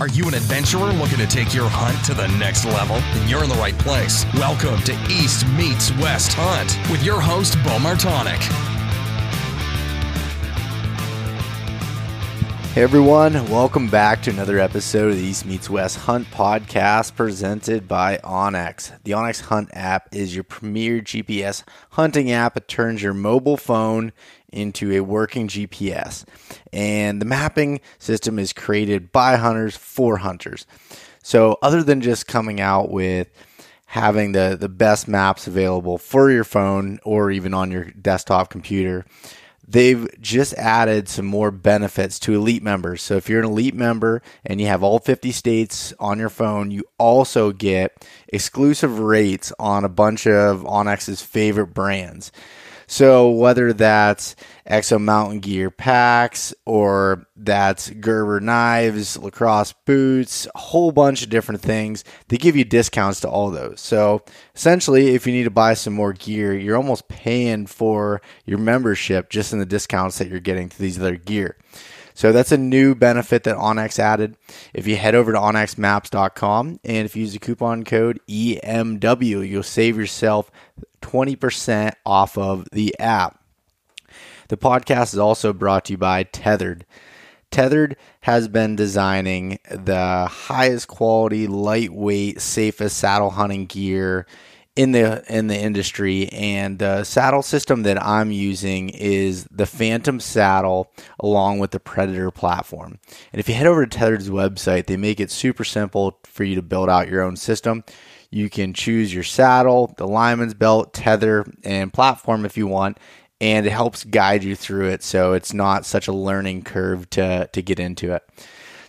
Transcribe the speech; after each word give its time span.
Are 0.00 0.08
you 0.08 0.26
an 0.26 0.32
adventurer 0.32 0.94
looking 0.94 1.18
to 1.18 1.26
take 1.26 1.52
your 1.52 1.68
hunt 1.68 2.02
to 2.06 2.14
the 2.14 2.26
next 2.38 2.64
level? 2.64 2.96
Then 3.12 3.28
you're 3.28 3.44
in 3.44 3.50
the 3.50 3.56
right 3.56 3.76
place. 3.76 4.24
Welcome 4.32 4.80
to 4.84 4.92
East 5.10 5.46
Meets 5.48 5.92
West 5.98 6.32
Hunt 6.32 6.78
with 6.90 7.04
your 7.04 7.20
host, 7.20 7.62
Bo 7.64 7.76
Martonic. 7.76 8.40
Hey 12.72 12.84
everyone, 12.84 13.34
welcome 13.50 13.88
back 13.88 14.22
to 14.22 14.30
another 14.30 14.60
episode 14.60 15.10
of 15.10 15.16
the 15.16 15.24
East 15.24 15.44
Meets 15.44 15.68
West 15.68 15.96
Hunt 15.98 16.28
podcast 16.28 17.16
presented 17.16 17.88
by 17.88 18.18
onX. 18.18 18.92
The 19.02 19.10
onX 19.10 19.40
Hunt 19.40 19.70
app 19.72 20.14
is 20.14 20.36
your 20.36 20.44
premier 20.44 21.00
GPS 21.00 21.64
hunting 21.90 22.30
app. 22.30 22.56
It 22.56 22.68
turns 22.68 23.02
your 23.02 23.12
mobile 23.12 23.56
phone 23.56 24.12
into 24.52 24.92
a 24.92 25.00
working 25.00 25.48
GPS. 25.48 26.24
And 26.72 27.20
the 27.20 27.26
mapping 27.26 27.80
system 27.98 28.38
is 28.38 28.52
created 28.52 29.10
by 29.10 29.34
hunters 29.34 29.76
for 29.76 30.18
hunters. 30.18 30.64
So, 31.24 31.58
other 31.62 31.82
than 31.82 32.00
just 32.00 32.28
coming 32.28 32.60
out 32.60 32.88
with 32.88 33.28
having 33.86 34.30
the, 34.30 34.56
the 34.58 34.68
best 34.68 35.08
maps 35.08 35.48
available 35.48 35.98
for 35.98 36.30
your 36.30 36.44
phone 36.44 37.00
or 37.02 37.32
even 37.32 37.52
on 37.52 37.72
your 37.72 37.86
desktop 37.86 38.48
computer, 38.48 39.04
they've 39.70 40.08
just 40.20 40.52
added 40.54 41.08
some 41.08 41.26
more 41.26 41.50
benefits 41.50 42.18
to 42.18 42.34
elite 42.34 42.62
members. 42.62 43.02
So 43.02 43.16
if 43.16 43.28
you're 43.28 43.40
an 43.40 43.46
elite 43.46 43.74
member 43.74 44.20
and 44.44 44.60
you 44.60 44.66
have 44.66 44.82
all 44.82 44.98
50 44.98 45.30
states 45.30 45.94
on 46.00 46.18
your 46.18 46.28
phone, 46.28 46.70
you 46.70 46.84
also 46.98 47.52
get 47.52 48.04
exclusive 48.28 48.98
rates 48.98 49.52
on 49.58 49.84
a 49.84 49.88
bunch 49.88 50.26
of 50.26 50.62
onX's 50.62 51.22
favorite 51.22 51.68
brands. 51.68 52.32
So 52.90 53.30
whether 53.30 53.72
that's 53.72 54.34
Exo 54.68 55.00
Mountain 55.00 55.38
Gear 55.38 55.70
packs 55.70 56.52
or 56.66 57.24
that's 57.36 57.88
Gerber 57.88 58.40
knives, 58.40 59.16
LaCrosse 59.16 59.74
boots, 59.86 60.48
a 60.52 60.58
whole 60.58 60.90
bunch 60.90 61.22
of 61.22 61.30
different 61.30 61.60
things, 61.60 62.02
they 62.26 62.36
give 62.36 62.56
you 62.56 62.64
discounts 62.64 63.20
to 63.20 63.28
all 63.28 63.52
those. 63.52 63.80
So 63.80 64.24
essentially, 64.56 65.14
if 65.14 65.24
you 65.24 65.32
need 65.32 65.44
to 65.44 65.50
buy 65.50 65.74
some 65.74 65.92
more 65.92 66.12
gear, 66.12 66.52
you're 66.52 66.76
almost 66.76 67.06
paying 67.06 67.66
for 67.66 68.22
your 68.44 68.58
membership 68.58 69.30
just 69.30 69.52
in 69.52 69.60
the 69.60 69.66
discounts 69.66 70.18
that 70.18 70.26
you're 70.26 70.40
getting 70.40 70.68
to 70.68 70.78
these 70.80 70.98
other 70.98 71.14
gear. 71.14 71.56
So 72.20 72.32
that's 72.32 72.52
a 72.52 72.58
new 72.58 72.94
benefit 72.94 73.44
that 73.44 73.56
onX 73.56 73.98
added. 73.98 74.36
If 74.74 74.86
you 74.86 74.96
head 74.96 75.14
over 75.14 75.32
to 75.32 75.38
onxmaps.com 75.38 76.80
and 76.84 77.06
if 77.06 77.16
you 77.16 77.22
use 77.22 77.32
the 77.32 77.38
coupon 77.38 77.82
code 77.82 78.20
EMW, 78.28 79.48
you'll 79.48 79.62
save 79.62 79.96
yourself 79.96 80.50
20% 81.00 81.94
off 82.04 82.36
of 82.36 82.68
the 82.72 82.94
app. 83.00 83.42
The 84.48 84.58
podcast 84.58 85.14
is 85.14 85.18
also 85.18 85.54
brought 85.54 85.86
to 85.86 85.94
you 85.94 85.96
by 85.96 86.24
Tethered. 86.24 86.84
Tethered 87.50 87.96
has 88.20 88.48
been 88.48 88.76
designing 88.76 89.58
the 89.70 90.26
highest 90.26 90.88
quality, 90.88 91.46
lightweight, 91.46 92.38
safest 92.42 92.98
saddle 92.98 93.30
hunting 93.30 93.64
gear 93.64 94.26
in 94.80 94.92
the 94.92 95.22
in 95.28 95.48
the 95.48 95.58
industry 95.58 96.26
and 96.30 96.78
the 96.78 97.04
saddle 97.04 97.42
system 97.42 97.82
that 97.82 98.02
I'm 98.02 98.30
using 98.32 98.88
is 98.88 99.44
the 99.50 99.66
Phantom 99.66 100.18
saddle 100.20 100.90
along 101.18 101.58
with 101.58 101.72
the 101.72 101.80
Predator 101.80 102.30
platform. 102.30 102.98
And 103.30 103.40
if 103.40 103.46
you 103.46 103.54
head 103.54 103.66
over 103.66 103.84
to 103.84 103.98
Tethered's 103.98 104.30
website, 104.30 104.86
they 104.86 104.96
make 104.96 105.20
it 105.20 105.30
super 105.30 105.64
simple 105.64 106.18
for 106.24 106.44
you 106.44 106.54
to 106.54 106.62
build 106.62 106.88
out 106.88 107.10
your 107.10 107.20
own 107.20 107.36
system. 107.36 107.84
You 108.30 108.48
can 108.48 108.72
choose 108.72 109.12
your 109.12 109.22
saddle, 109.22 109.92
the 109.98 110.08
lineman's 110.08 110.54
belt, 110.54 110.94
tether, 110.94 111.44
and 111.62 111.92
platform 111.92 112.46
if 112.46 112.56
you 112.56 112.66
want, 112.66 112.96
and 113.38 113.66
it 113.66 113.72
helps 113.72 114.04
guide 114.04 114.42
you 114.42 114.56
through 114.56 114.88
it 114.88 115.02
so 115.02 115.34
it's 115.34 115.52
not 115.52 115.84
such 115.84 116.08
a 116.08 116.12
learning 116.12 116.62
curve 116.62 117.10
to, 117.10 117.50
to 117.52 117.60
get 117.60 117.78
into 117.78 118.14
it. 118.14 118.26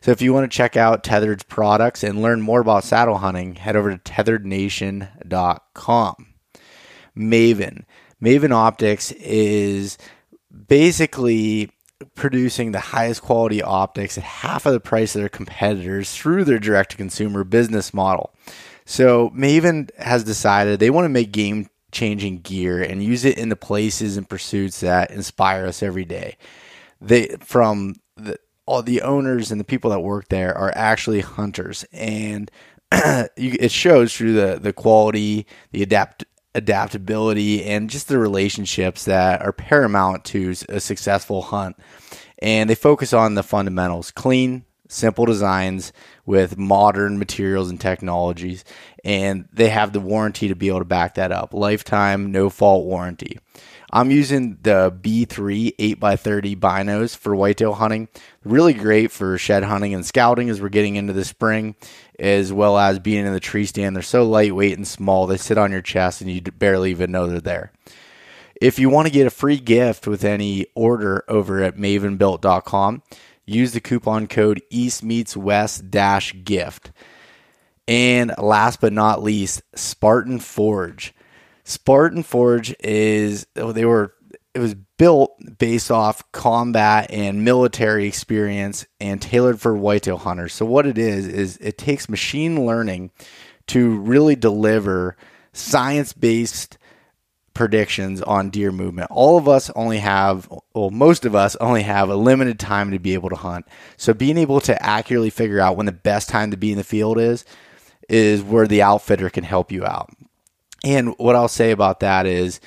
So 0.02 0.12
if 0.12 0.22
you 0.22 0.34
want 0.34 0.52
to 0.52 0.56
check 0.56 0.76
out 0.76 1.04
Tethered's 1.04 1.44
products 1.44 2.04
and 2.04 2.22
learn 2.22 2.42
more 2.42 2.60
about 2.60 2.84
saddle 2.84 3.20
hunting, 3.20 3.56
head 3.56 3.76
over 3.76 3.96
to 3.96 4.00
tetherednation.com. 4.00 6.28
Maven. 7.16 7.84
Maven 8.22 8.52
Optics 8.52 9.12
is 9.14 9.98
basically 10.68 11.72
producing 12.16 12.72
the 12.72 12.80
highest 12.80 13.22
quality 13.22 13.62
optics 13.62 14.18
at 14.18 14.24
half 14.24 14.66
of 14.66 14.74
the 14.74 14.80
price 14.80 15.14
of 15.16 15.22
their 15.22 15.30
competitors 15.30 16.16
through 16.16 16.46
their 16.46 16.58
direct 16.58 16.90
to 16.92 16.98
consumer 16.98 17.44
business 17.44 17.94
model. 17.94 18.34
So 18.86 19.30
Maven 19.32 19.94
has 19.98 20.24
decided 20.24 20.80
they 20.80 20.90
want 20.90 21.06
to 21.06 21.10
make 21.10 21.32
game 21.32 21.70
changing 21.92 22.40
gear 22.40 22.82
and 22.82 23.04
use 23.04 23.24
it 23.26 23.38
in 23.38 23.50
the 23.50 23.56
places 23.56 24.18
and 24.18 24.28
pursuits 24.28 24.80
that 24.80 25.12
inspire 25.12 25.68
us 25.68 25.84
every 25.84 26.06
day. 26.06 26.38
They 27.00 27.36
from 27.42 27.98
the 28.16 28.40
all 28.72 28.82
the 28.82 29.02
owners 29.02 29.52
and 29.52 29.60
the 29.60 29.66
people 29.66 29.92
that 29.92 30.00
work 30.00 30.30
there 30.30 30.58
are 30.58 30.72
actually 30.76 31.20
hunters 31.20 31.84
and 31.92 32.50
it 32.92 33.72
shows 33.72 34.16
through 34.16 34.34
the 34.34 34.60
the 34.62 34.72
quality, 34.72 35.46
the 35.72 35.84
adapt 35.84 36.24
adaptability 36.56 37.64
and 37.66 37.90
just 37.90 38.08
the 38.08 38.18
relationships 38.18 39.06
that 39.06 39.42
are 39.42 39.52
paramount 39.52 40.24
to 40.26 40.54
a 40.70 40.80
successful 40.80 41.42
hunt. 41.42 41.78
And 42.40 42.70
they 42.70 42.76
focus 42.76 43.14
on 43.14 43.36
the 43.36 43.44
fundamentals, 43.44 44.10
clean, 44.12 44.66
simple 44.88 45.26
designs 45.26 45.94
with 46.26 46.58
modern 46.58 47.20
materials 47.20 47.70
and 47.70 47.80
technologies, 47.80 48.64
and 49.04 49.48
they 49.52 49.70
have 49.70 49.94
the 49.94 50.00
warranty 50.00 50.48
to 50.48 50.56
be 50.56 50.70
able 50.70 50.80
to 50.80 50.86
back 50.86 51.16
that 51.16 51.32
up. 51.32 51.54
Lifetime, 51.54 52.32
no 52.32 52.50
fault 52.50 52.86
warranty. 52.86 53.38
I'm 53.94 54.10
using 54.10 54.58
the 54.62 54.92
B3 54.92 55.76
8x30 55.76 56.58
binos 56.58 57.16
for 57.16 57.36
whitetail 57.36 57.74
hunting. 57.74 58.08
Really 58.44 58.74
great 58.74 59.12
for 59.12 59.38
shed 59.38 59.64
hunting 59.64 59.94
and 59.94 60.06
scouting 60.06 60.50
as 60.50 60.62
we're 60.62 60.70
getting 60.70 60.96
into 60.96 61.14
the 61.14 61.26
spring, 61.26 61.76
as 62.18 62.54
well 62.54 62.78
as 62.78 63.00
being 63.00 63.26
in 63.26 63.34
the 63.34 63.40
tree 63.40 63.66
stand. 63.66 63.96
They're 63.96 64.04
so 64.04 64.24
lightweight 64.24 64.78
and 64.78 64.88
small, 64.88 65.28
they 65.28 65.38
sit 65.38 65.58
on 65.58 65.72
your 65.72 65.82
chest 65.82 66.22
and 66.22 66.32
you 66.32 66.42
barely 66.42 66.92
even 66.92 67.12
know 67.12 67.28
they're 67.28 67.42
there. 67.42 67.72
If 68.62 68.80
you 68.80 68.90
want 68.90 69.08
to 69.08 69.14
get 69.14 69.28
a 69.28 69.32
free 69.32 69.58
gift 69.58 70.08
with 70.08 70.24
any 70.24 70.68
order 70.76 71.26
over 71.28 71.64
at 71.64 71.78
mavenbuilt.com, 71.78 73.02
use 73.46 73.72
the 73.74 73.82
coupon 73.82 74.28
code 74.28 74.62
East 74.70 75.04
Meets 75.04 75.36
West 75.36 75.90
dash 75.90 76.34
gift. 76.44 76.92
And 77.88 78.32
last 78.38 78.80
but 78.80 78.94
not 78.94 79.24
least, 79.24 79.64
Spartan 79.76 80.40
Forge. 80.40 81.14
Spartan 81.72 82.24
Forge 82.24 82.76
is 82.80 83.48
oh, 83.56 83.72
they 83.72 83.86
were 83.86 84.14
it 84.54 84.60
was 84.60 84.76
built 84.76 85.32
based 85.58 85.90
off 85.90 86.30
combat 86.34 87.10
and 87.10 87.46
military 87.46 88.06
experience 88.06 88.86
and 89.00 89.22
tailored 89.22 89.62
for 89.62 89.76
whitetail 89.76 90.18
hunters. 90.18 90.54
So 90.54 90.66
what 90.66 90.86
it 90.86 90.98
is 90.98 91.28
is 91.28 91.58
it 91.58 91.78
takes 91.78 92.10
machine 92.10 92.66
learning 92.66 93.12
to 93.68 93.98
really 94.00 94.36
deliver 94.36 95.16
science-based 95.54 96.78
predictions 97.54 98.22
on 98.22 98.50
deer 98.50 98.72
movement. 98.72 99.10
All 99.12 99.38
of 99.38 99.48
us 99.48 99.70
only 99.72 100.00
have, 100.00 100.52
well, 100.74 100.90
most 100.90 101.26
of 101.26 101.36
us 101.36 101.56
only 101.58 101.84
have 101.84 102.10
a 102.10 102.16
limited 102.16 102.60
time 102.60 102.92
to 102.92 103.00
be 103.00 103.14
able 103.14 103.30
to 103.30 103.36
hunt. 103.36 103.66
So 103.96 104.14
being 104.14 104.38
able 104.38 104.60
to 104.62 104.86
accurately 104.86 105.30
figure 105.30 105.62
out 105.62 105.78
when 105.78 105.86
the 105.86 105.92
best 105.94 106.28
time 106.28 106.52
to 106.52 106.58
be 106.58 106.72
in 106.72 106.78
the 106.78 106.84
field 106.84 107.18
is, 107.18 107.46
is 108.10 108.44
where 108.44 108.68
the 108.68 108.82
outfitter 108.82 109.30
can 109.30 109.46
help 109.46 109.72
you 109.72 109.86
out. 109.86 110.10
And 110.84 111.16
what 111.18 111.36
I'll 111.36 111.48
say 111.48 111.72
about 111.72 112.00
that 112.00 112.26
is 112.26 112.60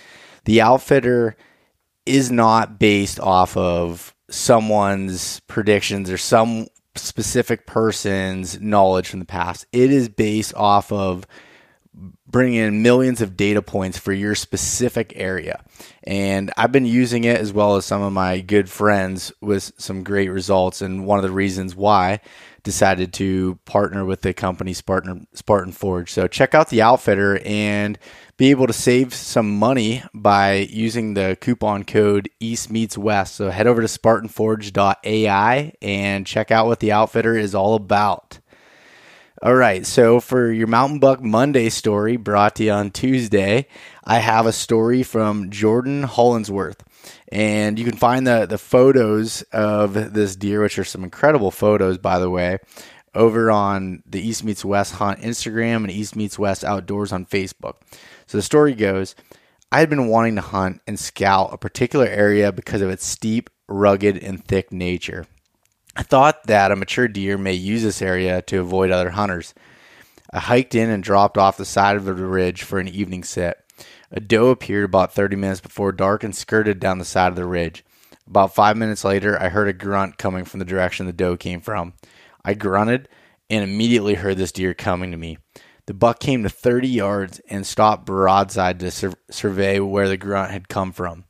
the 0.44 0.60
outfitter 0.60 1.36
is 2.06 2.30
not 2.30 2.78
based 2.78 3.18
off 3.18 3.56
of 3.56 4.14
someone's 4.28 5.40
predictions 5.40 6.10
or 6.10 6.18
some 6.18 6.66
specific 6.96 7.66
person's 7.66 8.60
knowledge 8.60 9.08
from 9.08 9.18
the 9.20 9.24
past. 9.24 9.66
It 9.72 9.90
is 9.90 10.08
based 10.08 10.54
off 10.54 10.92
of 10.92 11.26
bringing 12.26 12.54
in 12.54 12.82
millions 12.82 13.20
of 13.20 13.36
data 13.36 13.62
points 13.62 13.98
for 13.98 14.12
your 14.12 14.34
specific 14.34 15.12
area. 15.16 15.62
And 16.02 16.52
I've 16.56 16.72
been 16.72 16.86
using 16.86 17.24
it 17.24 17.40
as 17.40 17.52
well 17.52 17.76
as 17.76 17.84
some 17.84 18.02
of 18.02 18.12
my 18.12 18.40
good 18.40 18.68
friends 18.68 19.32
with 19.40 19.72
some 19.78 20.02
great 20.02 20.28
results. 20.28 20.82
And 20.82 21.06
one 21.06 21.18
of 21.18 21.22
the 21.22 21.30
reasons 21.30 21.76
why 21.76 22.20
decided 22.64 23.12
to 23.12 23.58
partner 23.66 24.04
with 24.04 24.22
the 24.22 24.32
company 24.32 24.72
Spartan 24.72 25.28
Spartan 25.34 25.72
Forge. 25.72 26.10
So 26.10 26.26
check 26.26 26.54
out 26.54 26.70
the 26.70 26.82
outfitter 26.82 27.38
and 27.44 27.98
be 28.36 28.50
able 28.50 28.66
to 28.66 28.72
save 28.72 29.14
some 29.14 29.56
money 29.58 30.02
by 30.12 30.66
using 30.70 31.14
the 31.14 31.38
coupon 31.40 31.84
code 31.84 32.28
East 32.40 32.70
Meets 32.70 32.98
West. 32.98 33.36
So 33.36 33.50
head 33.50 33.68
over 33.68 33.80
to 33.80 33.86
SpartanForge.ai 33.86 35.72
and 35.80 36.26
check 36.26 36.50
out 36.50 36.66
what 36.66 36.80
the 36.80 36.90
outfitter 36.90 37.36
is 37.36 37.54
all 37.54 37.76
about. 37.76 38.40
All 39.42 39.56
right, 39.56 39.84
so 39.84 40.20
for 40.20 40.52
your 40.52 40.68
Mountain 40.68 41.00
Buck 41.00 41.20
Monday 41.20 41.68
story 41.68 42.16
brought 42.16 42.54
to 42.56 42.64
you 42.64 42.70
on 42.70 42.92
Tuesday, 42.92 43.66
I 44.04 44.20
have 44.20 44.46
a 44.46 44.52
story 44.52 45.02
from 45.02 45.50
Jordan 45.50 46.04
Hollinsworth. 46.04 46.78
And 47.32 47.76
you 47.76 47.84
can 47.84 47.96
find 47.96 48.24
the, 48.24 48.46
the 48.46 48.58
photos 48.58 49.42
of 49.52 50.14
this 50.14 50.36
deer, 50.36 50.62
which 50.62 50.78
are 50.78 50.84
some 50.84 51.02
incredible 51.02 51.50
photos, 51.50 51.98
by 51.98 52.20
the 52.20 52.30
way, 52.30 52.58
over 53.12 53.50
on 53.50 54.04
the 54.06 54.20
East 54.20 54.44
Meets 54.44 54.64
West 54.64 54.94
Hunt 54.94 55.18
Instagram 55.18 55.78
and 55.78 55.90
East 55.90 56.14
Meets 56.14 56.38
West 56.38 56.62
Outdoors 56.62 57.12
on 57.12 57.26
Facebook. 57.26 57.74
So 58.26 58.38
the 58.38 58.42
story 58.42 58.72
goes 58.72 59.16
I 59.72 59.80
had 59.80 59.90
been 59.90 60.06
wanting 60.06 60.36
to 60.36 60.42
hunt 60.42 60.80
and 60.86 60.98
scout 60.98 61.52
a 61.52 61.58
particular 61.58 62.06
area 62.06 62.52
because 62.52 62.82
of 62.82 62.88
its 62.88 63.04
steep, 63.04 63.50
rugged, 63.66 64.16
and 64.16 64.44
thick 64.44 64.70
nature. 64.72 65.26
I 65.96 66.02
thought 66.02 66.46
that 66.48 66.72
a 66.72 66.76
mature 66.76 67.06
deer 67.06 67.38
may 67.38 67.52
use 67.52 67.82
this 67.82 68.02
area 68.02 68.42
to 68.42 68.60
avoid 68.60 68.90
other 68.90 69.10
hunters. 69.10 69.54
I 70.32 70.40
hiked 70.40 70.74
in 70.74 70.90
and 70.90 71.02
dropped 71.02 71.38
off 71.38 71.56
the 71.56 71.64
side 71.64 71.96
of 71.96 72.04
the 72.04 72.14
ridge 72.14 72.64
for 72.64 72.80
an 72.80 72.88
evening 72.88 73.22
sit. 73.22 73.58
A 74.10 74.20
doe 74.20 74.48
appeared 74.48 74.84
about 74.84 75.14
30 75.14 75.36
minutes 75.36 75.60
before 75.60 75.92
dark 75.92 76.24
and 76.24 76.34
skirted 76.34 76.80
down 76.80 76.98
the 76.98 77.04
side 77.04 77.28
of 77.28 77.36
the 77.36 77.46
ridge. 77.46 77.84
About 78.26 78.54
five 78.54 78.76
minutes 78.76 79.04
later, 79.04 79.40
I 79.40 79.50
heard 79.50 79.68
a 79.68 79.72
grunt 79.72 80.18
coming 80.18 80.44
from 80.44 80.58
the 80.58 80.64
direction 80.64 81.06
the 81.06 81.12
doe 81.12 81.36
came 81.36 81.60
from. 81.60 81.94
I 82.44 82.54
grunted 82.54 83.08
and 83.48 83.62
immediately 83.62 84.14
heard 84.14 84.36
this 84.36 84.52
deer 84.52 84.74
coming 84.74 85.10
to 85.12 85.16
me. 85.16 85.38
The 85.86 85.94
buck 85.94 86.18
came 86.18 86.42
to 86.42 86.48
30 86.48 86.88
yards 86.88 87.40
and 87.48 87.66
stopped 87.66 88.06
broadside 88.06 88.80
to 88.80 88.90
sur- 88.90 89.14
survey 89.30 89.78
where 89.78 90.08
the 90.08 90.16
grunt 90.16 90.50
had 90.50 90.68
come 90.68 90.92
from. 90.92 91.24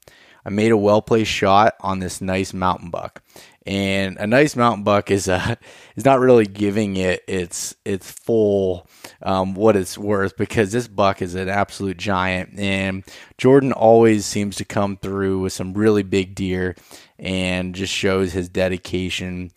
I 0.46 0.50
made 0.50 0.72
a 0.72 0.76
well 0.76 1.02
placed 1.02 1.31
shot 1.31 1.75
on 1.81 1.99
this 1.99 2.20
nice 2.20 2.52
mountain 2.52 2.90
buck. 2.90 3.22
And 3.66 4.19
a 4.19 4.26
nice 4.26 4.56
mountain 4.56 4.84
buck 4.84 5.11
is 5.11 5.28
uh, 5.28 5.55
is 5.96 6.05
not 6.05 6.20
really 6.20 6.46
giving 6.46 6.96
it 6.96 7.25
its 7.26 7.75
its 7.84 8.11
full 8.11 8.87
um, 9.22 9.55
what 9.55 9.76
it's 9.76 9.96
worth 9.96 10.37
because 10.37 10.72
this 10.72 10.87
buck 10.87 11.22
is 11.22 11.34
an 11.34 11.49
absolute 11.49 11.96
giant 11.96 12.58
and 12.58 13.05
Jordan 13.38 13.72
always 13.72 14.26
seems 14.26 14.56
to 14.56 14.64
come 14.64 14.96
through 14.99 15.40
with 15.40 15.52
some 15.52 15.72
really 15.72 16.02
big 16.02 16.34
deer 16.34 16.76
and 17.19 17.75
just 17.75 17.93
shows 17.93 18.32
his 18.32 18.49
dedication 18.49 19.50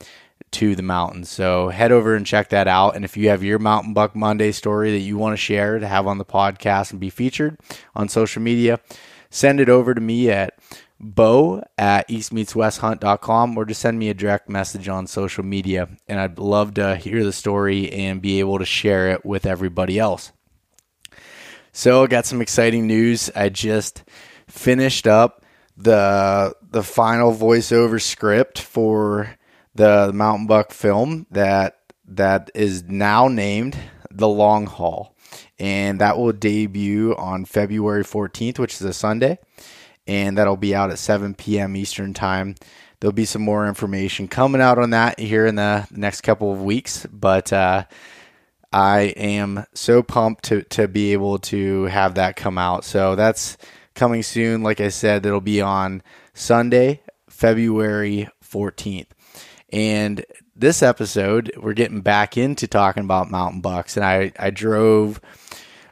to 0.51 0.75
the 0.75 0.83
mountains. 0.83 1.30
So 1.30 1.69
head 1.69 1.92
over 1.92 2.15
and 2.15 2.25
check 2.25 2.50
that 2.50 2.68
out. 2.68 2.95
And 2.95 3.04
if 3.04 3.18
you 3.18 3.30
have 3.30 3.44
your 3.44 3.59
Mountain 3.59 3.94
Buck 3.94 4.15
Monday 4.15 4.51
story 4.51 4.92
that 4.92 5.00
you 5.00 5.18
want 5.18 5.33
to 5.33 5.38
share 5.38 5.80
to 5.80 5.88
have 5.88 6.07
on 6.07 6.18
the 6.18 6.25
podcast 6.25 6.92
and 6.92 7.00
be 7.00 7.09
featured 7.09 7.59
on 7.95 8.07
social 8.09 8.42
media, 8.42 8.80
send 9.30 9.59
it 9.59 9.69
over 9.69 9.94
to 9.94 10.01
me 10.01 10.30
at 10.30 10.57
bo 10.99 11.63
at 11.77 12.07
eastmeetswesthunt.com 12.07 13.57
or 13.57 13.65
just 13.65 13.81
send 13.81 13.99
me 13.99 14.09
a 14.09 14.13
direct 14.13 14.49
message 14.49 14.89
on 14.89 15.07
social 15.07 15.44
media. 15.44 15.89
And 16.07 16.19
I'd 16.19 16.39
love 16.39 16.73
to 16.75 16.95
hear 16.95 17.23
the 17.23 17.33
story 17.33 17.91
and 17.91 18.21
be 18.21 18.39
able 18.39 18.59
to 18.59 18.65
share 18.65 19.11
it 19.11 19.25
with 19.25 19.45
everybody 19.45 19.99
else. 19.99 20.31
So 21.71 22.03
I 22.03 22.07
got 22.07 22.25
some 22.25 22.41
exciting 22.41 22.88
news. 22.88 23.29
I 23.35 23.49
just 23.49 24.03
finished 24.47 25.05
up 25.05 25.44
the 25.75 26.55
the 26.71 26.81
final 26.81 27.33
voiceover 27.33 28.01
script 28.01 28.59
for 28.59 29.35
the 29.75 30.11
Mountain 30.13 30.47
Buck 30.47 30.71
film 30.71 31.27
that 31.29 31.77
that 32.07 32.49
is 32.55 32.83
now 32.83 33.27
named 33.27 33.77
The 34.09 34.27
Long 34.27 34.65
Haul. 34.65 35.15
And 35.59 36.01
that 36.01 36.17
will 36.17 36.31
debut 36.31 37.15
on 37.15 37.45
February 37.45 38.03
14th, 38.03 38.59
which 38.59 38.75
is 38.75 38.81
a 38.81 38.94
Sunday. 38.94 39.38
And 40.07 40.38
that'll 40.38 40.57
be 40.57 40.74
out 40.74 40.92
at 40.92 41.00
7 41.00 41.33
p.m. 41.36 41.75
Eastern 41.75 42.13
Time. 42.13 42.56
There'll 43.00 43.13
be 43.13 43.25
some 43.25 43.42
more 43.42 43.68
information 43.68 44.27
coming 44.27 44.62
out 44.62 44.80
on 44.80 44.92
that 44.92 45.19
here 45.19 45.45
in 45.45 45.56
the 45.56 45.88
next 45.92 46.21
couple 46.21 46.51
of 46.51 46.63
weeks. 46.63 47.06
But 47.12 47.54
uh, 47.54 47.86
I 48.71 49.00
am 49.18 49.65
so 49.74 50.01
pumped 50.01 50.45
to, 50.45 50.63
to 50.63 50.88
be 50.88 51.13
able 51.13 51.39
to 51.39 51.83
have 51.86 52.15
that 52.15 52.36
come 52.36 52.57
out. 52.57 52.86
So 52.86 53.15
that's 53.15 53.57
coming 53.94 54.24
soon. 54.24 54.63
Like 54.63 54.81
I 54.81 54.89
said, 54.89 55.25
it'll 55.25 55.42
be 55.42 55.62
on 55.62 56.01
Sunday, 56.33 57.01
February 57.30 58.30
14th. 58.44 59.07
And 59.69 60.25
this 60.56 60.81
episode, 60.81 61.51
we're 61.57 61.74
getting 61.74 62.01
back 62.01 62.38
into 62.38 62.68
talking 62.68 63.04
about 63.04 63.30
mountain 63.30 63.62
bucks. 63.62 63.98
And 63.98 64.06
I, 64.06 64.31
I 64.39 64.50
drove 64.50 65.19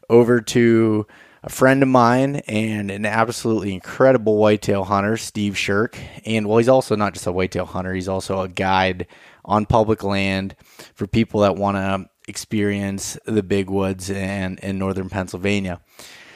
over 0.09 0.41
to 0.41 1.06
a 1.45 1.50
friend 1.50 1.83
of 1.83 1.89
mine 1.89 2.38
and 2.47 2.89
an 2.89 3.06
absolutely 3.06 3.71
incredible 3.71 4.38
whitetail 4.38 4.83
hunter, 4.83 5.15
Steve 5.15 5.56
Shirk. 5.56 5.95
And 6.25 6.47
well, 6.47 6.57
he's 6.57 6.68
also 6.68 6.95
not 6.95 7.13
just 7.13 7.27
a 7.27 7.31
whitetail 7.31 7.68
hunter, 7.68 7.94
he's 7.94 8.07
also 8.07 8.42
a 8.42 8.50
guide 8.50 9.06
on 9.45 9.68
public 9.68 10.03
land 10.03 10.56
for 10.95 11.06
people 11.06 11.42
that 11.42 11.56
want 11.56 11.77
to 11.77 12.09
experience 12.27 13.19
the 13.25 13.44
big 13.44 13.69
woods 13.69 14.09
and 14.09 14.59
in 14.59 14.80
northern 14.80 15.07
Pennsylvania. 15.07 15.80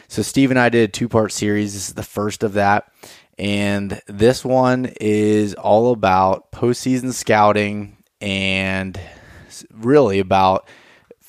So 0.08 0.22
Steve 0.22 0.52
and 0.52 0.60
I 0.60 0.70
did 0.70 0.90
a 0.90 0.92
two 0.92 1.10
part 1.10 1.32
series. 1.32 1.74
This 1.74 1.90
is 1.90 1.96
the 1.96 2.04
first 2.04 2.44
of 2.44 2.54
that. 2.54 2.92
And 3.40 4.00
this 4.06 4.46
one 4.46 4.94
is 5.02 5.56
all 5.56 5.92
about 5.92 6.52
postseason 6.52 7.14
scouting 7.14 7.98
and 8.22 9.00
really 9.72 10.20
about 10.20 10.68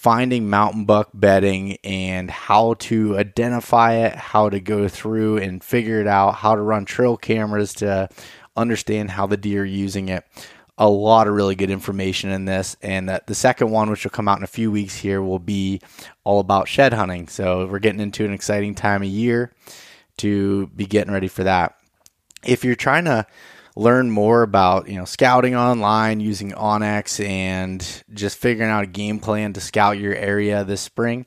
finding 0.01 0.49
mountain 0.49 0.87
buck 0.87 1.11
bedding 1.13 1.77
and 1.85 2.31
how 2.31 2.73
to 2.73 3.19
identify 3.19 3.93
it, 3.93 4.15
how 4.15 4.49
to 4.49 4.59
go 4.59 4.89
through 4.89 5.37
and 5.37 5.63
figure 5.63 6.01
it 6.01 6.07
out, 6.07 6.37
how 6.37 6.55
to 6.55 6.63
run 6.63 6.87
trail 6.87 7.19
cameras 7.19 7.75
to 7.75 8.09
understand 8.57 9.11
how 9.11 9.27
the 9.27 9.37
deer 9.37 9.61
are 9.61 9.67
using 9.67 10.09
it. 10.09 10.25
A 10.79 10.89
lot 10.89 11.29
of 11.29 11.35
really 11.35 11.55
good 11.55 11.69
information 11.69 12.31
in 12.31 12.47
this. 12.47 12.79
And 12.81 13.11
uh, 13.11 13.21
the 13.27 13.35
second 13.35 13.73
one, 13.73 13.91
which 13.91 14.03
will 14.05 14.11
come 14.11 14.27
out 14.27 14.39
in 14.39 14.45
a 14.45 14.47
few 14.47 14.71
weeks 14.71 14.97
here, 14.97 15.21
will 15.21 15.39
be 15.39 15.83
all 16.25 16.41
about 16.41 16.67
shed 16.67 16.95
hunting. 16.95 17.29
So 17.29 17.67
we're 17.67 17.79
getting 17.79 18.01
into 18.01 18.25
an 18.25 18.33
exciting 18.33 18.75
time 18.75 19.03
of 19.03 19.09
year 19.09 19.53
to 20.17 20.69
be 20.69 20.87
getting 20.87 21.13
ready 21.13 21.29
for 21.29 21.45
that 21.45 21.77
if 22.43 22.65
you're 22.65 22.75
trying 22.75 23.05
to 23.05 23.27
learn 23.77 24.11
more 24.11 24.43
about 24.43 24.89
you 24.89 24.97
know 24.97 25.05
scouting 25.05 25.55
online 25.55 26.21
using 26.21 26.53
onX 26.53 27.25
and 27.25 28.03
just 28.13 28.39
figuring 28.39 28.71
out 28.71 28.85
a 28.85 28.89
game 28.89 29.19
plan 29.21 29.53
to 29.53 29.61
scout 29.61 29.99
your 29.99 30.15
area 30.15 30.65
this 30.65 30.81
spring, 30.81 31.27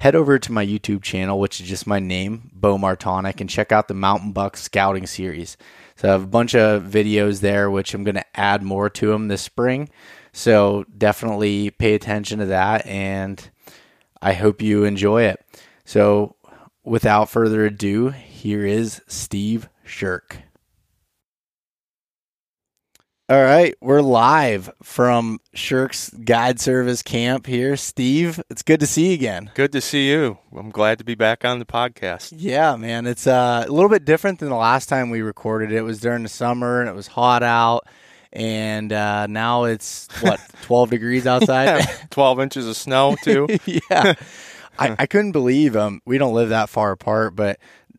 head 0.00 0.14
over 0.14 0.38
to 0.38 0.52
my 0.52 0.64
YouTube 0.64 1.02
channel, 1.02 1.38
which 1.38 1.60
is 1.60 1.68
just 1.68 1.86
my 1.86 1.98
name, 1.98 2.50
Bo 2.52 2.76
Martonic, 2.76 3.40
and 3.40 3.50
check 3.50 3.72
out 3.72 3.88
the 3.88 3.94
Mountain 3.94 4.32
Buck 4.32 4.56
Scouting 4.56 5.06
Series. 5.06 5.56
So 5.96 6.08
I 6.08 6.12
have 6.12 6.24
a 6.24 6.26
bunch 6.26 6.54
of 6.54 6.82
videos 6.82 7.40
there, 7.40 7.70
which 7.70 7.94
I'm 7.94 8.04
going 8.04 8.16
to 8.16 8.38
add 8.38 8.62
more 8.62 8.90
to 8.90 9.06
them 9.08 9.28
this 9.28 9.42
spring. 9.42 9.88
So 10.32 10.84
definitely 10.96 11.70
pay 11.70 11.94
attention 11.94 12.40
to 12.40 12.46
that, 12.46 12.86
and 12.86 13.48
I 14.20 14.34
hope 14.34 14.60
you 14.60 14.84
enjoy 14.84 15.22
it. 15.22 15.42
So 15.86 16.36
without 16.84 17.30
further 17.30 17.64
ado, 17.64 18.08
here 18.10 18.66
is 18.66 19.00
Steve 19.08 19.70
Shirk. 19.84 20.45
All 23.28 23.42
right, 23.42 23.74
we're 23.80 24.02
live 24.02 24.70
from 24.84 25.40
Shirk's 25.52 26.10
Guide 26.10 26.60
Service 26.60 27.02
Camp 27.02 27.44
here. 27.44 27.76
Steve, 27.76 28.40
it's 28.50 28.62
good 28.62 28.78
to 28.78 28.86
see 28.86 29.08
you 29.08 29.14
again. 29.14 29.50
Good 29.54 29.72
to 29.72 29.80
see 29.80 30.08
you. 30.08 30.38
I'm 30.56 30.70
glad 30.70 30.98
to 30.98 31.04
be 31.04 31.16
back 31.16 31.44
on 31.44 31.58
the 31.58 31.64
podcast. 31.64 32.32
Yeah, 32.36 32.76
man. 32.76 33.04
It's 33.04 33.26
uh, 33.26 33.64
a 33.66 33.72
little 33.72 33.88
bit 33.88 34.04
different 34.04 34.38
than 34.38 34.48
the 34.48 34.54
last 34.54 34.88
time 34.88 35.10
we 35.10 35.22
recorded. 35.22 35.72
It 35.72 35.82
was 35.82 35.98
during 35.98 36.22
the 36.22 36.28
summer 36.28 36.80
and 36.80 36.88
it 36.88 36.94
was 36.94 37.08
hot 37.08 37.42
out. 37.42 37.88
And 38.32 38.92
uh, 38.92 39.26
now 39.26 39.64
it's 39.64 40.06
what, 40.20 40.38
12 40.62 40.90
degrees 40.90 41.26
outside? 41.26 41.84
12 42.10 42.38
inches 42.38 42.68
of 42.68 42.76
snow, 42.76 43.16
too. 43.24 43.48
yeah. 43.64 44.14
I, 44.78 44.94
I 45.00 45.06
couldn't 45.06 45.32
believe 45.32 45.74
um, 45.74 46.00
we 46.04 46.18
don't 46.18 46.34
live 46.34 46.50
that 46.50 46.68
far 46.68 46.92
apart, 46.92 47.34
but 47.34 47.58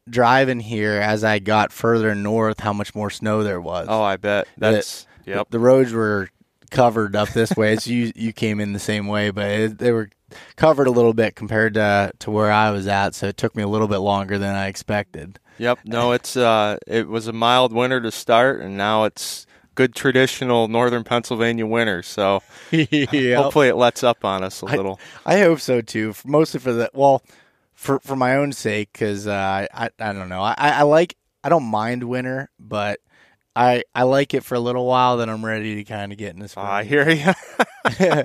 driving 0.10 0.62
here 0.62 0.93
as 0.93 1.25
I 1.25 1.39
got 1.39 1.74
further 1.74 2.15
north, 2.15 2.62
how 2.62 2.72
much 2.72 2.96
more 2.96 3.10
snow 3.10 3.43
there 3.43 3.60
was. 3.60 3.88
Oh, 3.89 4.01
I 4.01 4.15
bet. 4.15 4.48
That's 4.57 5.05
Yep. 5.27 5.50
The, 5.50 5.57
the 5.57 5.60
roads 5.60 5.93
were 5.93 6.29
covered 6.72 7.15
up 7.15 7.29
this 7.29 7.55
way. 7.55 7.74
It's 7.74 7.88
you 7.88 8.12
you 8.15 8.34
came 8.34 8.60
in 8.60 8.74
the 8.74 8.79
same 8.79 9.07
way, 9.07 9.29
but 9.29 9.46
it, 9.46 9.77
they 9.77 9.91
were 9.91 10.10
covered 10.55 10.88
a 10.88 10.91
little 10.91 11.13
bit 11.13 11.36
compared 11.36 11.75
to 11.75 12.12
to 12.19 12.31
where 12.31 12.51
I 12.51 12.72
was 12.72 12.88
at, 12.88 13.13
so 13.13 13.27
it 13.27 13.38
took 13.38 13.55
me 13.55 13.63
a 13.63 13.67
little 13.67 13.88
bit 13.88 13.98
longer 13.98 14.38
than 14.38 14.55
I 14.55 14.67
expected. 14.67 15.39
Yep. 15.60 15.79
No, 15.86 16.12
it's 16.13 16.38
uh 16.38 16.77
it 16.88 17.07
was 17.07 17.27
a 17.27 17.34
mild 17.34 17.74
winter 17.74 18.01
to 18.01 18.12
start 18.12 18.62
and 18.62 18.77
now 18.77 19.03
it's 19.03 19.46
good 19.75 19.93
traditional 19.96 20.67
northern 20.67 21.03
Pennsylvania 21.03 21.65
winter. 21.65 22.03
So 22.03 22.41
yep. 22.72 23.38
hopefully 23.38 23.69
it 23.69 23.75
lets 23.75 24.03
up 24.03 24.25
on 24.25 24.43
us 24.43 24.62
a 24.62 24.65
little. 24.65 25.00
I, 25.25 25.36
I 25.36 25.43
hope 25.43 25.60
so 25.60 25.81
too. 25.81 26.13
Mostly 26.25 26.60
for 26.60 26.74
the 26.74 26.89
well, 26.93 27.24
for 27.74 28.00
for 28.00 28.15
my 28.15 28.36
own 28.36 28.51
sake, 28.51 28.91
because 28.91 29.27
uh, 29.27 29.67
I 29.74 29.89
I 30.00 30.13
don't 30.13 30.29
know. 30.29 30.41
I 30.41 30.55
I 30.57 30.81
like 30.81 31.15
I 31.43 31.50
don't 31.50 31.63
mind 31.63 32.03
winter, 32.03 32.50
but 32.60 33.00
I 33.57 33.83
I 33.95 34.03
like 34.03 34.35
it 34.35 34.43
for 34.43 34.53
a 34.53 34.59
little 34.59 34.85
while, 34.85 35.17
then 35.17 35.29
I'm 35.29 35.43
ready 35.43 35.75
to 35.75 35.83
kind 35.83 36.11
of 36.11 36.17
get 36.17 36.35
in 36.35 36.39
this. 36.39 36.55
I 36.55 36.83
hear 36.83 37.09
you. 37.09 37.33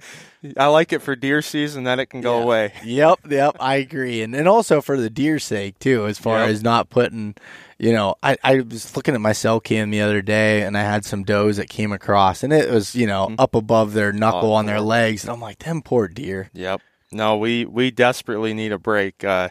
I 0.58 0.66
like 0.66 0.92
it 0.92 1.00
for 1.00 1.16
deer 1.16 1.40
season, 1.40 1.84
then 1.84 2.00
it 2.00 2.06
can 2.06 2.20
go 2.20 2.38
yeah. 2.38 2.44
away. 2.44 2.72
Yep, 2.84 3.18
yep, 3.30 3.56
I 3.58 3.76
agree, 3.76 4.20
and 4.22 4.34
and 4.34 4.46
also 4.46 4.82
for 4.82 4.98
the 4.98 5.08
deer's 5.08 5.44
sake 5.44 5.78
too, 5.78 6.06
as 6.06 6.18
far 6.18 6.40
yep. 6.40 6.50
as 6.50 6.62
not 6.62 6.90
putting. 6.90 7.34
You 7.78 7.92
know, 7.92 8.14
I, 8.22 8.36
I 8.44 8.60
was 8.60 8.94
looking 8.94 9.16
at 9.16 9.20
my 9.20 9.32
cell 9.32 9.58
cam 9.58 9.90
the 9.90 10.02
other 10.02 10.22
day, 10.22 10.62
and 10.62 10.78
I 10.78 10.82
had 10.82 11.04
some 11.04 11.24
does 11.24 11.56
that 11.56 11.68
came 11.68 11.90
across, 11.90 12.44
and 12.44 12.52
it 12.52 12.70
was 12.70 12.94
you 12.94 13.06
know 13.06 13.26
mm-hmm. 13.26 13.40
up 13.40 13.54
above 13.54 13.94
their 13.94 14.12
knuckle 14.12 14.50
oh, 14.50 14.54
on 14.54 14.66
their 14.66 14.80
legs, 14.80 15.24
and 15.24 15.32
I'm 15.32 15.40
like, 15.40 15.60
them 15.60 15.82
poor 15.82 16.08
deer. 16.08 16.50
Yep. 16.52 16.80
No, 17.10 17.38
we 17.38 17.64
we 17.64 17.90
desperately 17.90 18.54
need 18.54 18.70
a 18.70 18.78
break. 18.78 19.24
Uh, 19.24 19.48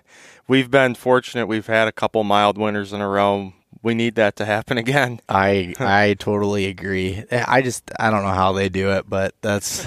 we've 0.48 0.72
been 0.72 0.96
fortunate; 0.96 1.48
we've 1.48 1.68
had 1.68 1.88
a 1.88 1.92
couple 1.92 2.24
mild 2.24 2.58
winters 2.58 2.94
in 2.94 3.02
a 3.02 3.08
row 3.08 3.54
we 3.84 3.94
need 3.94 4.16
that 4.16 4.36
to 4.38 4.46
happen 4.46 4.78
again. 4.78 5.20
I 5.30 5.74
I 5.80 6.16
totally 6.20 6.66
agree. 6.66 7.24
I 7.32 7.62
just 7.62 7.92
I 8.00 8.10
don't 8.10 8.24
know 8.24 8.30
how 8.30 8.54
they 8.54 8.70
do 8.70 8.92
it, 8.92 9.10
but 9.10 9.36
that's 9.42 9.86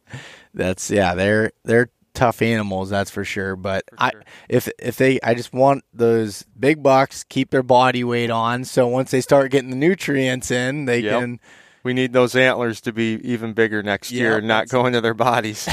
that's 0.54 0.90
yeah, 0.90 1.14
they're 1.14 1.52
they're 1.64 1.90
tough 2.14 2.40
animals, 2.40 2.88
that's 2.88 3.10
for 3.10 3.24
sure. 3.24 3.56
But 3.56 3.84
for 3.90 3.96
sure. 4.10 4.22
I 4.22 4.24
if 4.48 4.68
if 4.78 4.96
they 4.96 5.20
I 5.22 5.34
just 5.34 5.52
want 5.52 5.84
those 5.92 6.44
big 6.58 6.82
bucks 6.82 7.24
keep 7.24 7.50
their 7.50 7.62
body 7.62 8.04
weight 8.04 8.30
on, 8.30 8.64
so 8.64 8.86
once 8.86 9.10
they 9.10 9.20
start 9.20 9.50
getting 9.50 9.70
the 9.70 9.76
nutrients 9.76 10.50
in, 10.50 10.86
they 10.86 11.00
yep. 11.00 11.20
can 11.20 11.40
we 11.82 11.92
need 11.94 12.12
those 12.12 12.34
antlers 12.34 12.80
to 12.80 12.92
be 12.92 13.20
even 13.22 13.52
bigger 13.52 13.80
next 13.82 14.10
Yeah, 14.10 14.22
year, 14.22 14.38
and 14.38 14.48
not 14.48 14.68
go 14.68 14.86
into 14.86 15.00
their 15.00 15.14
bodies. 15.14 15.68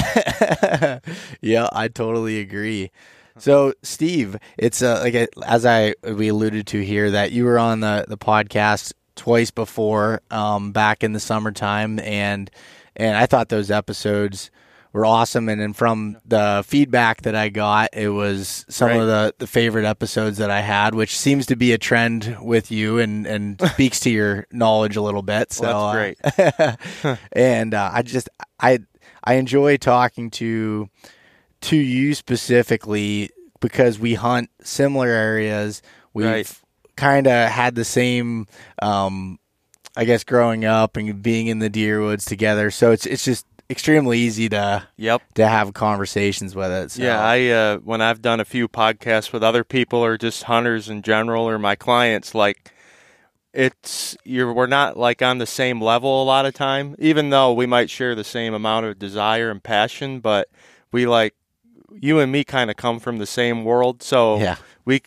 yeah, 1.40 1.68
I 1.72 1.88
totally 1.92 2.38
agree. 2.38 2.92
So, 3.38 3.74
Steve, 3.82 4.36
it's 4.56 4.80
uh, 4.82 5.00
like 5.02 5.14
uh, 5.14 5.26
as 5.46 5.66
I 5.66 5.94
we 6.02 6.28
alluded 6.28 6.66
to 6.68 6.80
here 6.84 7.10
that 7.10 7.32
you 7.32 7.44
were 7.44 7.58
on 7.58 7.80
the 7.80 8.04
the 8.08 8.16
podcast 8.18 8.92
twice 9.16 9.50
before, 9.50 10.20
um, 10.30 10.70
back 10.72 11.02
in 11.02 11.12
the 11.12 11.20
summertime, 11.20 11.98
and 12.00 12.50
and 12.96 13.16
I 13.16 13.26
thought 13.26 13.48
those 13.48 13.70
episodes 13.72 14.50
were 14.92 15.04
awesome. 15.04 15.48
And 15.48 15.60
then 15.60 15.72
from 15.72 16.16
the 16.24 16.62
feedback 16.64 17.22
that 17.22 17.34
I 17.34 17.48
got, 17.48 17.90
it 17.92 18.10
was 18.10 18.64
some 18.68 18.90
Right. 18.90 19.00
of 19.00 19.06
the 19.08 19.34
the 19.38 19.46
favorite 19.48 19.84
episodes 19.84 20.38
that 20.38 20.50
I 20.52 20.60
had, 20.60 20.94
which 20.94 21.18
seems 21.18 21.46
to 21.46 21.56
be 21.56 21.72
a 21.72 21.78
trend 21.78 22.36
with 22.40 22.70
you, 22.70 22.98
and 23.00 23.26
and 23.26 23.60
speaks 23.72 23.98
to 24.00 24.10
your 24.10 24.46
knowledge 24.52 24.94
a 24.96 25.02
little 25.02 25.22
bit. 25.22 25.52
So 25.52 25.62
Well, 25.64 25.86
uh, 25.88 26.12
that's 26.36 26.78
great. 27.02 27.18
and 27.32 27.74
uh, 27.74 27.90
I 27.92 28.02
just 28.02 28.28
I 28.60 28.78
I 29.24 29.34
enjoy 29.34 29.76
talking 29.76 30.30
to 30.32 30.88
to 31.64 31.76
you 31.76 32.14
specifically 32.14 33.30
because 33.60 33.98
we 33.98 34.14
hunt 34.14 34.50
similar 34.62 35.08
areas. 35.08 35.82
We've 36.12 36.26
Right. 36.26 36.60
kind 36.96 37.26
of 37.26 37.48
had 37.50 37.74
the 37.74 37.84
same, 37.84 38.46
um, 38.82 39.38
I 39.96 40.04
guess, 40.04 40.24
growing 40.24 40.64
up 40.64 40.96
and 40.96 41.22
being 41.22 41.46
in 41.46 41.58
the 41.60 41.70
deer 41.70 42.00
woods 42.00 42.24
together. 42.24 42.70
So 42.70 42.92
it's 42.92 43.06
it's 43.06 43.24
just 43.24 43.46
extremely 43.70 44.18
easy 44.18 44.48
to 44.50 44.86
Yep. 44.96 45.22
to 45.34 45.48
have 45.48 45.72
conversations 45.72 46.54
with 46.54 46.70
it. 46.70 46.90
So. 46.90 47.02
Yeah, 47.02 47.20
I 47.24 47.48
uh, 47.48 47.76
when 47.78 48.00
I've 48.02 48.20
done 48.20 48.40
a 48.40 48.44
few 48.44 48.68
podcasts 48.68 49.32
with 49.32 49.42
other 49.42 49.64
people 49.64 50.00
or 50.04 50.18
just 50.18 50.44
hunters 50.44 50.88
in 50.88 51.02
general 51.02 51.48
or 51.48 51.58
my 51.58 51.74
clients, 51.74 52.34
like 52.34 52.70
it's 53.52 54.16
you're 54.24 54.52
we're 54.52 54.66
not 54.66 54.96
like 54.96 55.22
on 55.22 55.38
the 55.38 55.46
same 55.46 55.80
level 55.80 56.22
a 56.22 56.24
lot 56.24 56.44
of 56.44 56.54
time, 56.54 56.96
even 56.98 57.30
though 57.30 57.52
we 57.52 57.66
might 57.66 57.88
share 57.88 58.14
the 58.14 58.24
same 58.24 58.52
amount 58.52 58.84
of 58.86 58.98
desire 58.98 59.50
and 59.50 59.62
passion, 59.62 60.20
but 60.20 60.48
we 60.92 61.06
like 61.06 61.34
you 62.00 62.18
and 62.20 62.30
me 62.32 62.44
kind 62.44 62.70
of 62.70 62.76
come 62.76 62.98
from 63.00 63.18
the 63.18 63.26
same 63.26 63.64
world, 63.64 64.02
so 64.02 64.38
Yeah. 64.38 64.56
we 64.84 65.00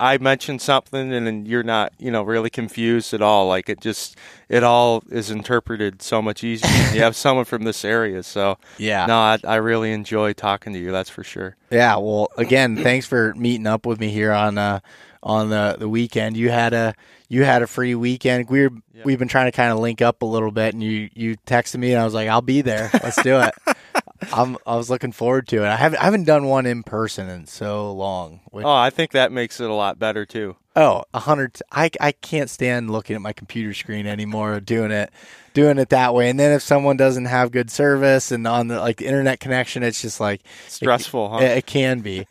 I 0.00 0.18
mentioned 0.18 0.62
something 0.62 1.12
and 1.12 1.26
then 1.26 1.46
you're 1.46 1.62
not 1.62 1.92
you 1.98 2.10
know 2.10 2.22
really 2.22 2.50
confused 2.50 3.12
at 3.14 3.20
all. 3.22 3.46
Like 3.48 3.68
it 3.68 3.80
just 3.80 4.16
it 4.48 4.62
all 4.64 5.02
is 5.10 5.30
interpreted 5.30 6.00
so 6.02 6.22
much 6.22 6.42
easier. 6.44 6.70
you 6.94 7.02
have 7.02 7.14
someone 7.24 7.44
from 7.44 7.64
this 7.64 7.84
area, 7.84 8.22
so 8.22 8.58
Yeah. 8.78 9.06
no, 9.06 9.16
I, 9.18 9.38
I 9.44 9.56
really 9.56 9.92
enjoy 9.92 10.32
talking 10.32 10.72
to 10.72 10.78
you. 10.78 10.92
That's 10.92 11.10
for 11.10 11.24
sure. 11.24 11.56
Yeah, 11.70 11.96
well, 11.96 12.28
again, 12.38 12.76
thanks 12.76 13.06
for 13.06 13.34
meeting 13.34 13.66
up 13.66 13.84
with 13.86 14.00
me 14.00 14.08
here 14.10 14.32
on 14.32 14.58
uh 14.58 14.80
on 15.22 15.50
the 15.50 15.76
the 15.78 15.88
weekend. 15.88 16.36
You 16.36 16.50
had 16.50 16.72
a 16.72 16.94
you 17.28 17.44
had 17.44 17.60
a 17.62 17.66
free 17.66 17.94
weekend. 17.94 18.48
We 18.48 18.62
were 18.68 18.70
we've 19.04 19.18
been 19.18 19.28
trying 19.28 19.46
to 19.50 19.52
kind 19.52 19.70
of 19.72 19.78
link 19.80 20.00
up 20.00 20.22
a 20.22 20.24
little 20.26 20.50
bit, 20.52 20.72
and 20.72 20.82
you 20.82 21.10
you 21.14 21.36
texted 21.46 21.76
me, 21.76 21.92
and 21.92 22.00
I 22.00 22.04
was 22.04 22.14
like, 22.14 22.28
I'll 22.28 22.40
be 22.40 22.62
there. 22.62 22.88
Let's 23.02 23.20
do 23.22 23.38
it. 23.40 23.54
I'm 24.32 24.56
I 24.66 24.76
was 24.76 24.90
looking 24.90 25.12
forward 25.12 25.46
to 25.48 25.62
it. 25.64 25.66
I 25.68 25.76
haven't 25.76 26.00
I 26.00 26.04
haven't 26.04 26.24
done 26.24 26.46
one 26.46 26.66
in 26.66 26.82
person 26.82 27.28
in 27.28 27.46
so 27.46 27.92
long. 27.92 28.40
Which, 28.50 28.64
Oh, 28.64 28.74
I 28.74 28.90
think 28.90 29.12
that 29.12 29.32
makes 29.32 29.60
it 29.60 29.70
a 29.70 29.74
lot 29.74 29.98
better 29.98 30.26
too. 30.26 30.56
oh, 30.76 31.04
a 31.14 31.20
hundred. 31.20 31.58
I 31.72 31.90
I 32.00 32.12
can't 32.12 32.50
stand 32.50 32.90
looking 32.90 33.16
at 33.16 33.22
my 33.22 33.32
computer 33.32 33.72
screen 33.74 34.06
anymore. 34.06 34.60
Doing 34.60 34.90
it 34.90 35.10
doing 35.54 35.78
it 35.78 35.88
that 35.90 36.14
way, 36.14 36.28
and 36.30 36.38
then 36.38 36.52
if 36.52 36.62
someone 36.62 36.96
doesn't 36.96 37.24
have 37.26 37.50
good 37.50 37.70
service 37.70 38.30
and 38.32 38.46
on 38.46 38.68
the 38.68 38.78
like 38.80 38.96
the 38.98 39.06
internet 39.06 39.40
connection, 39.40 39.82
it's 39.82 40.02
just 40.02 40.20
like 40.20 40.42
Stressful, 40.68 41.30
huh? 41.30 41.38
it, 41.38 41.58
it 41.58 41.66
can 41.66 42.00
be. 42.00 42.26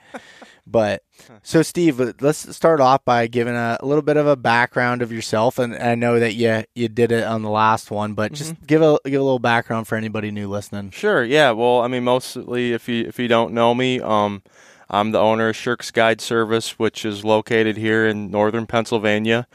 But 0.66 1.04
so, 1.44 1.62
Steve, 1.62 2.00
let's 2.22 2.56
start 2.56 2.80
off 2.80 3.04
by 3.06 3.28
giving 3.28 3.56
a, 3.56 3.78
a 3.80 3.86
little 3.86 4.02
bit 4.02 4.18
of 4.18 4.28
a 4.28 4.36
background 4.36 5.02
of 5.02 5.12
yourself, 5.12 5.60
and 5.60 5.76
I 5.76 5.96
know 5.96 6.20
that 6.20 6.34
you 6.34 6.64
you 6.76 6.88
did 6.88 7.12
it 7.12 7.24
on 7.24 7.42
the 7.42 7.50
last 7.50 7.92
one, 7.92 8.14
but 8.14 8.34
just 8.34 8.54
Mm-hmm. 8.54 8.66
give 8.66 8.82
a 8.82 8.98
give 9.06 9.20
a 9.22 9.24
little 9.24 9.40
background 9.40 9.88
for 9.88 9.96
anybody 9.96 10.32
new 10.32 10.48
listening. 10.50 10.92
Sure, 10.92 11.24
yeah. 11.24 11.52
Well, 11.52 11.82
I 11.82 11.88
mean, 11.88 12.04
mostly 12.04 12.74
if 12.74 12.88
you 12.88 13.06
if 13.06 13.20
you 13.20 13.28
don't 13.28 13.54
know 13.54 13.74
me, 13.74 14.00
um, 14.00 14.44
I'm 14.90 15.12
the 15.12 15.20
owner 15.20 15.50
of 15.50 15.56
Shirks 15.56 15.92
Guide 15.92 16.22
Service, 16.22 16.80
which 16.80 17.04
is 17.04 17.26
located 17.26 17.78
here 17.78 18.08
in 18.08 18.32
northern 18.32 18.66
Pennsylvania. 18.68 19.48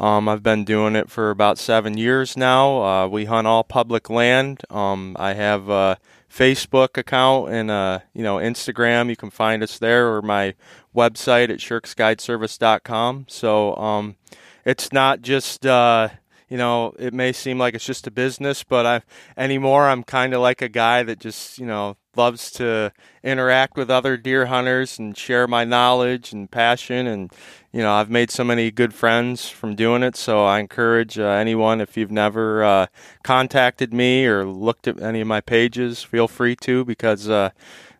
Um, 0.00 0.30
I've 0.30 0.42
been 0.42 0.64
doing 0.64 0.96
it 0.96 1.10
for 1.10 1.28
about 1.28 1.58
seven 1.58 1.98
years 1.98 2.34
now. 2.34 2.82
Uh, 2.82 3.06
we 3.06 3.26
hunt 3.26 3.46
all 3.46 3.62
public 3.62 4.08
land. 4.08 4.62
Um, 4.70 5.14
I 5.20 5.34
have 5.34 5.68
a 5.68 5.98
Facebook 6.32 6.96
account 6.96 7.50
and 7.50 7.70
uh, 7.70 7.98
you 8.14 8.22
know 8.22 8.36
Instagram. 8.36 9.10
You 9.10 9.16
can 9.16 9.28
find 9.28 9.62
us 9.62 9.78
there, 9.78 10.10
or 10.10 10.22
my 10.22 10.54
website 10.96 11.50
at 11.50 11.58
shirksguideservice.com. 11.58 13.26
So 13.28 13.76
um, 13.76 14.16
it's 14.64 14.90
not 14.90 15.20
just 15.20 15.66
uh, 15.66 16.08
you 16.50 16.58
know 16.58 16.92
it 16.98 17.14
may 17.14 17.32
seem 17.32 17.58
like 17.58 17.74
it's 17.74 17.86
just 17.86 18.06
a 18.06 18.10
business, 18.10 18.62
but 18.62 18.84
I 18.84 19.02
anymore 19.36 19.88
I'm 19.88 20.02
kind 20.02 20.34
of 20.34 20.42
like 20.42 20.60
a 20.60 20.68
guy 20.68 21.02
that 21.04 21.20
just 21.20 21.58
you 21.58 21.64
know 21.64 21.96
loves 22.16 22.50
to 22.50 22.92
interact 23.22 23.76
with 23.76 23.88
other 23.88 24.16
deer 24.16 24.46
hunters 24.46 24.98
and 24.98 25.16
share 25.16 25.46
my 25.46 25.64
knowledge 25.64 26.32
and 26.32 26.50
passion 26.50 27.06
and 27.06 27.32
you 27.72 27.80
know 27.80 27.92
I've 27.92 28.10
made 28.10 28.30
so 28.30 28.42
many 28.42 28.70
good 28.70 28.92
friends 28.92 29.48
from 29.48 29.76
doing 29.76 30.02
it 30.02 30.16
so 30.16 30.44
I 30.44 30.58
encourage 30.58 31.18
uh, 31.18 31.24
anyone 31.24 31.80
if 31.80 31.96
you've 31.96 32.10
never 32.10 32.64
uh, 32.64 32.86
contacted 33.22 33.94
me 33.94 34.26
or 34.26 34.44
looked 34.44 34.88
at 34.88 35.00
any 35.00 35.20
of 35.20 35.28
my 35.28 35.40
pages 35.40 36.02
feel 36.02 36.26
free 36.26 36.56
to 36.56 36.84
because 36.84 37.28
uh, 37.28 37.50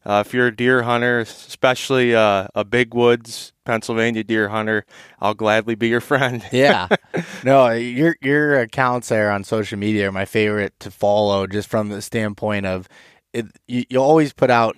uh, 0.05 0.23
if 0.27 0.33
you're 0.33 0.47
a 0.49 0.57
deer 0.57 0.83
hunter 0.83 1.21
especially 1.21 2.15
uh, 2.15 2.47
a 2.55 2.65
big 2.65 2.95
woods 2.95 3.53
Pennsylvania 3.65 4.25
deer 4.25 4.49
hunter 4.49 4.85
I'll 5.21 5.35
gladly 5.35 5.75
be 5.75 5.89
your 5.89 6.01
friend 6.11 6.43
Yeah, 6.53 6.89
no, 7.45 7.69
your 7.71 8.17
your 8.21 8.61
accounts 8.61 9.09
there 9.09 9.31
on 9.31 9.45
social 9.45 9.79
media 9.79 10.09
are 10.09 10.13
my 10.13 10.25
favorite 10.25 10.79
to 10.81 10.91
follow, 10.91 11.47
just 11.47 11.69
from 11.69 11.89
the 11.89 12.03
standpoint 12.03 12.67
of 12.67 12.89
it. 13.33 13.47
You, 13.69 13.85
you 13.89 13.99
always 13.99 14.33
put 14.33 14.51
out 14.51 14.77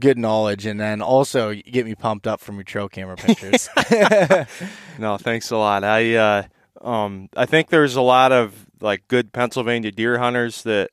good 0.00 0.16
knowledge, 0.18 0.64
and 0.66 0.80
then 0.80 1.02
also 1.02 1.50
you 1.50 1.62
get 1.62 1.84
me 1.84 1.94
pumped 1.94 2.26
up 2.26 2.40
from 2.40 2.56
your 2.56 2.64
trail 2.64 2.88
camera 2.88 3.16
pictures. 3.16 3.68
No, 4.98 5.16
thanks 5.16 5.50
a 5.50 5.56
lot. 5.56 5.84
I 5.84 6.14
uh, 6.14 6.42
um, 6.80 7.28
I 7.36 7.46
think 7.46 7.68
there's 7.68 7.96
a 7.96 8.02
lot 8.02 8.32
of 8.32 8.66
like 8.80 9.06
good 9.08 9.32
Pennsylvania 9.32 9.92
deer 9.92 10.18
hunters 10.18 10.62
that 10.64 10.90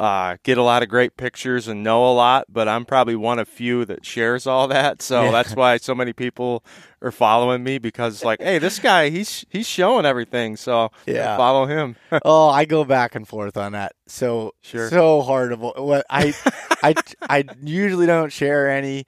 uh, 0.00 0.38
get 0.44 0.56
a 0.56 0.62
lot 0.62 0.82
of 0.82 0.88
great 0.88 1.18
pictures 1.18 1.68
and 1.68 1.82
know 1.84 2.06
a 2.10 2.14
lot, 2.14 2.46
but 2.48 2.66
I'm 2.66 2.86
probably 2.86 3.14
one 3.14 3.38
of 3.38 3.46
few 3.46 3.84
that 3.84 4.06
shares 4.06 4.46
all 4.46 4.66
that. 4.68 5.02
So 5.02 5.24
Yeah. 5.24 5.30
that's 5.30 5.54
why 5.54 5.76
so 5.76 5.94
many 5.94 6.14
people 6.14 6.64
are 7.02 7.10
following 7.12 7.62
me 7.62 7.76
because 7.76 8.24
like, 8.24 8.40
hey, 8.40 8.58
this 8.58 8.78
guy 8.78 9.10
he's 9.10 9.44
he's 9.50 9.68
showing 9.68 10.06
everything, 10.06 10.56
so 10.56 10.90
Yeah. 11.06 11.36
follow 11.36 11.66
him. 11.66 11.96
oh, 12.24 12.48
I 12.48 12.64
go 12.64 12.82
back 12.84 13.14
and 13.14 13.28
forth 13.28 13.58
on 13.58 13.72
that. 13.72 13.92
So 14.06 14.54
Sure. 14.62 14.88
so 14.88 15.20
hard 15.20 15.52
of 15.52 15.60
what 15.60 16.06
I 16.08 16.32
I 16.82 16.94
I 17.28 17.44
usually 17.62 18.06
don't 18.06 18.32
share 18.32 18.70
any 18.70 19.04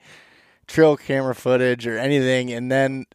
trail 0.67 0.95
camera 0.95 1.33
footage 1.33 1.87
or 1.87 1.97
anything, 1.97 2.51
and 2.53 2.71
then 2.71 3.05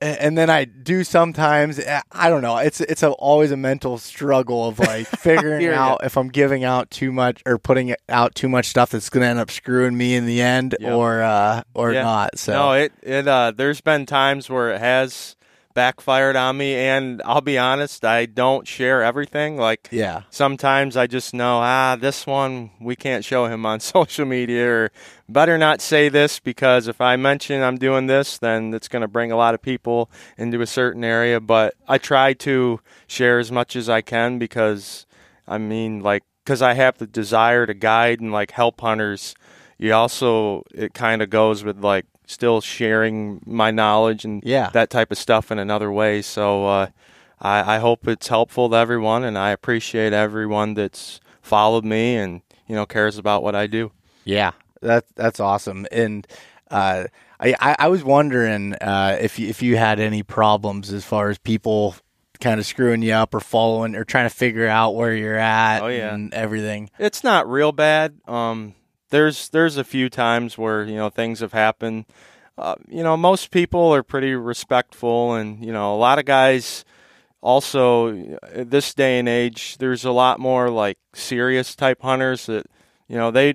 and 0.00 0.36
then 0.36 0.50
I 0.50 0.64
do 0.64 1.02
sometimes. 1.04 1.78
eh, 1.78 2.00
I 2.12 2.28
don't 2.28 2.42
know. 2.42 2.56
It's 2.58 2.80
it's 2.80 3.02
a, 3.02 3.10
always 3.12 3.50
a 3.52 3.56
mental 3.56 3.96
struggle 3.98 4.66
of 4.66 4.78
like 4.78 5.06
figuring 5.18 5.66
out 5.68 6.04
if 6.04 6.16
I'm 6.16 6.28
giving 6.28 6.64
out 6.64 6.90
too 6.90 7.10
much 7.12 7.42
or 7.46 7.58
putting 7.58 7.94
out 8.08 8.34
too 8.34 8.48
much 8.48 8.66
stuff 8.66 8.90
that's 8.90 9.08
going 9.08 9.22
to 9.22 9.28
end 9.28 9.38
up 9.38 9.50
screwing 9.50 9.96
me 9.96 10.14
in 10.14 10.26
the 10.26 10.42
end, 10.42 10.76
Yep. 10.80 10.92
or 10.92 11.22
uh, 11.22 11.62
or 11.74 11.92
Yeah. 11.92 12.02
not. 12.02 12.38
So 12.38 12.52
No, 12.52 12.72
it 12.72 12.92
it 13.02 13.26
uh 13.28 13.52
there's 13.56 13.80
been 13.80 14.04
times 14.06 14.50
where 14.50 14.70
it 14.72 14.80
has 14.80 15.36
backfired 15.74 16.36
on 16.36 16.56
me 16.56 16.74
and 16.74 17.20
I'll 17.24 17.40
be 17.40 17.58
honest, 17.58 18.04
I 18.04 18.26
don't 18.26 18.66
share 18.66 19.02
everything. 19.02 19.56
Like 19.56 19.88
yeah, 19.90 20.22
sometimes 20.30 20.96
I 20.96 21.06
just 21.06 21.34
know, 21.34 21.58
ah, 21.58 21.96
this 22.00 22.26
one 22.26 22.70
we 22.80 22.96
can't 22.96 23.24
show 23.24 23.46
him 23.46 23.66
on 23.66 23.80
social 23.94 24.24
media, 24.24 24.70
or 24.70 24.92
better 25.28 25.58
not 25.58 25.80
say 25.80 26.08
this 26.08 26.40
because 26.40 26.88
if 26.88 27.00
I 27.00 27.16
mention 27.16 27.62
I'm 27.62 27.76
doing 27.76 28.06
this, 28.06 28.38
then 28.38 28.72
it's 28.72 28.88
going 28.88 29.02
to 29.02 29.08
bring 29.08 29.32
a 29.32 29.36
lot 29.36 29.54
of 29.54 29.62
people 29.62 30.10
into 30.38 30.60
a 30.60 30.66
certain 30.66 31.04
area. 31.04 31.40
But 31.40 31.74
I 31.88 31.98
try 31.98 32.32
to 32.34 32.80
share 33.06 33.38
as 33.38 33.50
much 33.50 33.76
as 33.76 33.88
I 33.88 34.00
can 34.00 34.38
because, 34.38 35.06
I 35.46 35.58
mean, 35.58 36.00
like, 36.00 36.22
because 36.44 36.62
I 36.62 36.74
have 36.74 36.98
the 36.98 37.06
desire 37.06 37.66
to 37.66 37.74
guide 37.74 38.20
and 38.20 38.32
like 38.32 38.52
help 38.52 38.80
hunters. 38.80 39.34
You 39.78 39.92
also, 39.92 40.62
it 40.72 40.94
kind 40.94 41.20
of 41.20 41.30
goes 41.30 41.64
with 41.64 41.82
like 41.82 42.06
still 42.26 42.60
sharing 42.60 43.40
my 43.46 43.70
knowledge 43.70 44.24
and 44.24 44.42
Yeah. 44.44 44.70
that 44.72 44.90
type 44.90 45.10
of 45.12 45.18
stuff 45.18 45.50
in 45.50 45.58
another 45.58 45.90
way. 45.92 46.22
So, 46.22 46.66
uh, 46.66 46.86
I, 47.40 47.74
I 47.76 47.78
hope 47.78 48.06
it's 48.08 48.28
helpful 48.28 48.70
to 48.70 48.76
everyone, 48.76 49.24
and 49.24 49.36
I 49.36 49.50
appreciate 49.50 50.12
everyone 50.12 50.74
that's 50.74 51.20
followed 51.42 51.84
me 51.84 52.16
and 52.16 52.40
you 52.66 52.74
know 52.74 52.86
cares 52.86 53.18
about 53.18 53.42
what 53.42 53.54
I 53.54 53.66
do. 53.66 53.92
Yeah, 54.24 54.52
that 54.80 55.04
that's 55.14 55.40
awesome. 55.40 55.86
And 55.92 56.26
uh, 56.70 57.04
I, 57.40 57.76
I 57.78 57.88
was 57.88 58.02
wondering 58.02 58.74
uh, 58.74 59.18
if 59.20 59.38
you, 59.38 59.48
if 59.48 59.60
you 59.62 59.76
had 59.76 60.00
any 60.00 60.22
problems 60.22 60.90
as 60.92 61.04
far 61.04 61.28
as 61.28 61.36
people 61.36 61.96
kind 62.40 62.58
of 62.58 62.64
screwing 62.64 63.02
you 63.02 63.12
up 63.12 63.34
or 63.34 63.40
following 63.40 63.94
or 63.94 64.04
trying 64.04 64.28
to 64.28 64.34
figure 64.34 64.66
out 64.66 64.94
where 64.94 65.12
you're 65.14 65.36
at 65.36 65.82
Oh, 65.82 65.88
yeah. 65.88 66.14
and 66.14 66.32
everything. 66.32 66.88
It's 66.98 67.22
not 67.22 67.48
real 67.50 67.72
bad. 67.72 68.18
Um, 68.26 68.74
there's 69.14 69.48
there's 69.50 69.76
a 69.76 69.84
few 69.84 70.10
times 70.10 70.58
where 70.58 70.84
you 70.84 70.96
know 70.96 71.08
things 71.08 71.38
have 71.38 71.52
happened. 71.52 72.04
Uh, 72.58 72.74
you 72.88 73.02
know, 73.02 73.16
most 73.16 73.52
people 73.52 73.94
are 73.94 74.02
pretty 74.02 74.34
respectful, 74.34 75.34
and 75.34 75.64
you 75.64 75.72
know, 75.72 75.94
a 75.94 75.98
lot 75.98 76.18
of 76.18 76.24
guys. 76.24 76.84
also 77.40 78.12
this 78.56 78.94
day 78.94 79.18
and 79.18 79.28
age, 79.28 79.78
there's 79.78 80.04
a 80.04 80.10
lot 80.10 80.40
more 80.40 80.68
like 80.68 80.98
serious 81.14 81.76
type 81.76 82.02
hunters 82.02 82.46
that 82.46 82.66
you 83.06 83.16
know 83.16 83.30
they 83.30 83.54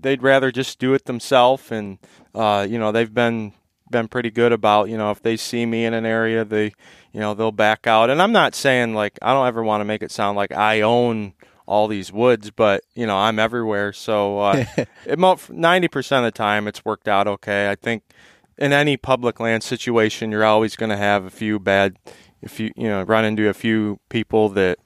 they'd 0.00 0.22
rather 0.22 0.50
just 0.50 0.80
do 0.80 0.92
it 0.92 1.04
themselves, 1.04 1.70
and 1.70 1.98
uh, 2.34 2.66
you 2.68 2.78
know 2.78 2.90
they've 2.90 3.14
been 3.14 3.52
been 3.90 4.08
pretty 4.08 4.30
good 4.30 4.52
about 4.52 4.88
you 4.88 4.98
know 4.98 5.12
if 5.12 5.22
they 5.22 5.36
see 5.36 5.64
me 5.66 5.84
in 5.84 5.94
an 5.94 6.06
area 6.06 6.44
they 6.44 6.72
you 7.12 7.20
know 7.20 7.32
they'll 7.32 7.52
back 7.52 7.86
out 7.86 8.10
and 8.10 8.20
i'm 8.20 8.32
not 8.32 8.54
saying 8.54 8.92
like 8.92 9.16
i 9.22 9.32
don't 9.32 9.46
ever 9.46 9.62
want 9.62 9.82
to 9.82 9.84
make 9.84 10.02
it 10.02 10.10
sound 10.10 10.36
like 10.36 10.50
i 10.50 10.80
own 10.80 11.32
all 11.66 11.88
these 11.88 12.12
woods 12.12 12.50
but 12.50 12.84
you 12.94 13.06
know 13.06 13.16
i'm 13.16 13.38
everywhere 13.38 13.92
so 13.92 14.38
uh, 14.38 14.64
90% 15.06 16.18
of 16.18 16.24
the 16.24 16.30
time 16.30 16.68
it's 16.68 16.84
worked 16.84 17.08
out 17.08 17.26
okay 17.26 17.70
i 17.70 17.74
think 17.74 18.02
in 18.58 18.72
any 18.72 18.96
public 18.96 19.40
land 19.40 19.62
situation 19.62 20.30
you're 20.30 20.44
always 20.44 20.76
going 20.76 20.90
to 20.90 20.96
have 20.96 21.24
a 21.24 21.30
few 21.30 21.58
bad 21.58 21.96
if 22.42 22.60
you 22.60 22.70
you 22.76 22.88
know 22.88 23.02
run 23.02 23.24
into 23.24 23.48
a 23.48 23.54
few 23.54 23.98
people 24.08 24.48
that 24.50 24.78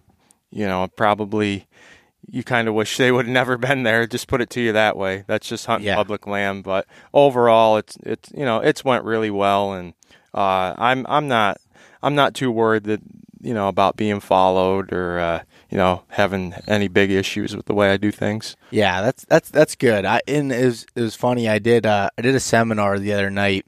you 0.50 0.66
know 0.66 0.88
probably 0.96 1.66
you 2.30 2.44
kind 2.44 2.68
of 2.68 2.74
wish 2.74 2.96
they 2.96 3.10
would 3.10 3.26
have 3.26 3.32
never 3.32 3.56
been 3.56 3.82
there. 3.82 4.06
Just 4.06 4.28
put 4.28 4.40
it 4.40 4.50
to 4.50 4.60
you 4.60 4.72
that 4.72 4.96
way. 4.96 5.24
That's 5.26 5.48
just 5.48 5.66
hunting 5.66 5.86
yeah. 5.86 5.94
public 5.94 6.26
land. 6.26 6.64
But 6.64 6.86
overall, 7.14 7.78
it's 7.78 7.96
it's 8.02 8.30
you 8.34 8.44
know 8.44 8.58
it's 8.58 8.84
went 8.84 9.04
really 9.04 9.30
well, 9.30 9.72
and 9.72 9.94
uh, 10.34 10.74
I'm 10.76 11.06
I'm 11.08 11.28
not 11.28 11.58
I'm 12.02 12.14
not 12.14 12.34
too 12.34 12.50
worried 12.50 12.84
that 12.84 13.00
you 13.40 13.54
know 13.54 13.68
about 13.68 13.96
being 13.96 14.20
followed 14.20 14.92
or 14.92 15.18
uh, 15.18 15.42
you 15.70 15.76
know 15.76 16.02
having 16.08 16.54
any 16.66 16.88
big 16.88 17.10
issues 17.10 17.56
with 17.56 17.66
the 17.66 17.74
way 17.74 17.90
I 17.90 17.96
do 17.96 18.10
things. 18.10 18.56
Yeah, 18.70 19.02
that's 19.02 19.24
that's 19.26 19.50
that's 19.50 19.74
good. 19.74 20.04
I 20.04 20.20
and 20.26 20.52
it 20.52 20.64
was 20.64 20.86
it 20.94 21.00
was 21.00 21.14
funny. 21.14 21.48
I 21.48 21.58
did 21.58 21.86
uh, 21.86 22.10
I 22.16 22.22
did 22.22 22.34
a 22.34 22.40
seminar 22.40 22.98
the 22.98 23.12
other 23.12 23.30
night 23.30 23.66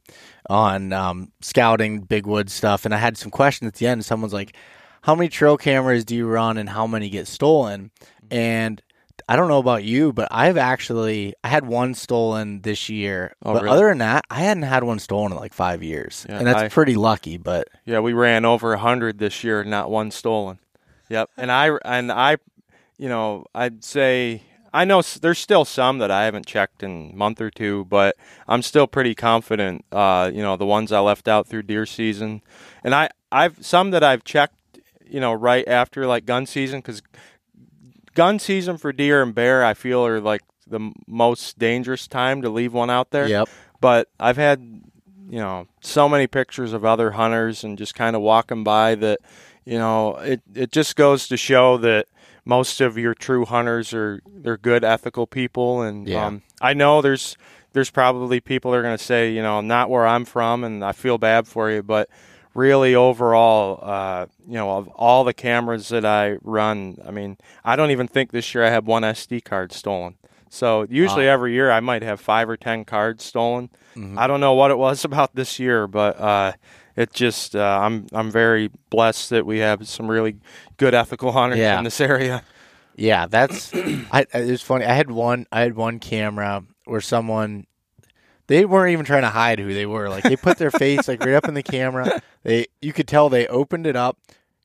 on 0.48 0.92
um, 0.92 1.32
scouting 1.40 2.00
big 2.00 2.26
wood 2.26 2.50
stuff, 2.50 2.84
and 2.84 2.94
I 2.94 2.98
had 2.98 3.16
some 3.16 3.30
questions 3.30 3.68
at 3.68 3.74
the 3.74 3.86
end. 3.86 4.04
Someone's 4.04 4.32
like, 4.32 4.56
"How 5.02 5.14
many 5.14 5.28
trail 5.28 5.56
cameras 5.56 6.04
do 6.04 6.16
you 6.16 6.26
run, 6.26 6.56
and 6.56 6.70
how 6.70 6.86
many 6.86 7.08
get 7.10 7.28
stolen?" 7.28 7.90
And 8.30 8.82
I 9.28 9.36
don't 9.36 9.48
know 9.48 9.58
about 9.58 9.84
you, 9.84 10.12
but 10.12 10.28
I've 10.30 10.56
actually 10.56 11.34
I 11.44 11.48
had 11.48 11.66
one 11.66 11.94
stolen 11.94 12.62
this 12.62 12.88
year. 12.88 13.34
Oh, 13.44 13.52
but 13.52 13.62
really? 13.62 13.76
other 13.76 13.88
than 13.88 13.98
that, 13.98 14.24
I 14.30 14.40
hadn't 14.40 14.64
had 14.64 14.84
one 14.84 14.98
stolen 14.98 15.32
in 15.32 15.38
like 15.38 15.52
five 15.52 15.82
years, 15.82 16.26
yeah, 16.28 16.38
and 16.38 16.46
that's 16.46 16.62
I, 16.62 16.68
pretty 16.68 16.94
lucky. 16.94 17.36
But 17.36 17.68
yeah, 17.84 18.00
we 18.00 18.12
ran 18.12 18.44
over 18.44 18.72
a 18.72 18.78
hundred 18.78 19.18
this 19.18 19.44
year, 19.44 19.62
not 19.64 19.90
one 19.90 20.10
stolen. 20.10 20.58
Yep, 21.10 21.30
and 21.36 21.52
I 21.52 21.76
and 21.84 22.10
I, 22.10 22.38
you 22.96 23.08
know, 23.08 23.44
I'd 23.54 23.84
say 23.84 24.42
I 24.72 24.84
know 24.84 25.02
there's 25.02 25.38
still 25.38 25.64
some 25.64 25.98
that 25.98 26.10
I 26.10 26.24
haven't 26.24 26.46
checked 26.46 26.82
in 26.82 27.10
a 27.12 27.16
month 27.16 27.40
or 27.40 27.50
two, 27.50 27.84
but 27.86 28.16
I'm 28.48 28.62
still 28.62 28.86
pretty 28.86 29.14
confident. 29.14 29.84
Uh, 29.92 30.30
you 30.32 30.42
know, 30.42 30.56
the 30.56 30.66
ones 30.66 30.92
I 30.92 31.00
left 31.00 31.28
out 31.28 31.46
through 31.46 31.64
deer 31.64 31.84
season, 31.84 32.40
and 32.82 32.94
I 32.94 33.10
I've 33.30 33.64
some 33.64 33.90
that 33.90 34.02
I've 34.02 34.24
checked. 34.24 34.54
You 35.04 35.18
know, 35.18 35.32
right 35.32 35.66
after 35.66 36.06
like 36.06 36.24
gun 36.24 36.46
season 36.46 36.78
because 36.78 37.02
gun 38.14 38.38
season 38.38 38.78
for 38.78 38.92
deer 38.92 39.22
and 39.22 39.34
bear, 39.34 39.64
I 39.64 39.74
feel 39.74 40.06
are 40.06 40.20
like 40.20 40.42
the 40.66 40.92
most 41.06 41.58
dangerous 41.58 42.06
time 42.06 42.42
to 42.42 42.48
leave 42.48 42.72
one 42.72 42.90
out 42.90 43.10
there. 43.10 43.26
Yep. 43.28 43.48
But 43.80 44.08
I've 44.18 44.36
had, 44.36 44.60
you 44.60 45.38
know, 45.38 45.66
so 45.80 46.08
many 46.08 46.26
pictures 46.26 46.72
of 46.72 46.84
other 46.84 47.12
hunters 47.12 47.64
and 47.64 47.76
just 47.76 47.94
kind 47.94 48.14
of 48.14 48.22
walking 48.22 48.62
by 48.62 48.94
that, 48.96 49.18
you 49.64 49.78
know, 49.78 50.16
it 50.16 50.42
it 50.54 50.72
just 50.72 50.96
goes 50.96 51.28
to 51.28 51.36
show 51.36 51.76
that 51.78 52.06
most 52.44 52.80
of 52.80 52.96
your 52.98 53.14
true 53.14 53.44
hunters 53.44 53.92
are 53.92 54.20
they're 54.26 54.56
good 54.56 54.82
ethical 54.84 55.26
people 55.26 55.82
and 55.82 56.08
yeah. 56.08 56.26
um, 56.26 56.42
I 56.60 56.72
know 56.74 57.02
there's 57.02 57.36
there's 57.72 57.90
probably 57.90 58.40
people 58.40 58.72
that 58.72 58.78
are 58.78 58.82
going 58.82 58.96
to 58.96 59.04
say, 59.04 59.32
you 59.32 59.42
know, 59.42 59.60
not 59.60 59.90
where 59.90 60.06
I'm 60.06 60.24
from 60.24 60.64
and 60.64 60.84
I 60.84 60.92
feel 60.92 61.18
bad 61.18 61.46
for 61.46 61.70
you, 61.70 61.82
but 61.82 62.08
really 62.54 62.94
overall, 62.94 63.78
uh, 63.82 64.26
you 64.46 64.54
know, 64.54 64.76
of 64.76 64.88
all 64.88 65.24
the 65.24 65.32
cameras 65.32 65.88
that 65.90 66.04
I 66.04 66.38
run, 66.42 66.98
I 67.06 67.10
mean, 67.10 67.38
I 67.64 67.76
don't 67.76 67.90
even 67.90 68.08
think 68.08 68.32
this 68.32 68.54
year 68.54 68.64
I 68.64 68.70
had 68.70 68.86
one 68.86 69.02
SD 69.02 69.44
card 69.44 69.72
stolen. 69.72 70.16
So 70.48 70.84
usually 70.90 71.26
wow. 71.26 71.32
every 71.32 71.52
year 71.52 71.70
I 71.70 71.78
might 71.78 72.02
have 72.02 72.20
five 72.20 72.48
or 72.48 72.56
ten 72.56 72.84
cards 72.84 73.22
stolen. 73.22 73.70
Mm-hmm. 73.94 74.18
I 74.18 74.26
don't 74.26 74.40
know 74.40 74.54
what 74.54 74.72
it 74.72 74.78
was 74.78 75.04
about 75.04 75.34
this 75.34 75.58
year, 75.60 75.86
but 75.86 76.18
uh, 76.20 76.52
it 77.00 77.12
just 77.14 77.56
uh, 77.56 77.80
I'm 77.82 78.06
I'm 78.12 78.30
very 78.30 78.70
blessed 78.90 79.30
that 79.30 79.46
we 79.46 79.58
have 79.60 79.88
some 79.88 80.10
really 80.10 80.36
good 80.76 80.94
ethical 80.94 81.32
hunters 81.32 81.58
yeah. 81.58 81.78
in 81.78 81.84
this 81.84 82.00
area. 82.00 82.44
Yeah, 82.94 83.26
that's 83.26 83.74
I, 83.74 84.26
it's 84.34 84.62
funny. 84.62 84.84
I 84.84 84.92
had 84.92 85.10
one 85.10 85.46
I 85.50 85.62
had 85.62 85.76
one 85.76 85.98
camera 85.98 86.62
where 86.84 87.00
someone 87.00 87.66
they 88.48 88.66
weren't 88.66 88.92
even 88.92 89.06
trying 89.06 89.22
to 89.22 89.30
hide 89.30 89.60
who 89.60 89.72
they 89.72 89.86
were. 89.86 90.10
Like 90.10 90.24
they 90.24 90.36
put 90.36 90.58
their 90.58 90.70
face 90.70 91.08
like 91.08 91.24
right 91.24 91.34
up 91.34 91.48
in 91.48 91.54
the 91.54 91.62
camera. 91.62 92.20
They 92.42 92.66
you 92.82 92.92
could 92.92 93.08
tell 93.08 93.30
they 93.30 93.46
opened 93.46 93.86
it 93.86 93.96
up, 93.96 94.18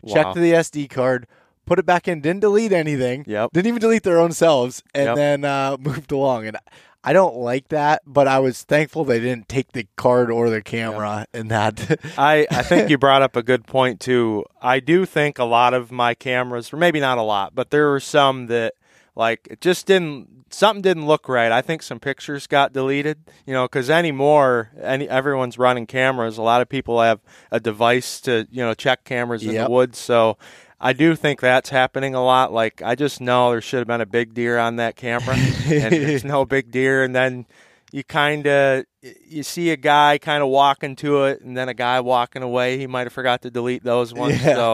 checked 0.05 0.35
the 0.35 0.51
SD 0.51 0.89
card, 0.89 1.27
put 1.65 1.79
it 1.79 1.85
back 1.85 2.07
in, 2.07 2.19
didn't 2.19 2.41
delete 2.41 2.73
anything. 2.73 3.23
Yep. 3.27 3.51
Didn't 3.53 3.67
even 3.67 3.79
delete 3.79 4.03
their 4.03 4.19
own 4.19 4.33
selves, 4.33 4.83
and 4.93 5.05
yep. 5.05 5.15
then 5.15 5.45
uh, 5.45 5.77
moved 5.79 6.11
along. 6.11 6.47
And 6.47 6.57
I 7.05 7.13
don't 7.13 7.35
like 7.35 7.67
that, 7.67 8.01
but 8.07 8.27
I 8.27 8.39
was 8.39 8.63
thankful 8.63 9.05
they 9.05 9.19
didn't 9.19 9.47
take 9.47 9.73
the 9.73 9.87
card 9.95 10.31
or 10.31 10.49
the 10.49 10.61
camera 10.61 11.19
yep. 11.19 11.41
in 11.41 11.47
that. 11.49 11.99
I, 12.17 12.47
I 12.49 12.63
think 12.63 12.89
you 12.89 12.97
brought 12.97 13.21
up 13.21 13.35
a 13.35 13.43
good 13.43 13.67
point 13.67 13.99
too. 13.99 14.45
I 14.61 14.79
do 14.79 15.05
think 15.05 15.37
a 15.37 15.43
lot 15.43 15.75
of 15.75 15.91
my 15.91 16.15
cameras, 16.15 16.73
or 16.73 16.77
maybe 16.77 16.99
not 16.99 17.19
a 17.19 17.21
lot, 17.21 17.53
but 17.53 17.69
there 17.69 17.91
were 17.91 17.99
some 17.99 18.47
that 18.47 18.73
like 19.15 19.47
it 19.49 19.61
just 19.61 19.85
didn't 19.85 20.45
something 20.49 20.81
didn't 20.81 21.05
look 21.05 21.29
right. 21.29 21.51
I 21.51 21.61
think 21.61 21.83
some 21.83 21.99
pictures 21.99 22.47
got 22.47 22.73
deleted, 22.73 23.19
you 23.45 23.53
know, 23.53 23.65
because 23.65 23.89
anymore, 23.89 24.71
any 24.81 25.07
everyone's 25.07 25.57
running 25.57 25.85
cameras. 25.85 26.37
A 26.37 26.41
lot 26.41 26.61
of 26.61 26.69
people 26.69 27.01
have 27.01 27.19
a 27.51 27.59
device 27.59 28.19
to 28.21 28.47
you 28.49 28.63
know 28.63 28.73
check 28.73 29.03
cameras 29.03 29.43
in 29.43 29.51
yep. 29.51 29.67
the 29.67 29.71
woods. 29.71 29.99
So 29.99 30.37
I 30.79 30.93
do 30.93 31.15
think 31.15 31.39
that's 31.39 31.69
happening 31.69 32.15
a 32.15 32.23
lot. 32.23 32.51
Like 32.51 32.81
I 32.81 32.95
just 32.95 33.21
know 33.21 33.51
there 33.51 33.61
should 33.61 33.79
have 33.79 33.87
been 33.87 34.01
a 34.01 34.05
big 34.05 34.33
deer 34.33 34.57
on 34.57 34.75
that 34.77 34.95
camera, 34.95 35.35
and 35.35 35.55
there's 35.93 36.25
no 36.25 36.45
big 36.45 36.71
deer, 36.71 37.03
and 37.03 37.15
then 37.15 37.45
you 37.91 38.03
kind 38.03 38.45
of 38.45 38.85
you 39.01 39.43
see 39.43 39.69
a 39.69 39.77
guy 39.77 40.17
kind 40.17 40.43
of 40.43 40.49
walking 40.49 40.95
to 40.97 41.25
it 41.25 41.39
and 41.41 41.55
then 41.55 41.69
a 41.69 41.73
guy 41.73 41.99
walking 41.99 42.41
away 42.41 42.79
he 42.79 42.87
might 42.87 43.05
have 43.05 43.13
forgot 43.13 43.43
to 43.43 43.51
delete 43.51 43.83
those 43.83 44.11
ones 44.11 44.41
yeah. 44.43 44.55
so 44.55 44.73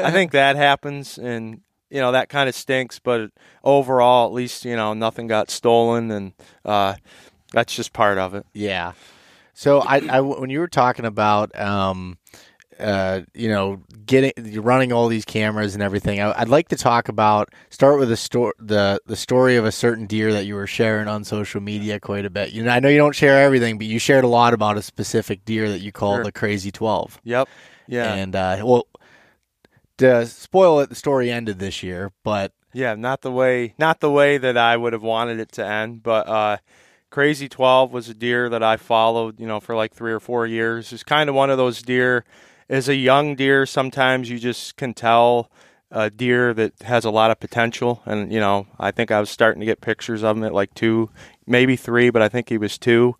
i 0.00 0.12
think 0.12 0.30
that 0.30 0.54
happens 0.54 1.18
and 1.18 1.60
you 1.92 2.00
know 2.00 2.12
that 2.12 2.28
kind 2.28 2.48
of 2.48 2.54
stinks. 2.54 2.98
But 2.98 3.30
overall, 3.62 4.26
at 4.26 4.32
least 4.32 4.64
you 4.64 4.74
know 4.74 4.94
nothing 4.94 5.26
got 5.26 5.50
stolen, 5.50 6.10
and 6.10 6.32
uh, 6.64 6.94
that's 7.52 7.76
just 7.76 7.92
part 7.92 8.18
of 8.18 8.34
it. 8.34 8.46
Yeah. 8.54 8.92
So 9.52 9.80
I, 9.80 10.00
I 10.08 10.20
when 10.22 10.48
you 10.48 10.60
were 10.60 10.68
talking 10.68 11.04
about 11.04 11.56
um, 11.60 12.16
uh, 12.78 13.22
you 13.34 13.48
know, 13.48 13.82
getting 14.06 14.32
running 14.60 14.92
all 14.92 15.08
these 15.08 15.24
cameras 15.24 15.74
and 15.74 15.82
everything. 15.82 16.20
I, 16.20 16.38
would 16.40 16.48
like 16.48 16.68
to 16.68 16.76
talk 16.76 17.08
about 17.08 17.52
start 17.70 17.98
with 17.98 18.08
the 18.08 18.16
story 18.16 18.52
the 18.58 19.00
the 19.06 19.16
story 19.16 19.56
of 19.56 19.64
a 19.64 19.72
certain 19.72 20.06
deer 20.06 20.32
that 20.32 20.44
you 20.46 20.54
were 20.54 20.66
sharing 20.66 21.08
on 21.08 21.24
social 21.24 21.60
media 21.60 22.00
quite 22.00 22.24
a 22.24 22.30
bit. 22.30 22.52
You 22.52 22.62
know, 22.62 22.70
I 22.70 22.80
know 22.80 22.88
you 22.88 22.98
don't 22.98 23.14
share 23.14 23.42
everything, 23.42 23.78
but 23.78 23.86
you 23.86 23.98
shared 23.98 24.24
a 24.24 24.28
lot 24.28 24.54
about 24.54 24.76
a 24.76 24.82
specific 24.82 25.44
deer 25.44 25.68
that 25.68 25.80
you 25.80 25.92
call 25.92 26.16
sure. 26.16 26.24
the 26.24 26.32
Crazy 26.32 26.70
Twelve. 26.70 27.20
Yep. 27.24 27.48
Yeah. 27.86 28.14
And 28.14 28.34
uh, 28.34 28.62
well, 28.64 28.86
to 29.98 30.26
spoil 30.26 30.80
it, 30.80 30.88
the 30.88 30.94
story 30.94 31.30
ended 31.30 31.58
this 31.58 31.82
year, 31.82 32.12
but 32.24 32.52
yeah, 32.72 32.94
not 32.94 33.20
the 33.22 33.32
way 33.32 33.74
not 33.78 34.00
the 34.00 34.10
way 34.10 34.38
that 34.38 34.56
I 34.56 34.76
would 34.76 34.92
have 34.92 35.02
wanted 35.02 35.38
it 35.40 35.52
to 35.52 35.66
end. 35.66 36.02
But 36.02 36.28
uh, 36.28 36.56
Crazy 37.10 37.48
Twelve 37.48 37.92
was 37.92 38.08
a 38.08 38.14
deer 38.14 38.48
that 38.48 38.62
I 38.62 38.76
followed, 38.76 39.38
you 39.38 39.46
know, 39.46 39.60
for 39.60 39.76
like 39.76 39.94
three 39.94 40.12
or 40.12 40.20
four 40.20 40.46
years. 40.46 40.92
It's 40.92 41.02
kind 41.02 41.28
of 41.28 41.34
one 41.34 41.50
of 41.50 41.58
those 41.58 41.82
deer. 41.82 42.24
As 42.72 42.88
a 42.88 42.96
young 42.96 43.36
deer, 43.36 43.66
sometimes 43.66 44.30
you 44.30 44.38
just 44.38 44.76
can 44.76 44.94
tell 44.94 45.50
a 45.90 46.08
deer 46.08 46.54
that 46.54 46.72
has 46.82 47.04
a 47.04 47.10
lot 47.10 47.30
of 47.30 47.38
potential. 47.38 48.02
And 48.06 48.32
you 48.32 48.40
know, 48.40 48.66
I 48.80 48.90
think 48.90 49.10
I 49.10 49.20
was 49.20 49.28
starting 49.28 49.60
to 49.60 49.66
get 49.66 49.82
pictures 49.82 50.24
of 50.24 50.36
him 50.36 50.44
at 50.44 50.54
like 50.54 50.72
two, 50.74 51.10
maybe 51.46 51.76
three, 51.76 52.08
but 52.08 52.22
I 52.22 52.28
think 52.30 52.48
he 52.48 52.56
was 52.56 52.78
two. 52.78 53.16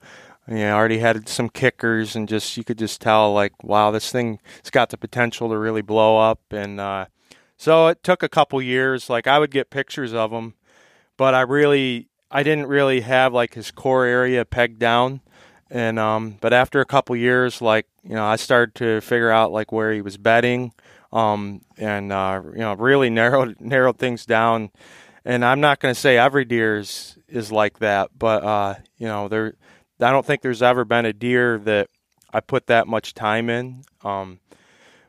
You 0.48 0.56
know, 0.56 0.74
already 0.74 0.98
had 0.98 1.28
some 1.28 1.50
kickers 1.50 2.16
and 2.16 2.26
just 2.28 2.56
you 2.56 2.64
could 2.64 2.78
just 2.78 3.00
tell 3.00 3.32
like 3.32 3.62
wow 3.62 3.92
this 3.92 4.10
thing 4.10 4.40
it's 4.58 4.70
got 4.70 4.88
the 4.88 4.96
potential 4.96 5.50
to 5.50 5.58
really 5.58 5.82
blow 5.82 6.18
up. 6.18 6.40
And 6.50 6.80
uh, 6.80 7.06
so 7.56 7.88
it 7.88 8.02
took 8.02 8.22
a 8.22 8.28
couple 8.28 8.60
years. 8.60 9.10
Like 9.10 9.26
I 9.26 9.38
would 9.38 9.50
get 9.50 9.70
pictures 9.70 10.14
of 10.14 10.32
him 10.32 10.54
but 11.16 11.34
I 11.34 11.42
really 11.42 12.08
I 12.30 12.42
didn't 12.42 12.66
really 12.66 13.02
have 13.02 13.32
like 13.32 13.54
his 13.54 13.70
core 13.70 14.04
area 14.04 14.44
pegged 14.44 14.78
down 14.78 15.20
and 15.72 15.98
um, 15.98 16.37
but 16.40 16.52
after 16.52 16.80
a 16.80 16.85
couple 16.85 17.16
years 17.16 17.61
like 17.61 17.87
you 18.04 18.14
know 18.14 18.24
I 18.24 18.37
started 18.37 18.74
to 18.76 19.00
figure 19.00 19.30
out 19.30 19.50
like 19.50 19.72
where 19.72 19.92
he 19.92 20.02
was 20.02 20.16
bedding, 20.16 20.72
um, 21.12 21.62
and 21.76 22.12
uh, 22.12 22.40
you 22.44 22.58
know 22.58 22.74
really 22.74 23.11
narrowed 23.20 23.61
narrowed 23.61 23.98
things 23.98 24.26
down 24.26 24.70
and 25.24 25.44
I'm 25.44 25.61
not 25.61 25.78
going 25.78 25.94
to 25.94 26.00
say 26.00 26.18
every 26.18 26.44
deer 26.44 26.78
is, 26.78 27.16
is 27.28 27.52
like 27.52 27.78
that 27.78 28.11
but 28.18 28.44
uh, 28.44 28.74
you 28.98 29.06
know 29.06 29.28
there 29.28 29.54
I 30.00 30.11
don't 30.11 30.26
think 30.26 30.42
there's 30.42 30.62
ever 30.62 30.85
been 30.85 31.06
a 31.06 31.12
deer 31.12 31.58
that 31.58 31.88
I 32.32 32.40
put 32.40 32.66
that 32.66 32.87
much 32.87 33.14
time 33.14 33.50
in. 33.50 33.85
Um, 34.02 34.40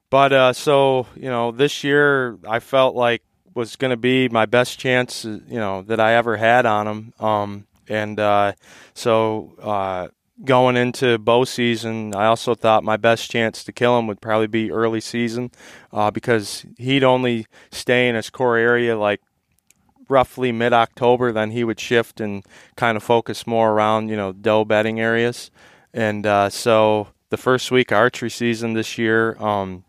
but 0.10 0.32
uh, 0.34 0.54
so 0.54 1.08
you 1.16 1.30
know, 1.30 1.52
this 1.52 1.84
year 1.84 2.38
I 2.48 2.60
felt 2.60 2.96
like 2.96 3.24
was 3.56 3.76
going 3.76 3.92
to 3.92 3.98
be 3.98 4.30
my 4.30 4.46
best 4.46 4.80
chance, 4.80 5.26
you 5.26 5.44
know, 5.48 5.84
that 5.84 6.00
I 6.00 6.14
ever 6.16 6.38
had 6.38 6.66
on 6.66 6.88
him. 6.88 7.14
Um, 7.20 7.68
and 7.88 8.20
uh, 8.20 8.54
so 8.94 9.56
uh, 9.62 10.08
going 10.44 10.76
into 10.76 11.18
bow 11.18 11.44
season, 11.44 12.16
I 12.16 12.26
also 12.26 12.56
thought 12.56 12.84
my 12.84 12.98
best 12.98 13.30
chance 13.30 13.64
to 13.64 13.72
kill 13.72 13.98
him 13.98 14.08
would 14.08 14.22
probably 14.22 14.48
be 14.48 14.72
early 14.72 15.02
season 15.02 15.52
uh, 15.92 16.12
because 16.12 16.66
he'd 16.78 17.04
only 17.04 17.46
stay 17.72 18.10
in 18.10 18.16
his 18.16 18.30
core 18.30 18.58
area 18.58 18.98
like 18.98 19.22
roughly 20.10 20.52
mid 20.52 20.74
October. 20.74 21.32
Then 21.32 21.52
he 21.52 21.64
would 21.64 21.80
shift 21.80 22.20
and 22.20 22.44
kind 22.76 22.98
of 22.98 23.04
focus 23.04 23.46
more 23.46 23.72
around, 23.72 24.10
you 24.10 24.18
know, 24.18 24.32
doe 24.32 24.66
bedding 24.66 25.00
areas. 25.00 25.52
And 25.94 26.26
uh, 26.26 26.50
so 26.50 27.10
the 27.30 27.38
first 27.38 27.72
week 27.72 27.92
of 27.92 27.98
archery 27.98 28.30
season 28.30 28.74
this 28.74 28.98
year, 28.98 29.38
um, 29.42 29.84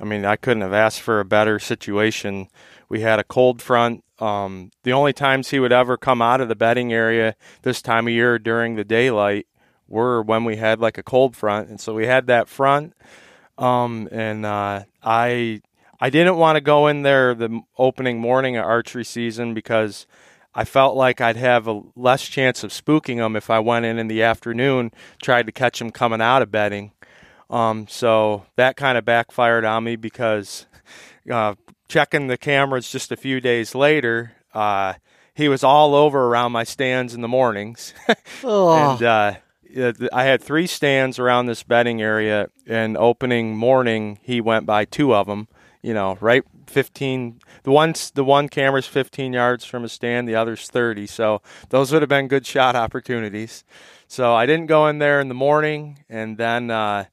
I 0.00 0.04
mean, 0.04 0.24
I 0.24 0.36
couldn't 0.36 0.62
have 0.62 0.72
asked 0.72 1.00
for 1.00 1.20
a 1.20 1.24
better 1.24 1.58
situation. 1.58 2.48
We 2.88 3.00
had 3.00 3.20
a 3.20 3.24
cold 3.24 3.62
front. 3.62 4.02
Um, 4.18 4.70
the 4.82 4.92
only 4.92 5.12
times 5.12 5.50
he 5.50 5.60
would 5.60 5.72
ever 5.72 5.96
come 5.96 6.20
out 6.20 6.40
of 6.40 6.48
the 6.48 6.56
bedding 6.56 6.92
area 6.92 7.36
this 7.62 7.80
time 7.80 8.06
of 8.06 8.12
year 8.12 8.38
during 8.38 8.74
the 8.74 8.84
daylight 8.84 9.46
were 9.90 10.22
when 10.22 10.44
we 10.44 10.56
had 10.56 10.80
like 10.80 10.96
a 10.96 11.02
cold 11.02 11.36
front, 11.36 11.68
and 11.68 11.78
so 11.78 11.92
we 11.92 12.06
had 12.06 12.26
that 12.28 12.48
front. 12.48 12.94
Um, 13.58 14.08
and 14.10 14.46
uh, 14.46 14.84
I 15.02 15.60
I 16.00 16.08
didn't 16.08 16.36
want 16.36 16.56
to 16.56 16.62
go 16.62 16.86
in 16.86 17.02
there 17.02 17.34
the 17.34 17.60
opening 17.76 18.20
morning 18.20 18.56
of 18.56 18.64
archery 18.64 19.04
season 19.04 19.52
because 19.52 20.06
I 20.54 20.64
felt 20.64 20.96
like 20.96 21.20
I'd 21.20 21.36
have 21.36 21.68
a 21.68 21.82
less 21.94 22.22
chance 22.22 22.64
of 22.64 22.70
spooking 22.70 23.18
them 23.18 23.36
if 23.36 23.50
I 23.50 23.58
went 23.58 23.84
in 23.84 23.98
in 23.98 24.08
the 24.08 24.22
afternoon, 24.22 24.92
tried 25.22 25.46
to 25.46 25.52
catch 25.52 25.78
them 25.78 25.90
coming 25.90 26.22
out 26.22 26.42
of 26.42 26.50
bedding. 26.50 26.92
Um, 27.50 27.86
so 27.88 28.46
that 28.56 28.76
kind 28.76 28.96
of 28.96 29.04
backfired 29.04 29.64
on 29.64 29.84
me 29.84 29.96
because 29.96 30.66
uh, 31.30 31.56
checking 31.88 32.28
the 32.28 32.38
cameras 32.38 32.90
just 32.90 33.12
a 33.12 33.16
few 33.16 33.40
days 33.40 33.74
later, 33.74 34.32
uh, 34.54 34.94
he 35.34 35.48
was 35.48 35.62
all 35.62 35.94
over 35.94 36.26
around 36.26 36.52
my 36.52 36.64
stands 36.64 37.14
in 37.14 37.20
the 37.20 37.28
mornings. 37.28 37.92
oh. 38.44 38.92
And 38.92 39.02
uh, 39.02 39.34
I 40.12 40.24
had 40.24 40.42
three 40.42 40.66
stands 40.66 41.18
around 41.18 41.46
this 41.46 41.62
bedding 41.62 42.02
area, 42.02 42.48
and 42.66 42.96
opening 42.96 43.56
morning, 43.56 44.18
he 44.22 44.40
went 44.40 44.66
by 44.66 44.84
two 44.84 45.14
of 45.14 45.26
them. 45.26 45.48
You 45.82 45.94
know, 45.94 46.18
right 46.20 46.44
15 46.66 47.40
the 47.62 47.70
one 47.70 47.94
the 48.14 48.24
one 48.24 48.48
camera's 48.48 48.86
15 48.86 49.32
yards 49.32 49.64
from 49.64 49.82
a 49.82 49.88
stand 49.88 50.28
the 50.28 50.36
other's 50.36 50.68
30 50.68 51.06
so 51.08 51.42
those 51.70 51.90
would 51.90 52.00
have 52.00 52.08
been 52.08 52.28
good 52.28 52.46
shot 52.46 52.76
opportunities 52.76 53.64
so 54.06 54.34
i 54.34 54.46
didn't 54.46 54.66
go 54.66 54.86
in 54.86 54.98
there 54.98 55.20
in 55.20 55.26
the 55.26 55.34
morning 55.34 56.04
and 56.08 56.38
then 56.38 56.70
uh, 56.70 57.06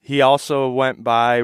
he 0.00 0.20
also 0.20 0.68
went 0.68 1.02
by 1.02 1.42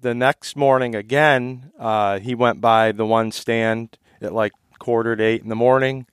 the 0.00 0.14
next 0.14 0.56
morning 0.56 0.94
again. 0.94 1.72
Uh, 1.78 2.18
he 2.18 2.34
went 2.34 2.60
by 2.60 2.92
the 2.92 3.06
one 3.06 3.30
stand 3.32 3.98
at 4.20 4.32
like 4.32 4.52
quarter 4.78 5.14
to 5.14 5.22
eight 5.22 5.42
in 5.42 5.48
the 5.48 5.56
morning, 5.56 6.06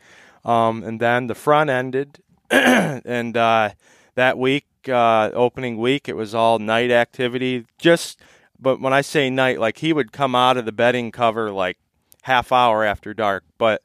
um, 0.45 0.83
and 0.83 0.99
then 0.99 1.27
the 1.27 1.36
front 1.36 1.69
ended. 1.69 2.19
and 2.51 3.36
uh, 3.36 3.71
that 4.15 4.38
week, 4.38 4.65
uh, 4.88 5.31
opening 5.33 5.77
week, 5.77 6.07
it 6.07 6.15
was 6.15 6.33
all 6.33 6.60
night 6.60 6.91
activity. 6.91 7.65
Just, 7.77 8.19
but 8.60 8.79
when 8.79 8.93
I 8.93 9.01
say 9.01 9.29
night, 9.29 9.60
like 9.60 9.79
he 9.79 9.93
would 9.93 10.12
come 10.12 10.36
out 10.36 10.57
of 10.57 10.65
the 10.65 10.71
bedding 10.71 11.12
cover 11.12 11.51
like 11.51 11.77
half 12.23 12.51
hour 12.51 12.83
after 12.83 13.13
dark, 13.13 13.43
but 13.57 13.81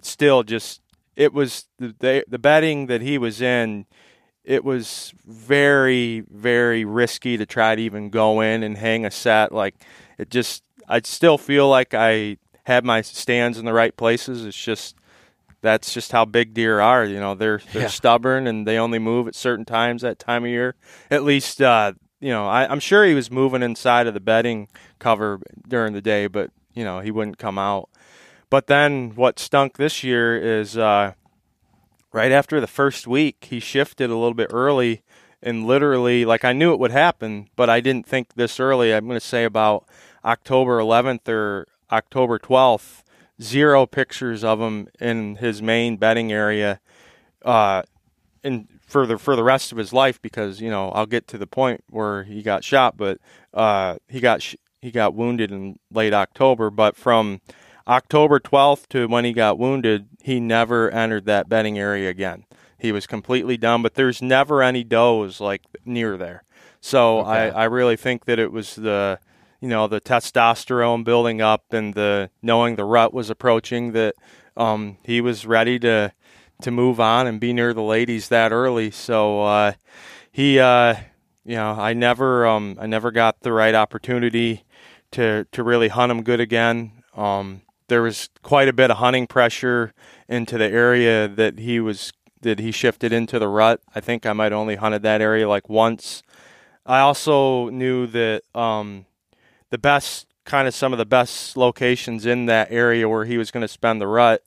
still, 0.00 0.42
just 0.42 0.80
it 1.16 1.32
was 1.32 1.66
the 1.78 2.24
the, 2.28 2.38
bedding 2.38 2.86
that 2.86 3.00
he 3.00 3.18
was 3.18 3.40
in 3.40 3.86
it 4.44 4.62
was 4.62 5.14
very 5.24 6.20
very 6.30 6.84
risky 6.84 7.36
to 7.36 7.46
try 7.46 7.74
to 7.74 7.80
even 7.80 8.10
go 8.10 8.40
in 8.40 8.62
and 8.62 8.76
hang 8.76 9.04
a 9.04 9.10
set. 9.10 9.52
Like 9.52 9.74
it 10.18 10.30
just 10.30 10.62
i 10.86 11.00
still 11.00 11.38
feel 11.38 11.66
like 11.66 11.94
i 11.94 12.36
had 12.64 12.84
my 12.84 13.00
stands 13.00 13.58
in 13.58 13.64
the 13.64 13.72
right 13.72 13.96
places. 13.96 14.44
It's 14.44 14.62
just 14.62 14.96
that's 15.64 15.92
just 15.92 16.12
how 16.12 16.24
big 16.24 16.54
deer 16.54 16.78
are 16.78 17.04
you 17.04 17.18
know 17.18 17.34
they're 17.34 17.60
they're 17.72 17.82
yeah. 17.82 17.88
stubborn 17.88 18.46
and 18.46 18.66
they 18.66 18.78
only 18.78 18.98
move 18.98 19.26
at 19.26 19.34
certain 19.34 19.64
times 19.64 20.02
that 20.02 20.18
time 20.18 20.44
of 20.44 20.50
year 20.50 20.76
at 21.10 21.24
least 21.24 21.60
uh, 21.60 21.92
you 22.20 22.30
know 22.30 22.46
I, 22.46 22.70
i'm 22.70 22.80
sure 22.80 23.04
he 23.04 23.14
was 23.14 23.30
moving 23.30 23.62
inside 23.62 24.06
of 24.06 24.14
the 24.14 24.20
bedding 24.20 24.68
cover 24.98 25.40
during 25.66 25.92
the 25.94 26.02
day 26.02 26.26
but 26.26 26.50
you 26.74 26.84
know 26.84 27.00
he 27.00 27.10
wouldn't 27.10 27.38
come 27.38 27.58
out 27.58 27.88
but 28.50 28.68
then 28.68 29.16
what 29.16 29.40
stunk 29.40 29.78
this 29.78 30.04
year 30.04 30.36
is 30.36 30.78
uh, 30.78 31.14
right 32.12 32.30
after 32.30 32.60
the 32.60 32.68
first 32.68 33.06
week, 33.06 33.48
he 33.50 33.58
shifted 33.58 34.10
a 34.10 34.16
little 34.16 34.34
bit 34.34 34.50
early 34.52 35.02
and 35.42 35.66
literally, 35.66 36.24
like 36.24 36.44
I 36.44 36.52
knew 36.52 36.72
it 36.72 36.78
would 36.78 36.92
happen, 36.92 37.48
but 37.56 37.68
I 37.68 37.80
didn't 37.80 38.06
think 38.06 38.34
this 38.34 38.60
early. 38.60 38.94
I'm 38.94 39.06
going 39.06 39.18
to 39.18 39.26
say 39.26 39.44
about 39.44 39.86
October 40.24 40.78
11th 40.78 41.28
or 41.28 41.66
October 41.90 42.38
12th, 42.38 43.02
zero 43.40 43.86
pictures 43.86 44.44
of 44.44 44.60
him 44.60 44.88
in 45.00 45.36
his 45.36 45.62
main 45.62 45.96
bedding 45.96 46.32
area, 46.32 46.80
uh, 47.44 47.82
and 48.42 48.68
for 48.86 49.06
the 49.06 49.18
for 49.18 49.36
the 49.36 49.44
rest 49.44 49.72
of 49.72 49.78
his 49.78 49.92
life 49.92 50.20
because 50.20 50.60
you 50.60 50.70
know 50.70 50.90
I'll 50.90 51.06
get 51.06 51.26
to 51.28 51.38
the 51.38 51.46
point 51.46 51.82
where 51.90 52.24
he 52.24 52.42
got 52.42 52.64
shot, 52.64 52.96
but 52.96 53.18
uh, 53.52 53.96
he 54.08 54.20
got 54.20 54.42
sh- 54.42 54.56
he 54.80 54.90
got 54.90 55.14
wounded 55.14 55.50
in 55.50 55.78
late 55.90 56.12
October, 56.12 56.70
but 56.70 56.96
from 56.96 57.40
October 57.86 58.38
12th 58.38 58.86
to 58.88 59.06
when 59.06 59.24
he 59.24 59.32
got 59.32 59.58
wounded, 59.58 60.08
he 60.22 60.40
never 60.40 60.90
entered 60.90 61.26
that 61.26 61.48
bedding 61.48 61.78
area 61.78 62.08
again. 62.08 62.44
He 62.78 62.92
was 62.92 63.06
completely 63.06 63.56
done, 63.56 63.82
but 63.82 63.94
there's 63.94 64.20
never 64.20 64.62
any 64.62 64.84
does 64.84 65.40
like 65.40 65.62
near 65.84 66.16
there. 66.16 66.44
So 66.80 67.20
okay. 67.20 67.50
I, 67.50 67.62
I 67.62 67.64
really 67.64 67.96
think 67.96 68.26
that 68.26 68.38
it 68.38 68.52
was 68.52 68.74
the 68.74 69.18
you 69.60 69.68
know 69.68 69.86
the 69.86 70.00
testosterone 70.00 71.04
building 71.04 71.40
up 71.40 71.72
and 71.72 71.94
the 71.94 72.30
knowing 72.42 72.76
the 72.76 72.84
rut 72.84 73.12
was 73.14 73.30
approaching 73.30 73.92
that 73.92 74.14
um, 74.56 74.98
he 75.02 75.20
was 75.20 75.46
ready 75.46 75.78
to 75.80 76.12
to 76.62 76.70
move 76.70 77.00
on 77.00 77.26
and 77.26 77.40
be 77.40 77.52
near 77.52 77.74
the 77.74 77.82
ladies 77.82 78.28
that 78.28 78.52
early. 78.52 78.90
So 78.90 79.42
uh, 79.42 79.72
he 80.30 80.58
uh, 80.58 80.96
you 81.44 81.56
know 81.56 81.72
I 81.72 81.92
never 81.92 82.46
um, 82.46 82.78
I 82.80 82.86
never 82.86 83.10
got 83.10 83.40
the 83.40 83.52
right 83.52 83.74
opportunity 83.74 84.64
to 85.12 85.46
to 85.52 85.62
really 85.62 85.88
hunt 85.88 86.12
him 86.12 86.22
good 86.22 86.40
again. 86.40 86.92
Um, 87.16 87.62
there 87.88 88.02
was 88.02 88.28
quite 88.42 88.68
a 88.68 88.72
bit 88.72 88.90
of 88.90 88.98
hunting 88.98 89.26
pressure 89.26 89.92
into 90.28 90.58
the 90.58 90.68
area 90.68 91.28
that 91.28 91.58
he 91.58 91.80
was 91.80 92.12
that 92.40 92.58
he 92.58 92.70
shifted 92.70 93.12
into 93.12 93.38
the 93.38 93.48
rut. 93.48 93.80
I 93.94 94.00
think 94.00 94.26
I 94.26 94.32
might 94.32 94.52
only 94.52 94.76
hunted 94.76 95.02
that 95.02 95.20
area 95.20 95.48
like 95.48 95.68
once. 95.68 96.22
I 96.86 97.00
also 97.00 97.70
knew 97.70 98.06
that 98.08 98.42
um, 98.54 99.06
the 99.74 99.78
best 99.78 100.28
kind 100.44 100.68
of 100.68 100.74
some 100.74 100.92
of 100.92 100.98
the 100.98 101.04
best 101.04 101.56
locations 101.56 102.26
in 102.26 102.46
that 102.46 102.68
area 102.70 103.08
where 103.08 103.24
he 103.24 103.36
was 103.36 103.50
going 103.50 103.62
to 103.62 103.66
spend 103.66 104.00
the 104.00 104.06
rut. 104.06 104.40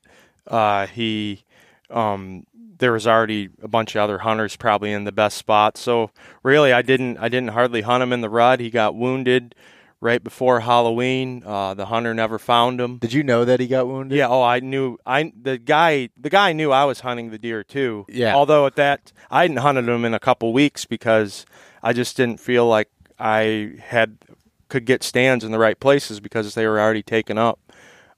Uh, 0.48 0.88
he 0.88 1.44
um, 1.90 2.46
there 2.78 2.94
was 2.94 3.06
already 3.06 3.50
a 3.62 3.68
bunch 3.68 3.94
of 3.94 4.00
other 4.00 4.20
hunters 4.20 4.56
probably 4.56 4.94
in 4.94 5.04
the 5.04 5.12
best 5.12 5.38
spot. 5.38 5.76
So 5.76 6.12
really, 6.44 6.72
I 6.72 6.82
didn't 6.82 7.18
I 7.18 7.28
didn't 7.28 7.50
hardly 7.50 7.82
hunt 7.82 8.02
him 8.04 8.13
in 8.13 8.22
the 8.22 8.30
rut. 8.30 8.62
He 8.62 8.70
got 8.70 8.96
wounded 8.96 9.54
right 10.00 10.24
before 10.24 10.62
Halloween. 10.62 11.44
Uh, 11.46 11.74
the 11.74 11.88
hunter 11.88 12.13
never 12.13 12.40
found 12.40 12.80
him. 12.80 13.00
Did 13.00 13.12
you 13.12 13.24
know 13.24 13.44
that 13.44 13.60
he 13.60 13.68
got 13.68 13.86
wounded? 13.86 14.18
Yeah. 14.18 14.30
Oh, 14.30 14.42
I 14.42 14.62
knew. 14.62 14.98
I 15.06 15.34
the 15.38 15.58
guy 15.58 16.08
the 16.16 16.30
guy 16.30 16.54
knew 16.54 16.72
I 16.72 16.86
was 16.86 17.02
hunting 17.02 17.32
the 17.32 17.38
deer 17.38 17.66
too. 17.66 18.06
Yeah. 18.08 18.34
Although 18.34 18.66
at 18.66 18.78
that 18.78 19.12
I 19.30 19.42
hadn't 19.42 19.58
hunted 19.58 19.90
him 19.90 20.06
in 20.06 20.13
a 20.13 20.22
couple 20.22 20.54
weeks 20.54 20.86
because 20.86 21.46
I 21.84 21.92
just 21.92 22.16
didn't 22.16 22.40
feel 22.40 22.66
like 22.66 22.88
I 23.20 23.74
had 23.82 24.20
could 24.69 24.86
get 24.86 25.03
stands 25.03 25.43
in 25.43 25.51
the 25.51 25.60
right 25.60 25.80
places 25.80 26.19
because 26.19 26.53
they 26.56 26.67
were 26.67 26.80
already 26.80 27.03
taken 27.03 27.38
up. 27.38 27.60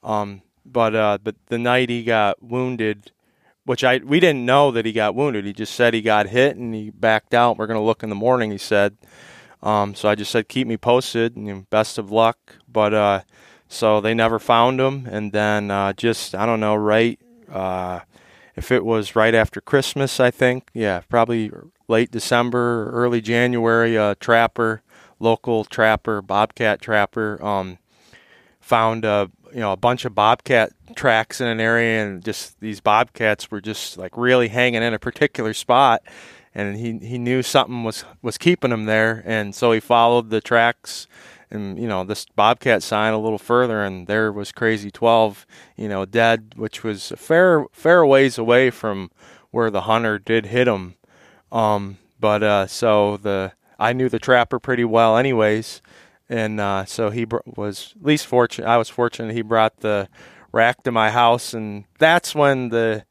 Um, 0.04 0.42
but 0.66 0.96
uh, 0.96 1.18
but 1.24 1.36
the 1.48 1.58
night 1.58 1.90
he 1.90 2.04
got 2.04 2.42
wounded, 2.42 3.12
which 3.66 3.84
I 3.84 3.98
we 3.98 4.20
didn't 4.20 4.46
know 4.46 4.72
that 4.72 4.86
he 4.86 4.92
got 4.92 5.16
wounded. 5.16 5.46
He 5.46 5.54
just 5.54 5.76
said 5.76 5.94
he 5.94 6.02
got 6.02 6.28
hit 6.28 6.56
and 6.56 6.74
he 6.74 6.90
backed 6.90 7.34
out. 7.34 7.58
We're 7.58 7.68
to 7.68 7.80
look 7.80 8.04
in 8.04 8.10
the 8.10 8.16
morning. 8.16 8.52
He 8.52 8.58
said. 8.58 8.98
Um, 9.62 9.94
so 9.94 10.08
I 10.08 10.16
just 10.16 10.32
said, 10.32 10.48
keep 10.48 10.68
me 10.68 10.78
posted 10.78 11.36
and 11.36 11.48
you 11.48 11.54
know, 11.54 11.66
best 11.70 11.98
of 11.98 12.12
luck. 12.12 12.56
But 12.68 12.94
uh, 12.94 13.22
so 13.68 14.02
they 14.02 14.14
never 14.14 14.40
found 14.40 14.80
him. 14.80 15.08
And 15.10 15.32
then 15.32 15.72
uh, 15.72 15.94
just, 15.94 16.34
I 16.34 16.46
don't 16.46 16.60
know, 16.60 16.76
right, 16.76 17.20
uh, 17.52 18.02
if 18.56 18.72
it 18.72 18.84
was 18.84 19.16
right 19.16 19.36
after 19.36 19.62
Christmas, 19.62 20.20
I 20.20 20.32
think, 20.32 20.70
yeah, 20.74 21.02
probably 21.08 21.52
late 21.88 22.12
December, 22.12 22.90
early 22.92 23.22
January, 23.22 23.96
a 23.96 24.16
trapper, 24.16 24.82
local 25.20 25.66
trapper, 25.66 26.22
bobcat 26.22 26.82
trapper, 26.82 27.44
um, 27.44 27.78
found 28.60 29.06
a 29.06 29.30
you 29.54 29.60
know 29.60 29.72
a 29.72 29.78
bunch 29.78 30.06
of 30.06 30.14
bobcat 30.16 30.72
tracks 30.96 31.42
in 31.42 31.48
an 31.48 31.60
area, 31.60 32.06
and 32.06 32.24
just 32.24 32.60
these 32.60 32.80
bobcats 32.80 33.52
were 33.52 33.62
just 33.62 33.98
like 33.98 34.16
really 34.16 34.48
hanging 34.48 34.84
in 34.84 34.94
a 34.94 35.00
particular 35.00 35.54
spot 35.54 36.02
and 36.54 36.78
he 36.78 36.98
he 37.06 37.18
knew 37.18 37.42
something 37.44 37.84
was 37.84 38.04
was 38.22 38.38
keeping 38.38 38.72
him 38.72 38.86
there, 38.86 39.24
and 39.26 39.54
so 39.54 39.72
he 39.72 39.80
followed 39.80 40.30
the 40.30 40.42
tracks 40.42 41.08
and 41.52 41.80
you 41.80 41.88
know 41.88 42.04
this 42.04 42.26
bobcat 42.36 42.84
sign 42.84 43.14
a 43.14 43.20
little 43.20 43.38
further, 43.38 43.84
and 43.84 44.08
there 44.08 44.32
was 44.32 44.52
Crazy 44.52 44.92
Twelve, 44.92 45.46
you 45.76 45.88
know, 45.88 46.06
dead, 46.06 46.54
which 46.56 46.84
was 46.84 47.12
a 47.12 47.18
fair 47.18 47.66
fair 47.72 48.06
ways 48.06 48.38
away 48.38 48.70
from 48.70 49.12
where 49.52 49.72
the 49.72 49.82
hunter 49.82 50.20
did 50.20 50.48
hit 50.48 50.68
him. 50.68 50.96
Um, 51.52 51.98
but 52.20 52.44
uh, 52.44 52.68
so 52.68 53.18
the 53.18 53.54
I 53.80 53.94
knew 53.94 54.10
the 54.10 54.20
trapper 54.20 54.60
pretty 54.60 54.84
well, 54.84 55.18
anyways, 55.18 55.82
and 56.28 56.60
uh, 56.60 56.86
so 56.86 57.10
he 57.10 57.26
br- 57.26 57.38
was 57.46 57.94
at 58.00 58.06
least 58.06 58.28
fortunate. 58.28 58.68
I 58.68 58.78
was 58.78 58.90
fortunate 58.90 59.34
he 59.34 59.42
brought 59.42 59.78
the 59.80 60.10
rack 60.52 60.84
to 60.84 60.92
my 60.92 61.12
house, 61.12 61.54
and 61.54 61.86
that's 61.98 62.36
when 62.36 62.70
the 62.70 63.06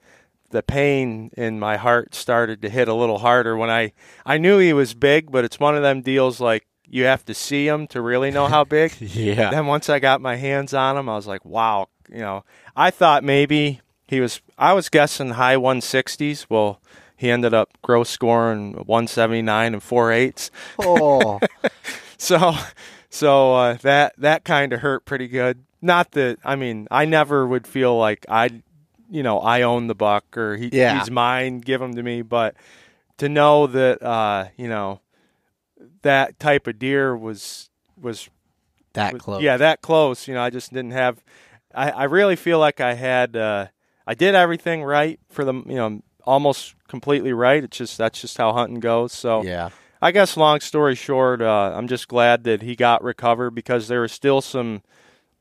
the 0.51 0.63
pain 0.63 1.31
in 1.37 1.59
my 1.61 1.77
heart 1.77 2.15
started 2.15 2.63
to 2.63 2.71
hit 2.71 2.89
a 2.89 2.95
little 2.95 3.19
harder 3.19 3.57
when 3.57 3.71
I 3.71 3.93
I 4.25 4.39
knew 4.39 4.59
he 4.59 4.73
was 4.73 4.95
big, 4.95 5.31
but 5.31 5.45
it's 5.45 5.61
one 5.61 5.77
of 5.77 5.83
them 5.83 6.03
deals 6.03 6.41
like 6.41 6.67
you 6.91 7.05
have 7.05 7.25
to 7.27 7.35
see 7.35 7.67
him 7.69 7.87
to 7.89 8.01
really 8.01 8.31
know 8.31 8.47
how 8.47 8.65
big. 8.65 8.93
Yeah. 9.01 9.51
Then 9.51 9.67
once 9.67 9.89
I 9.89 9.99
got 9.99 10.21
my 10.21 10.37
hands 10.37 10.73
on 10.73 10.97
him, 10.97 11.09
I 11.09 11.17
was 11.17 11.27
like, 11.27 11.45
wow, 11.45 11.89
you 12.11 12.21
know, 12.21 12.45
I 12.75 12.91
thought 12.91 13.25
maybe 13.25 13.81
he 14.07 14.21
was 14.21 14.41
I 14.57 14.73
was 14.73 14.89
guessing 14.89 15.31
high 15.31 15.57
160s. 15.57 16.47
Well, 16.49 16.81
he 17.19 17.31
ended 17.31 17.53
up 17.53 17.77
gross 17.83 18.09
scoring 18.09 18.73
179 18.87 19.75
and 19.75 19.83
4 19.83 20.13
eighths. 20.13 20.51
Oh. 20.79 21.39
So 22.21 22.53
so 23.11 23.55
uh, 23.55 23.75
that 23.83 24.15
that 24.19 24.45
kind 24.45 24.73
of 24.73 24.81
hurt 24.81 25.05
pretty 25.05 25.29
good. 25.29 25.63
Not 25.81 26.11
that 26.13 26.39
I 26.45 26.57
mean, 26.57 26.89
I 26.91 27.05
never 27.05 27.47
would 27.47 27.65
feel 27.67 27.97
like 27.97 28.27
I 28.29 28.63
you 29.09 29.23
know, 29.23 29.39
I 29.39 29.63
own 29.63 29.87
the 29.87 29.95
buck 29.95 30.37
or 30.37 30.57
he, 30.57 30.69
Yeah. 30.73 30.99
he's 30.99 31.11
mine, 31.13 31.61
give 31.61 31.81
him 31.81 31.95
to 31.95 32.03
me, 32.03 32.23
but 32.23 32.57
to 33.19 33.29
know 33.29 33.69
that 33.69 34.03
uh, 34.03 34.47
you 34.57 34.67
know, 34.69 35.01
that 36.03 36.41
type 36.41 36.67
of 36.67 36.79
deer 36.81 37.17
was 37.17 37.71
was 38.01 38.29
that 38.95 39.13
was- 39.13 39.23
close. 39.23 39.43
Yeah, 39.43 39.57
that 39.59 39.81
close. 39.81 40.27
You 40.27 40.35
know, 40.35 40.43
I 40.43 40.51
just 40.51 40.73
didn't 40.73 40.91
have. 40.93 41.23
I, 41.75 41.91
I 41.91 42.05
really 42.05 42.35
feel 42.37 42.59
like 42.59 42.81
I 42.81 42.95
had. 42.95 43.37
Uh, 43.37 43.67
I 44.09 44.15
did 44.15 44.35
everything 44.35 44.83
right 44.83 45.21
for 45.31 45.45
the. 45.45 45.55
You 45.55 45.75
know, 45.77 46.03
almost 46.29 46.75
completely 46.89 47.33
right. 47.33 47.65
It's 47.65 47.79
just 47.79 47.97
that's 47.97 48.21
just 48.21 48.37
how 48.37 48.53
hunting 48.53 48.81
goes. 48.81 49.13
So 49.13 49.43
Yeah. 49.43 49.71
I 50.01 50.13
guess 50.13 50.37
long 50.37 50.61
story 50.61 50.95
short, 50.95 51.43
uh, 51.43 51.73
I'm 51.75 51.89
just 51.89 52.07
glad 52.07 52.45
that 52.45 52.63
he 52.63 52.77
got 52.77 53.03
recovered 53.03 53.51
because 53.51 53.89
there 53.89 54.03
was 54.03 54.13
still 54.13 54.41
some 54.41 54.83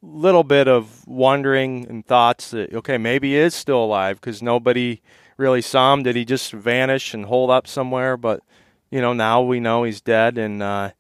little 0.02 0.44
bit 0.44 0.68
of 0.68 1.06
wondering 1.08 1.86
and 1.90 2.06
thoughts 2.06 2.52
that 2.52 2.74
okay 2.74 2.98
maybe 2.98 3.30
he 3.30 3.36
is 3.36 3.54
still 3.54 3.84
alive 3.84 4.22
because 4.22 4.42
nobody 4.42 5.02
really 5.36 5.62
saw 5.62 5.94
him. 5.94 6.04
Did 6.04 6.16
he 6.16 6.24
just 6.26 6.52
vanish 6.54 7.14
and 7.14 7.26
hold 7.26 7.52
up 7.52 7.68
somewhere? 7.68 8.16
But 8.18 8.42
you 8.90 9.02
know 9.02 9.14
now 9.14 9.42
we 9.42 9.60
know 9.60 9.84
he's 9.84 10.02
dead 10.02 10.38
and. 10.38 10.64
Uh, 10.64 10.92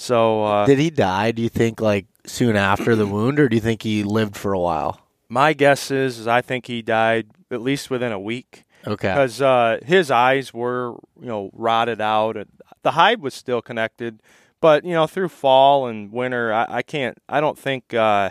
so 0.00 0.44
uh, 0.44 0.64
Did 0.64 0.78
he 0.78 0.90
die? 0.90 1.32
Do 1.32 1.42
you 1.42 1.48
think 1.48 1.80
like 1.80 2.06
soon 2.24 2.54
after 2.54 2.94
the 2.94 3.04
wound, 3.04 3.40
or 3.40 3.48
do 3.48 3.56
you 3.56 3.60
think 3.60 3.82
he 3.82 4.04
lived 4.04 4.36
for 4.36 4.52
a 4.52 4.60
while? 4.60 5.00
My 5.28 5.54
guess 5.54 5.90
is, 5.90 6.20
is 6.20 6.28
I 6.28 6.40
think 6.40 6.66
he 6.66 6.82
died 6.82 7.30
at 7.50 7.60
least 7.62 7.90
within 7.90 8.12
a 8.12 8.20
week 8.20 8.64
Okay. 8.86 9.08
because 9.08 9.42
uh, 9.42 9.78
his 9.84 10.10
eyes 10.10 10.54
were 10.54 10.92
you 11.20 11.26
know 11.26 11.50
rotted 11.52 12.00
out. 12.00 12.36
The 12.82 12.92
hide 12.92 13.20
was 13.20 13.34
still 13.34 13.60
connected, 13.60 14.22
but 14.60 14.84
you 14.84 14.92
know 14.92 15.06
through 15.06 15.28
fall 15.28 15.86
and 15.88 16.12
winter, 16.12 16.52
I, 16.52 16.66
I 16.68 16.82
can't. 16.82 17.18
I 17.28 17.40
don't 17.40 17.58
think. 17.58 17.92
Uh, 17.92 18.30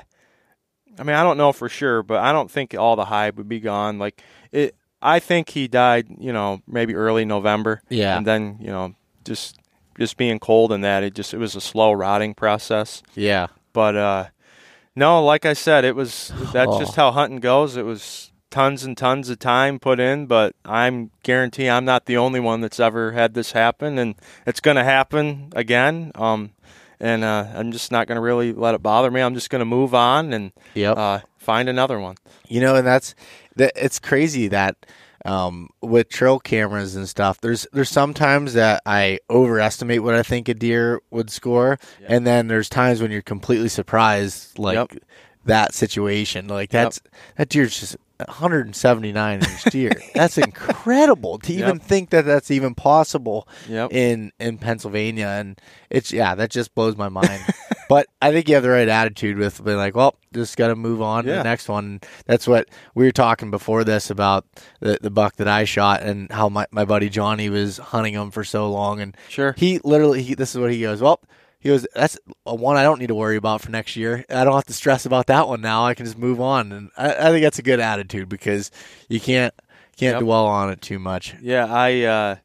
I 0.99 1.03
mean, 1.03 1.15
I 1.15 1.21
don't 1.23 1.37
know 1.37 1.51
for 1.51 1.69
sure, 1.69 2.01
but 2.01 2.19
I 2.19 2.31
don't 2.31 2.49
think 2.49 2.73
all 2.73 2.95
the 2.95 3.05
hide 3.05 3.37
would 3.37 3.47
be 3.49 3.59
gone. 3.59 3.99
Like 3.99 4.21
it, 4.51 4.75
I 5.01 5.19
think 5.19 5.49
he 5.49 5.67
died. 5.67 6.07
You 6.17 6.33
know, 6.33 6.61
maybe 6.67 6.95
early 6.95 7.25
November. 7.25 7.81
Yeah. 7.89 8.17
and 8.17 8.25
then 8.25 8.57
you 8.59 8.67
know 8.67 8.95
just 9.25 9.57
just 9.99 10.15
being 10.17 10.39
cold 10.39 10.71
and 10.71 10.83
that 10.83 11.03
it 11.03 11.13
just 11.13 11.33
it 11.33 11.37
was 11.37 11.55
a 11.55 11.61
slow 11.61 11.91
rotting 11.91 12.33
process. 12.33 13.03
Yeah. 13.15 13.47
But 13.73 13.95
uh, 13.95 14.25
no, 14.95 15.23
like 15.23 15.45
I 15.45 15.53
said, 15.53 15.85
it 15.85 15.95
was 15.95 16.31
that's 16.53 16.71
Oh. 16.71 16.79
just 16.79 16.95
how 16.95 17.11
hunting 17.11 17.39
goes. 17.41 17.77
It 17.77 17.85
was 17.85 18.26
tons 18.49 18.83
and 18.83 18.97
tons 18.97 19.29
of 19.29 19.39
time 19.39 19.79
put 19.79 19.99
in, 19.99 20.25
but 20.25 20.55
I'm 20.65 21.11
guarantee 21.23 21.69
I'm 21.69 21.85
not 21.85 22.05
the 22.05 22.17
only 22.17 22.39
one 22.39 22.61
that's 22.61 22.79
ever 22.79 23.11
had 23.11 23.33
this 23.33 23.51
happen, 23.51 23.97
and 23.97 24.15
it's 24.45 24.59
going 24.59 24.77
to 24.77 24.83
happen 24.83 25.49
again. 25.55 26.11
Um, 26.15 26.51
and 26.99 27.23
uh, 27.23 27.45
I'm 27.53 27.71
just 27.71 27.91
not 27.91 28.07
going 28.07 28.15
to 28.15 28.21
really 28.21 28.53
let 28.53 28.73
it 28.73 28.81
bother 28.81 29.11
me. 29.11 29.21
I'm 29.21 29.35
just 29.35 29.49
going 29.49 29.59
to 29.59 29.65
move 29.65 29.93
on 29.93 30.33
and 30.33 30.51
Yep. 30.73 30.97
uh, 30.97 31.19
find 31.37 31.69
another 31.69 31.99
one. 31.99 32.15
You 32.47 32.61
know, 32.61 32.75
and 32.75 32.87
that's 32.87 33.13
that. 33.57 33.73
It's 33.75 33.99
crazy 33.99 34.47
that 34.47 34.75
um, 35.25 35.69
with 35.81 36.07
trail 36.09 36.39
cameras 36.39 36.95
and 36.95 37.07
stuff, 37.07 37.39
there's 37.41 37.67
there's 37.73 37.89
sometimes 37.89 38.53
that 38.53 38.81
I 38.85 39.19
overestimate 39.29 40.01
what 40.01 40.15
I 40.15 40.23
think 40.23 40.47
a 40.49 40.53
deer 40.53 41.01
would 41.11 41.29
score, 41.29 41.77
and 42.07 42.25
then 42.25 42.47
there's 42.47 42.69
times 42.69 43.01
when 43.01 43.11
you're 43.11 43.21
completely 43.21 43.69
surprised, 43.69 44.57
like 44.57 44.75
Yep. 44.75 45.03
that 45.45 45.73
situation. 45.75 46.47
Like 46.47 46.69
that's 46.71 46.99
that 47.35 47.49
deer's 47.49 47.79
just 47.79 47.97
179 48.19 49.39
inch 49.43 49.63
deer. 49.65 49.91
that's 50.13 50.37
incredible 50.37 51.37
to 51.39 51.53
even 51.53 51.75
Yep. 51.77 51.81
think 51.83 52.09
that 52.11 52.25
that's 52.25 52.51
even 52.51 52.75
possible 52.75 53.47
Yep. 53.69 53.91
in 53.93 54.31
in 54.39 54.57
Pennsylvania, 54.57 55.27
and 55.27 55.59
it's 55.89 56.11
yeah, 56.11 56.35
that 56.35 56.49
just 56.49 56.73
blows 56.75 56.95
my 56.97 57.09
mind. 57.09 57.41
but 57.89 58.07
I 58.21 58.31
think 58.31 58.47
you 58.49 58.55
have 58.55 58.63
the 58.63 58.69
right 58.69 58.87
attitude 58.87 59.37
with 59.37 59.63
being 59.63 59.77
like, 59.77 59.95
well, 59.95 60.15
just 60.33 60.57
got 60.57 60.67
to 60.67 60.75
move 60.75 61.01
on 61.01 61.23
to 61.25 61.31
the 61.31 61.43
next 61.43 61.69
one. 61.69 62.01
That's 62.25 62.47
what 62.47 62.67
we 62.95 63.05
were 63.05 63.11
talking 63.11 63.51
before 63.51 63.83
this 63.83 64.09
about 64.09 64.45
the 64.79 64.97
the 65.01 65.09
buck 65.11 65.35
that 65.37 65.47
I 65.47 65.63
shot 65.65 66.01
and 66.03 66.31
how 66.31 66.49
my, 66.49 66.65
my 66.71 66.85
buddy 66.85 67.09
Johnny 67.09 67.49
was 67.49 67.77
hunting 67.77 68.13
him 68.13 68.31
for 68.31 68.43
so 68.43 68.71
long, 68.71 68.99
and 68.99 69.15
Sure. 69.29 69.53
he 69.57 69.79
literally 69.83 70.23
he, 70.23 70.33
this 70.33 70.53
is 70.55 70.61
what 70.61 70.71
he 70.71 70.81
goes, 70.81 71.01
well. 71.01 71.21
He 71.67 71.73
goes, 71.73 71.85
that's 71.93 72.17
a 72.45 72.55
one 72.55 72.77
I 72.77 72.83
don't 72.83 72.97
need 72.97 73.07
to 73.07 73.15
worry 73.15 73.35
about 73.35 73.59
for 73.59 73.71
next 73.71 73.97
year. 73.97 74.23
I 74.29 74.45
don't 74.45 74.53
have 74.53 74.63
to 74.67 74.73
stress 74.73 75.05
about 75.05 75.27
that 75.27 75.49
one 75.49 75.59
now. 75.59 75.85
I 75.85 75.95
can 75.95 76.05
just 76.05 76.17
move 76.17 76.39
on, 76.39 76.71
and 76.71 76.91
I, 76.95 77.09
I 77.13 77.23
think 77.31 77.43
that's 77.43 77.59
a 77.59 77.61
good 77.61 77.81
attitude 77.81 78.29
because 78.29 78.71
you 79.09 79.19
can't 79.19 79.53
can't 79.97 80.13
Yep. 80.13 80.21
dwell 80.21 80.45
on 80.45 80.69
it 80.69 80.81
too 80.81 80.97
much. 80.97 81.35
Yeah, 81.41 81.65
I 81.69 82.03
uh 82.03 82.35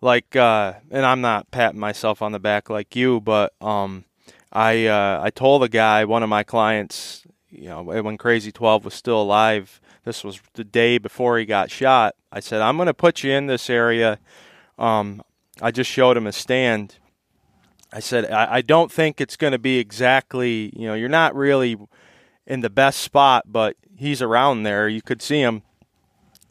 like 0.00 0.36
uh 0.36 0.74
and 0.92 1.04
I'm 1.04 1.20
not 1.20 1.50
patting 1.50 1.80
myself 1.80 2.22
on 2.22 2.30
the 2.30 2.38
back 2.38 2.70
like 2.70 2.94
you, 2.94 3.20
but 3.20 3.52
um 3.60 4.04
I 4.52 4.86
uh 4.86 5.22
I 5.24 5.30
told 5.30 5.64
a 5.64 5.68
guy, 5.68 6.04
one 6.04 6.22
of 6.22 6.28
my 6.28 6.44
clients, 6.44 7.26
you 7.50 7.68
know, 7.70 7.82
when 7.82 8.16
Crazy 8.16 8.52
12 8.52 8.84
was 8.84 8.94
still 8.94 9.20
alive, 9.20 9.80
this 10.04 10.22
was 10.22 10.40
the 10.54 10.62
day 10.62 10.98
before 10.98 11.36
he 11.36 11.44
got 11.46 11.72
shot. 11.72 12.14
I 12.30 12.38
said, 12.38 12.60
"I'm 12.62 12.76
going 12.76 12.86
to 12.86 12.94
put 12.94 13.24
you 13.24 13.32
in 13.32 13.48
this 13.48 13.68
area." 13.68 14.20
Um 14.78 15.20
I 15.60 15.72
just 15.72 15.90
showed 15.90 16.16
him 16.16 16.28
a 16.28 16.32
stand. 16.32 16.94
I 17.92 18.00
said, 18.00 18.30
I, 18.30 18.56
I 18.56 18.60
don't 18.60 18.92
think 18.92 19.20
it's 19.20 19.36
going 19.36 19.52
to 19.52 19.58
be 19.58 19.78
exactly, 19.78 20.72
you 20.76 20.86
know, 20.86 20.94
you're 20.94 21.08
not 21.08 21.34
really 21.34 21.76
in 22.46 22.60
the 22.60 22.70
best 22.70 23.00
spot, 23.00 23.44
but 23.46 23.76
he's 23.96 24.22
around 24.22 24.62
there. 24.62 24.88
You 24.88 25.02
could 25.02 25.22
see 25.22 25.40
him 25.40 25.62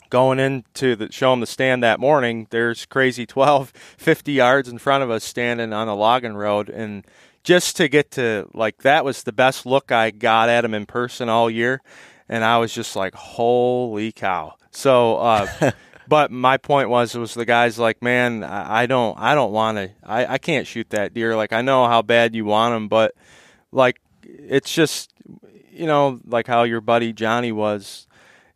going 0.10 0.40
into 0.40 0.96
the 0.96 1.12
show 1.12 1.34
him 1.34 1.40
the 1.40 1.48
stand 1.48 1.84
that 1.84 2.00
morning. 2.00 2.48
There's 2.50 2.86
crazy 2.86 3.26
12 3.26 3.70
50 3.98 4.32
yards 4.32 4.70
in 4.70 4.78
front 4.78 5.04
of 5.04 5.10
us 5.10 5.24
standing 5.24 5.74
on 5.74 5.88
a 5.88 5.96
logging 5.96 6.36
road. 6.36 6.70
And 6.70 7.06
just 7.44 7.78
to 7.78 7.88
get 7.88 8.12
to 8.12 8.50
like 8.54 8.82
that 8.84 9.06
was 9.06 9.24
the 9.24 9.32
best 9.32 9.66
look 9.66 9.92
i 9.92 10.12
got 10.12 10.50
at 10.50 10.66
him 10.66 10.74
in 10.74 10.86
person 10.86 11.30
all 11.30 11.50
year. 11.50 11.82
And 12.30 12.44
i 12.44 12.58
was 12.58 12.74
just 12.74 12.96
like 12.96 13.16
holy 13.16 14.12
cow. 14.12 14.56
So 14.72 15.18
uh 15.18 15.72
but 16.08 16.32
my 16.32 16.58
point 16.58 16.90
was 16.90 17.16
was 17.16 17.34
the 17.34 17.46
guys 17.46 17.78
like 17.78 18.02
man 18.02 18.44
i, 18.44 18.86
don't 18.86 19.18
i 19.20 19.36
don't 19.36 19.52
want 19.52 19.78
to 19.78 19.92
I, 20.04 20.34
I 20.34 20.38
can't 20.38 20.66
shoot 20.68 20.90
that 20.92 21.14
deer. 21.14 21.36
Like 21.36 21.54
i 21.54 21.62
know 21.62 21.88
how 21.88 22.02
bad 22.02 22.36
you 22.36 22.46
want 22.46 22.76
him 22.76 22.88
but 22.88 23.14
like 23.72 24.00
it's 24.24 24.74
just 24.74 25.14
you 25.72 25.86
know 25.86 26.20
like 26.26 26.48
how 26.48 26.64
your 26.64 26.82
buddy 26.82 27.14
johnny 27.14 27.52
was. 27.52 28.06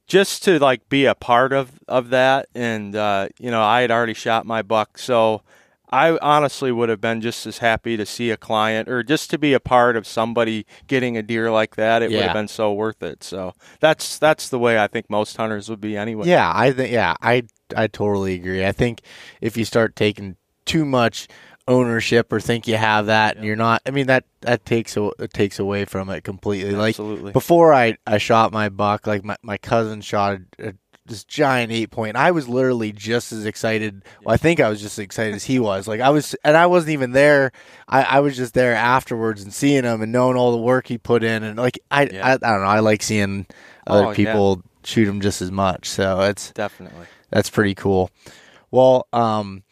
Just 0.08 0.44
to 0.44 0.60
like 0.60 0.90
be 0.90 1.06
a 1.06 1.16
part 1.16 1.54
of 1.54 1.80
of 1.88 2.10
that 2.10 2.50
and 2.54 2.94
uh, 2.98 3.30
you 3.40 3.50
know 3.50 3.62
i 3.62 3.80
had 3.80 3.92
already 3.92 4.14
shot 4.14 4.46
my 4.46 4.62
buck 4.62 4.98
so 4.98 5.42
i 5.92 6.18
honestly 6.22 6.72
would 6.72 6.90
have 6.90 7.02
been 7.02 7.22
just 7.22 7.46
as 7.46 7.58
happy 7.60 7.98
to 7.98 8.06
see 8.06 8.32
a 8.32 8.38
client 8.38 8.88
or 8.88 9.04
just 9.04 9.30
to 9.30 9.38
be 9.38 9.54
a 9.54 9.60
part 9.60 9.96
of 9.96 10.08
somebody 10.08 10.66
getting 10.88 11.18
a 11.18 11.22
deer 11.22 11.52
like 11.52 11.76
that 11.76 12.02
it 12.02 12.10
would 12.10 12.16
have 12.28 12.34
been 12.34 12.48
so 12.48 12.72
worth 12.74 13.02
it 13.04 13.24
so 13.24 13.54
that's 13.80 14.18
that's 14.18 14.50
the 14.50 14.60
way 14.60 14.80
i 14.80 14.88
think 14.88 15.10
most 15.10 15.38
hunters 15.38 15.70
would 15.70 15.82
be 15.82 15.98
anyway 15.98 16.28
Yeah, 16.28 16.52
I 16.54 16.72
think 16.72 16.92
yeah, 16.92 17.16
I 17.22 17.44
I 17.76 17.88
totally 17.88 18.34
agree. 18.36 18.66
I 18.66 18.72
think 18.74 19.02
if 19.40 19.56
you 19.58 19.66
start 19.66 19.96
taking 19.96 20.36
too 20.66 20.86
much 20.86 21.28
ownership 21.68 22.32
or 22.34 22.40
think 22.40 22.68
you 22.68 22.76
have 22.76 23.06
that 23.06 23.38
and 23.38 23.46
you're 23.46 23.56
not, 23.56 23.82
I 23.86 23.92
mean 23.92 24.08
that 24.08 24.26
that 24.42 24.66
takes 24.66 24.98
a, 24.98 25.10
it 25.20 25.34
takes 25.34 25.60
away 25.60 25.86
from 25.86 26.10
it 26.10 26.24
completely. 26.24 26.76
Absolutely. 26.76 27.26
Like 27.26 27.34
before 27.34 27.74
I 27.74 27.98
I 28.06 28.18
shot 28.18 28.52
my 28.52 28.70
buck, 28.70 29.08
like 29.08 29.24
my 29.24 29.38
my 29.42 29.58
cousin 29.58 30.02
shot 30.02 30.40
a, 30.60 30.70
a, 30.70 30.74
this 31.12 31.24
giant 31.24 31.72
eight 31.72 31.92
point. 31.92 32.16
I 32.18 32.32
was 32.32 32.48
literally 32.50 32.92
just 32.92 33.32
as 33.32 33.46
excited. 33.46 34.02
Well, 34.24 34.34
I 34.34 34.38
think 34.38 34.60
I 34.60 34.70
was 34.70 34.82
just 34.82 34.98
as 34.98 35.04
excited 35.04 35.36
as 35.36 35.44
he 35.44 35.60
was. 35.60 35.88
Like 35.88 36.02
I 36.02 36.10
was, 36.10 36.36
and 36.44 36.58
I 36.58 36.66
wasn't 36.66 36.94
even 36.94 37.12
there. 37.12 37.52
I, 37.88 38.02
I 38.04 38.20
was 38.22 38.36
just 38.36 38.54
there 38.56 38.74
afterwards 38.74 39.44
and 39.44 39.54
seeing 39.54 39.84
him 39.84 40.02
and 40.02 40.12
knowing 40.12 40.36
all 40.38 40.52
the 40.52 40.58
work 40.58 40.88
he 40.88 40.98
put 40.98 41.24
in. 41.24 41.44
And 41.44 41.58
like 41.58 41.78
I, 41.92 42.06
Yeah. 42.08 42.26
I, 42.28 42.32
I 42.34 42.38
don't 42.38 42.62
know. 42.62 42.68
I 42.68 42.80
like 42.80 43.04
seeing 43.04 43.46
other 43.86 44.06
Oh, 44.06 44.10
yeah. 44.10 44.16
people 44.16 44.64
shoot 44.84 45.08
him 45.08 45.22
just 45.22 45.42
as 45.44 45.52
much. 45.52 45.88
So 45.88 46.22
it's 46.22 46.52
definitely 46.54 47.06
that's 47.30 47.50
pretty 47.50 47.76
cool. 47.76 48.10
Well, 48.72 49.08
um, 49.14 49.64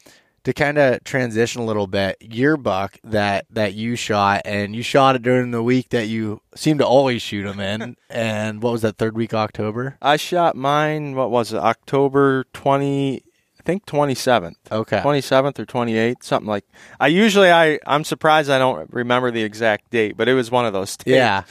to 0.43 0.54
kind 0.54 0.78
of 0.78 1.04
transition 1.04 1.62
a 1.62 1.65
little 1.65 1.88
bit, 1.88 2.17
your 2.21 2.58
buck 2.58 2.97
that 3.04 3.45
that 3.49 3.73
you 3.73 3.95
shot, 3.95 4.41
and 4.45 4.75
you 4.75 4.82
shot 4.84 5.15
it 5.15 5.21
during 5.21 5.52
the 5.52 5.63
week 5.63 5.89
that 5.89 6.08
you 6.08 6.41
seem 6.56 6.78
to 6.78 6.86
always 6.86 7.21
shoot 7.21 7.43
them 7.43 7.60
in. 7.60 7.95
and 8.10 8.62
what 8.63 8.71
was 8.71 8.82
that 8.84 8.97
third 8.97 9.15
week, 9.15 9.34
October? 9.34 9.97
i 10.02 10.15
shot 10.15 10.56
mine 10.56 11.15
what 11.15 11.30
was 11.32 11.54
it 11.54 11.58
october 11.60 12.45
20 12.54 13.17
i 13.60 13.63
think 13.63 13.86
27th 13.86 14.56
Okay. 14.71 14.99
27th 14.99 15.60
or 15.60 15.65
28th 15.65 16.23
something 16.23 16.47
like 16.47 16.65
i 16.99 17.08
usually 17.08 17.52
i 17.52 17.78
i'm 17.86 18.04
surprised 18.04 18.49
i 18.49 18.58
don't 18.58 18.91
remember 18.93 19.32
the 19.32 19.43
exact 19.43 19.89
date 19.91 20.15
but 20.17 20.28
it 20.28 20.34
was 20.34 20.49
one 20.52 20.65
of 20.65 20.73
those 20.73 20.95
days 20.97 21.15
Yeah. 21.15 21.43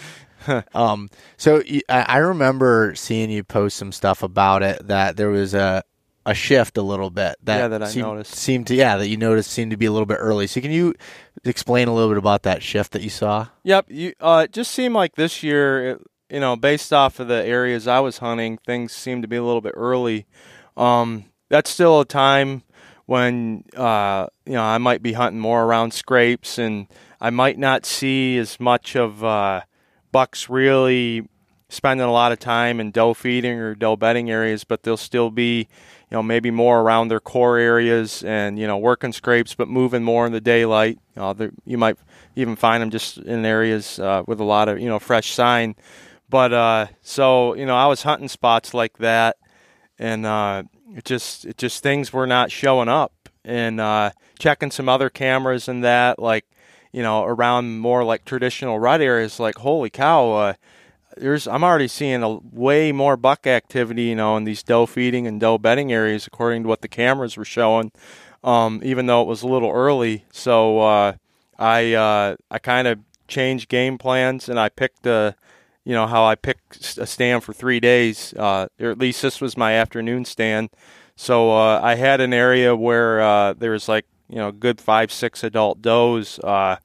um. 0.75 1.11
So 1.37 1.63
I 1.89 2.19
remember 2.19 2.95
seeing 2.95 3.29
you 3.31 3.43
post 3.45 3.77
some 3.77 3.91
stuff 3.93 4.23
about 4.23 4.63
it. 4.63 4.87
That 4.87 5.17
there 5.17 5.29
was 5.31 5.53
a 5.53 5.83
a 6.29 6.35
shift 6.35 6.77
a 6.77 6.83
little 6.83 7.09
bit. 7.11 7.37
That 7.43 7.59
Yeah, 7.59 7.69
that 7.69 7.83
I 7.83 7.89
seemed, 7.89 8.07
noticed. 8.07 8.35
seemed 8.35 8.67
to 8.69 8.75
yeah 8.75 8.97
that 8.99 9.09
you 9.09 9.17
noticed 9.17 9.51
seemed 9.51 9.71
to 9.71 9.77
be 9.77 9.87
a 9.87 9.93
little 9.93 10.07
bit 10.07 10.19
early. 10.21 10.47
So 10.47 10.61
can 10.61 10.71
you 10.71 10.95
explain 11.45 11.89
a 11.89 11.95
little 11.95 12.11
bit 12.11 12.19
about 12.19 12.43
that 12.43 12.63
shift 12.63 12.93
that 12.93 13.03
you 13.03 13.09
saw? 13.11 13.47
Yep. 13.65 13.87
You, 13.89 14.13
uh, 14.21 14.43
it 14.45 14.53
just 14.53 14.71
seemed 14.73 14.95
like 14.95 15.15
this 15.15 15.43
year, 15.43 15.91
it, 15.93 16.03
you 16.29 16.41
know, 16.41 16.55
based 16.55 16.93
off 16.93 17.19
of 17.19 17.29
the 17.29 17.43
areas 17.45 17.89
I 17.89 18.01
was 18.01 18.19
hunting, 18.19 18.59
things 18.59 18.93
seemed 18.93 19.23
to 19.23 19.29
be 19.29 19.37
a 19.37 19.43
little 19.43 19.63
bit 19.63 19.73
early. 19.75 20.27
Um, 20.77 21.25
that's 21.49 21.71
still 21.71 22.01
a 22.01 22.05
time 22.05 22.63
when, 23.07 23.65
uh, 23.75 24.27
you 24.45 24.53
know, 24.53 24.63
I 24.63 24.77
might 24.77 25.03
be 25.03 25.15
hunting 25.15 25.41
more 25.41 25.65
around 25.65 25.93
scrapes 25.95 26.59
and 26.59 26.89
I 27.23 27.31
might 27.31 27.59
not 27.59 27.87
see 27.87 28.37
as 28.37 28.61
much 28.61 28.95
of 28.97 29.25
uh, 29.25 29.63
bucks 30.13 30.51
really 30.51 31.27
spending 31.71 32.07
a 32.07 32.13
lot 32.13 32.33
of 32.33 32.39
time 32.39 32.81
in 32.81 32.91
doe 32.91 33.15
feeding 33.15 33.59
or 33.59 33.75
doe 33.75 33.97
bedding 33.97 34.31
areas, 34.31 34.65
but 34.65 34.83
they'll 34.83 34.97
still 34.97 35.31
be, 35.31 35.69
you 36.11 36.17
know, 36.17 36.23
maybe 36.23 36.51
more 36.51 36.81
around 36.81 37.09
their 37.09 37.21
core 37.21 37.59
areas 37.59 38.23
and 38.25 38.59
you 38.59 38.67
know 38.67 38.79
working 38.79 39.13
scrapes, 39.13 39.55
but 39.55 39.69
moving 39.69 40.03
more 40.03 40.27
in 40.27 40.33
the 40.33 40.41
daylight. 40.41 40.99
Uh, 41.17 41.35
you 41.67 41.77
might 41.77 41.99
even 42.35 42.57
find 42.57 42.83
them 42.83 42.91
just 42.91 43.19
in 43.19 43.45
areas 43.45 43.99
uh, 43.99 44.23
with 44.27 44.41
a 44.41 44.45
lot 44.45 44.69
of 44.69 44.81
you 44.81 44.89
know 44.89 44.99
fresh 44.99 45.33
sign. 45.33 45.75
But 46.31 46.53
uh, 46.53 46.87
so 47.03 47.55
you 47.55 47.67
know, 47.67 47.77
I 47.77 47.87
was 47.87 48.03
hunting 48.03 48.29
spots 48.29 48.73
like 48.73 48.99
that, 48.99 49.37
and 49.99 50.25
uh, 50.25 50.63
it 50.95 51.05
just 51.05 51.45
it 51.45 51.59
just 51.59 51.83
things 51.83 52.13
were 52.13 52.27
not 52.27 52.51
showing 52.51 52.89
up, 52.89 53.29
and 53.45 53.79
uh, 53.79 54.11
checking 54.39 54.71
some 54.71 54.89
other 54.89 55.11
cameras 55.11 55.69
and 55.69 55.85
that 55.85 56.19
like 56.19 56.47
you 56.91 57.03
know 57.03 57.25
around 57.25 57.81
more 57.81 58.03
like 58.03 58.25
traditional 58.25 58.79
rut 58.79 59.03
areas. 59.03 59.39
Like 59.39 59.57
holy 59.57 59.91
cow! 59.91 60.55
Uh, 61.19 61.23
there's 61.23 61.47
I'm 61.47 61.65
already 61.65 61.89
seeing 61.89 62.23
a 62.23 62.35
way 62.35 62.93
more 62.93 63.17
buck 63.17 63.47
activity, 63.47 64.05
you 64.05 64.17
know, 64.17 64.37
in 64.37 64.45
these 64.45 64.63
doe 64.63 64.87
feeding 64.87 65.27
and 65.27 65.41
doe 65.41 65.59
bedding 65.59 65.93
areas, 65.93 66.27
according 66.27 66.63
to 66.63 66.69
what 66.69 66.83
the 66.83 66.89
cameras 66.89 67.37
were 67.37 67.45
showing. 67.45 67.93
Um, 68.45 68.81
even 68.85 69.07
though 69.07 69.23
it 69.23 69.27
was 69.27 69.43
a 69.43 69.49
little 69.49 69.71
early, 69.71 70.25
so 70.31 70.81
uh, 70.81 71.13
I 71.59 71.95
uh, 71.95 72.37
I 72.51 72.59
kind 72.59 72.87
of 72.87 73.01
changed 73.27 73.69
game 73.69 73.99
plans 73.99 74.49
and 74.49 74.59
I 74.59 74.69
picked 74.69 75.07
a, 75.07 75.35
you 75.85 75.93
know, 75.93 76.07
how 76.07 76.25
I 76.25 76.35
picked 76.35 76.99
a 76.99 77.07
stand 77.07 77.45
for 77.45 77.53
three 77.53 77.81
days, 77.81 78.33
uh, 78.35 78.69
or 78.81 78.91
at 78.91 78.99
least 78.99 79.23
this 79.23 79.41
was 79.41 79.57
my 79.57 79.75
afternoon 79.75 80.25
stand. 80.25 80.71
So 81.17 81.51
uh, 81.51 81.81
I 81.83 81.97
had 81.97 82.21
an 82.21 82.33
area 82.33 82.77
where 82.77 83.21
uh, 83.21 83.53
there 83.55 83.73
was 83.73 83.89
like 83.89 84.07
you 84.29 84.37
know 84.37 84.53
good 84.53 84.81
five 84.81 85.11
six 85.13 85.43
adult 85.43 85.83
does. 85.83 86.39
Uh, 86.39 86.77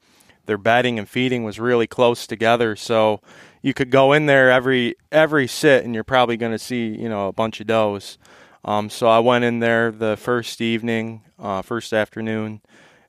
their 0.46 0.58
bedding 0.58 0.98
and 0.98 1.08
feeding 1.08 1.44
was 1.44 1.58
really 1.58 1.86
close 1.86 2.26
together, 2.26 2.76
so 2.76 3.20
you 3.64 3.72
could 3.72 3.90
go 3.90 4.12
in 4.12 4.26
there 4.26 4.50
every 4.50 4.94
every 5.10 5.46
sit 5.46 5.86
and 5.86 5.94
you're 5.94 6.04
probably 6.04 6.36
going 6.36 6.52
to 6.52 6.58
see 6.58 6.88
you 6.88 7.08
know 7.08 7.28
a 7.28 7.32
bunch 7.32 7.60
of 7.60 7.66
does. 7.66 8.18
Um, 8.62 8.90
so 8.90 9.08
I 9.08 9.20
went 9.20 9.44
in 9.44 9.60
there 9.60 9.90
the 9.90 10.18
first 10.18 10.60
evening, 10.60 11.22
uh, 11.38 11.62
first 11.62 11.94
afternoon, 11.94 12.60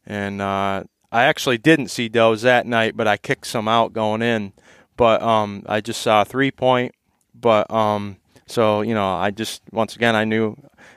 and 0.05 0.41
uh, 0.41 0.85
I 1.11 1.23
actually 1.23 1.57
didn't 1.57 1.89
see 1.89 2.07
does 2.07 2.41
that 2.43 2.65
night, 2.65 2.95
but 2.95 3.05
I 3.05 3.17
kicked 3.17 3.47
some 3.47 3.67
out 3.67 3.91
going 3.91 4.21
in. 4.21 4.53
But 4.95 5.21
um, 5.21 5.63
I 5.65 5.81
just 5.81 6.01
saw 6.01 6.23
three 6.23 6.51
point. 6.51 6.95
But 7.33 7.69
um, 7.69 8.15
so 8.47 8.79
you 8.79 8.93
know, 8.93 9.13
I 9.13 9.31
just 9.31 9.61
once 9.73 9.97
again 9.97 10.15
I 10.15 10.23
knew 10.23 10.55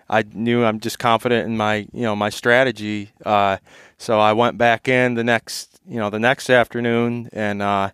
I 0.08 0.22
knew 0.22 0.64
I'm 0.64 0.78
just 0.78 1.00
confident 1.00 1.48
in 1.48 1.56
my 1.56 1.88
you 1.92 2.02
know 2.02 2.14
my 2.14 2.30
strategy. 2.30 3.10
Uh, 3.26 3.56
so 3.96 4.20
I 4.20 4.34
went 4.34 4.56
back 4.56 4.86
in 4.86 5.14
the 5.14 5.24
next 5.24 5.80
you 5.84 5.96
know 5.96 6.10
the 6.10 6.20
next 6.20 6.48
afternoon 6.48 7.28
and 7.32 7.60
uh, 7.60 7.90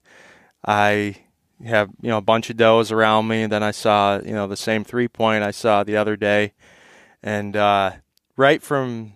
I 0.67 1.24
have 1.65 1.91
you 2.01 2.09
know 2.09 2.19
a 2.19 2.23
bunch 2.23 2.51
of 2.51 2.57
does 2.57 2.91
around 2.91 3.29
me. 3.29 3.43
And 3.43 3.53
then 3.53 3.63
I 3.63 3.71
saw 3.71 4.19
you 4.19 4.33
know 4.33 4.47
the 4.47 4.57
same 4.57 4.85
three 4.85 5.09
point 5.09 5.45
I 5.45 5.51
saw 5.51 5.85
the 5.85 5.97
other 5.97 6.17
day. 6.17 6.53
And 7.23 7.57
uh, 7.57 7.93
right 8.37 8.63
from 8.63 9.15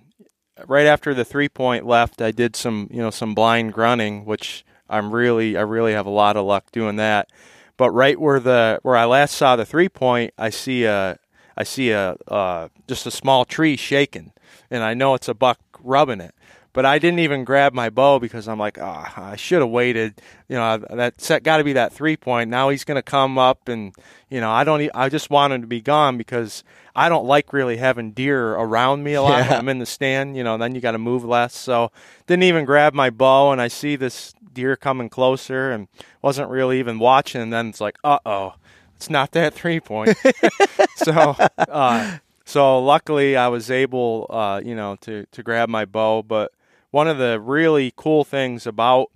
right 0.66 0.86
after 0.86 1.14
the 1.14 1.24
three 1.24 1.48
point 1.48 1.86
left 1.86 2.20
I 2.20 2.30
did 2.30 2.56
some 2.56 2.88
you 2.90 3.00
know 3.00 3.10
some 3.10 3.34
blind 3.34 3.72
grunting 3.72 4.24
which 4.24 4.64
I'm 4.88 5.14
really 5.14 5.56
I 5.56 5.62
really 5.62 5.92
have 5.92 6.06
a 6.06 6.10
lot 6.10 6.36
of 6.36 6.46
luck 6.46 6.70
doing 6.72 6.96
that. 6.96 7.30
But 7.76 7.90
right 7.92 8.18
where 8.20 8.40
the 8.40 8.80
where 8.82 8.96
I 8.96 9.04
last 9.04 9.36
saw 9.36 9.56
the 9.56 9.66
three 9.66 9.88
point 9.88 10.34
I 10.38 10.50
see 10.50 10.84
a 10.84 11.18
I 11.56 11.64
see 11.64 11.90
a 11.90 12.16
uh, 12.28 12.68
just 12.86 13.06
a 13.06 13.10
small 13.10 13.44
tree 13.44 13.76
shaking. 13.76 14.32
And 14.70 14.82
I 14.82 14.94
know 14.94 15.14
it's 15.14 15.28
a 15.28 15.34
buck 15.34 15.58
rubbing 15.80 16.20
it 16.20 16.34
but 16.78 16.86
I 16.86 17.00
didn't 17.00 17.18
even 17.18 17.42
grab 17.42 17.74
my 17.74 17.90
bow 17.90 18.20
because 18.20 18.46
I'm 18.46 18.60
like, 18.60 18.78
oh, 18.78 19.04
I 19.16 19.34
should 19.34 19.62
have 19.62 19.68
waited. 19.68 20.22
You 20.48 20.54
know, 20.54 20.78
that 20.90 21.20
set 21.20 21.42
got 21.42 21.56
to 21.56 21.64
be 21.64 21.72
that 21.72 21.92
three 21.92 22.16
point. 22.16 22.50
Now 22.50 22.68
he's 22.68 22.84
going 22.84 22.94
to 22.94 23.02
come 23.02 23.36
up, 23.36 23.66
and 23.66 23.92
you 24.30 24.40
know, 24.40 24.48
I 24.48 24.62
don't. 24.62 24.88
I 24.94 25.08
just 25.08 25.28
want 25.28 25.52
him 25.52 25.62
to 25.62 25.66
be 25.66 25.80
gone 25.80 26.16
because 26.16 26.62
I 26.94 27.08
don't 27.08 27.24
like 27.26 27.52
really 27.52 27.78
having 27.78 28.12
deer 28.12 28.52
around 28.52 29.02
me 29.02 29.14
a 29.14 29.22
lot 29.22 29.38
Yeah. 29.38 29.50
when 29.50 29.58
I'm 29.58 29.68
in 29.70 29.78
the 29.80 29.86
stand. 29.86 30.36
You 30.36 30.44
know, 30.44 30.56
then 30.56 30.76
you 30.76 30.80
got 30.80 30.92
to 30.92 30.98
move 30.98 31.24
less. 31.24 31.56
So 31.56 31.90
didn't 32.28 32.44
even 32.44 32.64
grab 32.64 32.94
my 32.94 33.10
bow, 33.10 33.50
and 33.50 33.60
I 33.60 33.66
see 33.66 33.96
this 33.96 34.32
deer 34.52 34.76
coming 34.76 35.08
closer, 35.08 35.72
and 35.72 35.88
wasn't 36.22 36.48
really 36.48 36.78
even 36.78 37.00
watching. 37.00 37.40
And 37.40 37.52
then 37.52 37.70
it's 37.70 37.80
like, 37.80 37.96
uh 38.04 38.20
oh, 38.24 38.54
it's 38.94 39.10
not 39.10 39.32
that 39.32 39.52
three 39.52 39.80
point. 39.80 40.16
so. 40.94 41.34
Uh, 41.58 42.18
so 42.44 42.78
luckily, 42.78 43.36
I 43.36 43.48
was 43.48 43.68
able, 43.68 44.26
uh, 44.30 44.62
you 44.64 44.76
know, 44.76 44.94
to, 45.00 45.26
to 45.32 45.42
grab 45.42 45.68
my 45.68 45.84
bow. 45.84 46.22
But 46.22 46.52
one 46.90 47.08
of 47.08 47.18
the 47.18 47.40
really 47.40 47.92
cool 47.96 48.24
things 48.24 48.66
about 48.66 49.10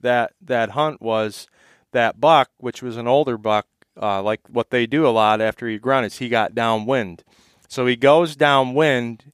that 0.00 0.32
that 0.40 0.70
hunt 0.70 1.00
was 1.00 1.46
that 1.92 2.20
buck, 2.20 2.50
which 2.58 2.82
was 2.82 2.96
an 2.96 3.06
older 3.06 3.38
buck, 3.38 3.66
uh, 4.00 4.22
like 4.22 4.40
what 4.48 4.70
they 4.70 4.86
do 4.86 5.06
a 5.06 5.10
lot 5.10 5.40
after 5.40 5.68
he 5.68 5.78
grunt 5.78 6.06
is 6.06 6.18
he 6.18 6.28
got 6.28 6.54
downwind. 6.54 7.24
So 7.68 7.86
he 7.86 7.96
goes 7.96 8.36
downwind, 8.36 9.32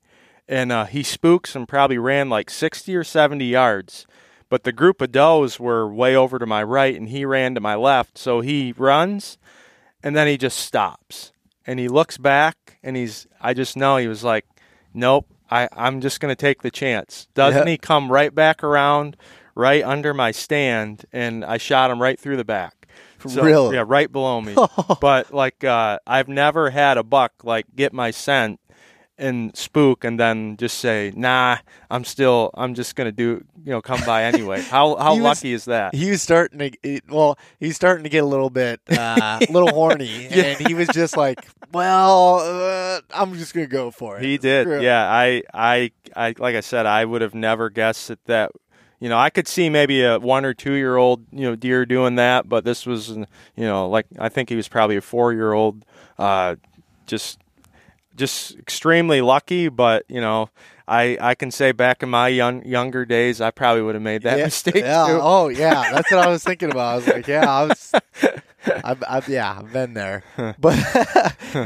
and 0.49 0.73
uh, 0.73 0.85
he 0.87 1.03
spooks 1.03 1.55
and 1.55 1.69
probably 1.69 1.99
ran 1.99 2.31
like 2.31 2.51
sixty 2.51 2.95
or 2.97 3.05
seventy 3.05 3.47
yards. 3.47 4.07
But 4.49 4.65
the 4.65 4.73
group 4.73 5.01
of 5.01 5.13
does 5.13 5.59
were 5.59 5.93
way 5.93 6.15
over 6.15 6.39
to 6.39 6.47
my 6.47 6.63
right, 6.63 6.95
and 6.95 7.09
he 7.09 7.25
ran 7.25 7.55
to 7.55 7.61
my 7.61 7.75
left. 7.75 8.19
So 8.19 8.41
he 8.43 8.75
runs, 8.77 9.39
and 10.03 10.15
then 10.15 10.27
he 10.27 10.37
just 10.37 10.59
stops, 10.59 11.33
and 11.67 11.79
he 11.79 11.89
looks 11.89 12.19
back, 12.19 12.79
and 12.83 12.97
he's. 12.97 13.27
I 13.41 13.55
just 13.55 13.77
know 13.77 13.97
he 13.97 14.09
was 14.09 14.23
like, 14.23 14.47
"Nope, 14.93 15.27
I, 15.53 15.69
I'm 15.77 16.01
just 16.01 16.19
going 16.21 16.33
to 16.33 16.41
take 16.41 16.63
the 16.63 16.71
chance. 16.71 17.29
Doesn't 17.35 17.67
Yeah. 17.67 17.73
he 17.73 17.79
come 17.79 18.11
right 18.11 18.35
back 18.35 18.65
around, 18.65 19.17
right 19.55 19.85
under 19.85 20.15
my 20.15 20.31
stand, 20.31 21.05
and 21.13 21.45
I 21.45 21.59
shot 21.59 21.91
him 21.91 22.01
right 22.01 22.19
through 22.19 22.39
the 22.39 22.45
back. 22.45 22.89
So, 23.29 23.45
Really? 23.45 23.77
Yeah, 23.77 23.85
right 23.87 24.11
below 24.11 24.41
me. 24.41 24.57
but 25.01 25.33
like, 25.33 25.63
uh, 25.63 25.99
I've 26.07 26.29
never 26.29 26.71
had 26.71 26.97
a 26.97 27.03
buck 27.05 27.33
like 27.45 27.67
get 27.77 27.93
my 27.93 28.11
scent 28.11 28.59
and 29.19 29.55
spook 29.57 30.05
and 30.05 30.19
then 30.19 30.57
just 30.57 30.79
say, 30.79 31.13
"Nah, 31.15 31.59
I'm 31.91 32.05
still. 32.05 32.51
I'm 32.55 32.75
just 32.75 32.97
going 32.97 33.07
to 33.07 33.13
do. 33.13 33.45
You 33.65 33.73
know, 33.73 33.83
come 33.83 34.01
by 34.07 34.25
anyway." 34.25 34.61
How 34.71 34.97
how 34.97 35.15
was- 35.15 35.23
lucky 35.23 35.53
is 35.53 35.67
that? 35.67 35.95
He 35.95 36.11
was 36.11 36.23
starting 36.23 36.59
to 36.59 36.71
it- 36.83 37.05
well, 37.09 37.39
he's 37.61 37.77
starting 37.77 38.05
to 38.05 38.11
get 38.11 38.23
a 38.23 38.27
little 38.27 38.51
bit 38.51 38.81
uh, 38.91 39.39
a 39.49 39.53
little 39.53 39.69
horny, 39.75 40.27
and 40.29 40.67
he 40.67 40.75
was 40.75 40.89
just 40.89 41.17
like, 41.17 41.39
"Well, 41.73 42.41
uh, 42.41 43.01
I'm 43.15 43.35
just 43.35 43.55
gonna 43.55 43.67
go 43.67 43.91
for 43.91 44.19
it." 44.19 44.25
He 44.25 44.39
did. 44.39 44.65
Screw 44.67 44.79
it. 44.79 44.83
Yeah, 44.83 45.03
I, 45.11 45.43
I, 45.55 45.91
I, 46.17 46.35
like 46.39 46.57
I 46.57 46.61
said, 46.61 46.87
I 46.87 47.05
would 47.05 47.23
have 47.23 47.35
never 47.35 47.71
guessed 47.71 48.09
that 48.09 48.25
that. 48.27 48.53
You 48.99 49.09
know, 49.09 49.19
I 49.19 49.31
could 49.31 49.49
see 49.49 49.69
maybe 49.69 50.05
a 50.05 50.21
one 50.21 50.45
or 50.45 50.55
two 50.55 50.75
year 50.75 50.95
old, 50.97 51.27
you 51.33 51.41
know, 51.41 51.57
deer 51.57 51.85
doing 51.85 52.15
that, 52.15 52.49
but 52.49 52.65
this 52.65 52.87
was, 52.87 53.09
you 53.09 53.27
know, 53.57 53.89
like 53.89 54.07
I 54.17 54.29
think 54.29 54.49
he 54.49 54.55
was 54.55 54.69
probably 54.69 54.97
a 54.97 55.01
four 55.01 55.33
year 55.33 55.53
old. 55.53 55.85
Uh, 56.17 56.55
just, 57.09 57.41
just 58.17 58.57
extremely 58.59 59.21
lucky. 59.21 59.69
But 59.69 60.05
you 60.09 60.21
know, 60.21 60.49
I, 60.87 61.17
I 61.21 61.35
can 61.35 61.51
say 61.51 61.73
back 61.73 62.03
in 62.03 62.11
my 62.11 62.29
young 62.29 62.65
younger 62.65 63.05
days, 63.05 63.41
I 63.41 63.51
probably 63.51 63.83
would 63.83 63.95
have 63.95 64.03
made 64.03 64.23
that 64.23 64.39
yeah, 64.39 64.45
mistake 64.45 64.77
yeah. 64.77 65.07
too. 65.07 65.19
Oh, 65.21 65.49
yeah. 65.49 65.93
That's 65.93 66.11
what 66.11 66.21
I 66.21 66.29
was 66.29 66.43
thinking 66.45 66.71
about. 66.71 66.93
I 66.93 66.97
was 66.97 67.07
like, 67.07 67.27
yeah, 67.27 67.49
I 67.51 67.65
was. 67.65 67.93
I've, 68.85 69.03
I've, 69.09 69.29
yeah, 69.29 69.59
I've 69.59 69.73
been 69.73 69.95
there, 69.95 70.23
but 70.37 70.79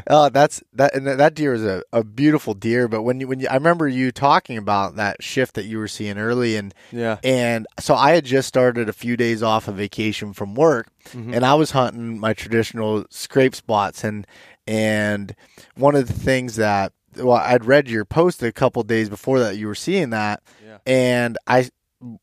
oh, 0.08 0.28
that's 0.32 0.62
that. 0.72 0.94
And 0.94 1.06
that 1.06 1.34
deer 1.34 1.52
is 1.52 1.62
a, 1.62 1.82
a 1.92 2.02
beautiful 2.02 2.54
deer. 2.54 2.88
But 2.88 3.02
when 3.02 3.20
you, 3.20 3.28
when 3.28 3.38
you, 3.38 3.48
I 3.48 3.54
remember 3.54 3.86
you 3.86 4.10
talking 4.10 4.56
about 4.56 4.96
that 4.96 5.22
shift 5.22 5.56
that 5.56 5.66
you 5.66 5.76
were 5.76 5.88
seeing 5.88 6.16
early, 6.16 6.56
and 6.56 6.72
Yeah. 6.90 7.18
and 7.22 7.66
so 7.78 7.94
I 7.94 8.12
had 8.12 8.24
just 8.24 8.48
started 8.48 8.88
a 8.88 8.94
few 8.94 9.14
days 9.14 9.42
off 9.42 9.68
of 9.68 9.74
vacation 9.76 10.32
from 10.32 10.54
work, 10.54 10.88
Mm-hmm. 11.10 11.34
and 11.34 11.44
I 11.44 11.52
was 11.54 11.70
hunting 11.72 12.18
my 12.18 12.32
traditional 12.32 13.04
scrape 13.10 13.54
spots, 13.54 14.02
and 14.02 14.26
and 14.66 15.34
one 15.76 15.94
of 15.94 16.06
the 16.06 16.12
things 16.12 16.56
that 16.56 16.92
well, 17.16 17.36
I'd 17.38 17.64
read 17.64 17.88
your 17.88 18.04
post 18.04 18.42
a 18.42 18.52
couple 18.52 18.82
days 18.82 19.08
before 19.08 19.38
that 19.40 19.56
you 19.56 19.66
were 19.68 19.74
seeing 19.74 20.10
that, 20.10 20.42
Yeah. 20.64 20.78
and 20.86 21.38
I 21.46 21.70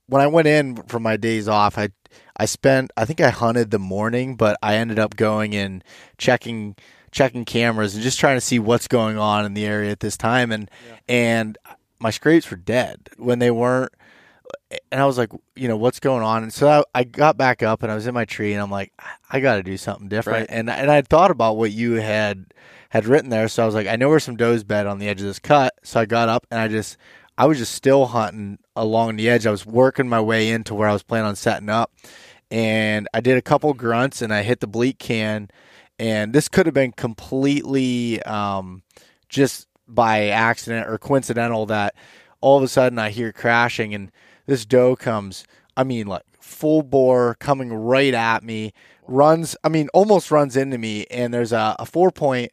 when 0.07 0.21
I 0.21 0.27
went 0.27 0.47
in 0.47 0.75
for 0.83 0.99
my 0.99 1.17
days 1.17 1.47
off, 1.47 1.77
I 1.77 1.89
I 2.37 2.45
spent 2.45 2.91
I 2.95 3.05
think 3.05 3.19
I 3.21 3.29
hunted 3.29 3.71
the 3.71 3.79
morning, 3.79 4.35
but 4.35 4.57
I 4.61 4.75
ended 4.75 4.99
up 4.99 5.15
going 5.15 5.55
and 5.55 5.83
checking 6.17 6.75
checking 7.11 7.43
cameras 7.45 7.93
and 7.95 8.03
just 8.03 8.19
trying 8.19 8.37
to 8.37 8.41
see 8.41 8.59
what's 8.59 8.87
going 8.87 9.17
on 9.17 9.45
in 9.45 9.53
the 9.55 9.65
area 9.65 9.91
at 9.91 9.99
this 9.99 10.17
time. 10.17 10.51
And 10.51 10.69
and 11.07 11.57
my 11.99 12.11
scrapes 12.11 12.49
were 12.51 12.57
dead. 12.57 13.09
When 13.17 13.39
they 13.39 13.51
weren't 13.51 13.93
and 14.91 15.01
I 15.01 15.05
was 15.05 15.17
like, 15.17 15.31
you 15.55 15.67
know, 15.67 15.77
what's 15.77 15.99
going 15.99 16.23
on? 16.23 16.43
And 16.43 16.53
so 16.53 16.67
I, 16.67 16.83
I 16.93 17.03
got 17.03 17.37
back 17.37 17.63
up 17.63 17.83
and 17.83 17.91
I 17.91 17.95
was 17.95 18.07
in 18.07 18.13
my 18.13 18.25
tree 18.25 18.53
and 18.53 18.61
I'm 18.61 18.71
like, 18.71 18.93
I 19.29 19.39
got 19.39 19.55
to 19.55 19.63
do 19.63 19.77
something 19.77 20.07
different. 20.07 20.49
Right. 20.49 20.57
And 20.57 20.69
and 20.69 20.91
I 20.91 20.95
had 20.95 21.07
thought 21.07 21.31
about 21.31 21.57
what 21.57 21.71
you 21.71 21.93
had 21.93 22.53
had 22.89 23.05
written 23.05 23.29
there, 23.29 23.47
so 23.47 23.63
I 23.63 23.65
was 23.65 23.75
like, 23.75 23.87
I 23.87 23.95
know 23.95 24.09
where 24.09 24.19
some 24.19 24.35
does 24.35 24.63
bed 24.63 24.85
on 24.85 24.99
the 24.99 25.07
edge 25.07 25.19
of 25.21 25.27
this 25.27 25.39
cut. 25.39 25.73
So 25.83 25.99
I 25.99 26.05
got 26.05 26.29
up 26.29 26.45
and 26.51 26.59
I 26.59 26.67
just 26.67 26.97
I 27.37 27.45
was 27.45 27.57
just 27.57 27.73
still 27.73 28.05
hunting 28.07 28.59
along 28.75 29.15
the 29.15 29.29
edge. 29.29 29.47
I 29.47 29.51
was 29.51 29.65
working 29.65 30.07
my 30.07 30.21
way 30.21 30.49
into 30.49 30.75
where 30.75 30.87
I 30.87 30.93
was 30.93 31.03
planning 31.03 31.27
on 31.27 31.35
setting 31.35 31.69
up, 31.69 31.91
and 32.51 33.07
I 33.13 33.21
did 33.21 33.37
a 33.37 33.41
couple 33.41 33.73
grunts 33.73 34.21
and 34.21 34.33
I 34.33 34.43
hit 34.43 34.59
the 34.59 34.67
bleat 34.67 34.99
can, 34.99 35.49
and 35.97 36.33
this 36.33 36.47
could 36.47 36.65
have 36.65 36.75
been 36.75 36.91
completely 36.91 38.21
um, 38.23 38.83
just 39.29 39.67
by 39.87 40.27
accident 40.27 40.87
or 40.87 40.97
coincidental 40.97 41.65
that 41.67 41.95
all 42.41 42.57
of 42.57 42.63
a 42.63 42.67
sudden 42.67 42.99
I 42.99 43.09
hear 43.09 43.31
crashing 43.31 43.93
and 43.93 44.11
this 44.45 44.65
doe 44.65 44.95
comes. 44.95 45.45
I 45.75 45.83
mean, 45.83 46.07
like 46.07 46.23
full 46.39 46.83
bore 46.83 47.35
coming 47.35 47.73
right 47.73 48.13
at 48.13 48.43
me, 48.43 48.73
runs. 49.07 49.55
I 49.63 49.69
mean, 49.69 49.89
almost 49.93 50.31
runs 50.31 50.55
into 50.55 50.77
me, 50.77 51.05
and 51.09 51.33
there's 51.33 51.51
a, 51.51 51.75
a 51.79 51.85
four 51.85 52.11
point 52.11 52.51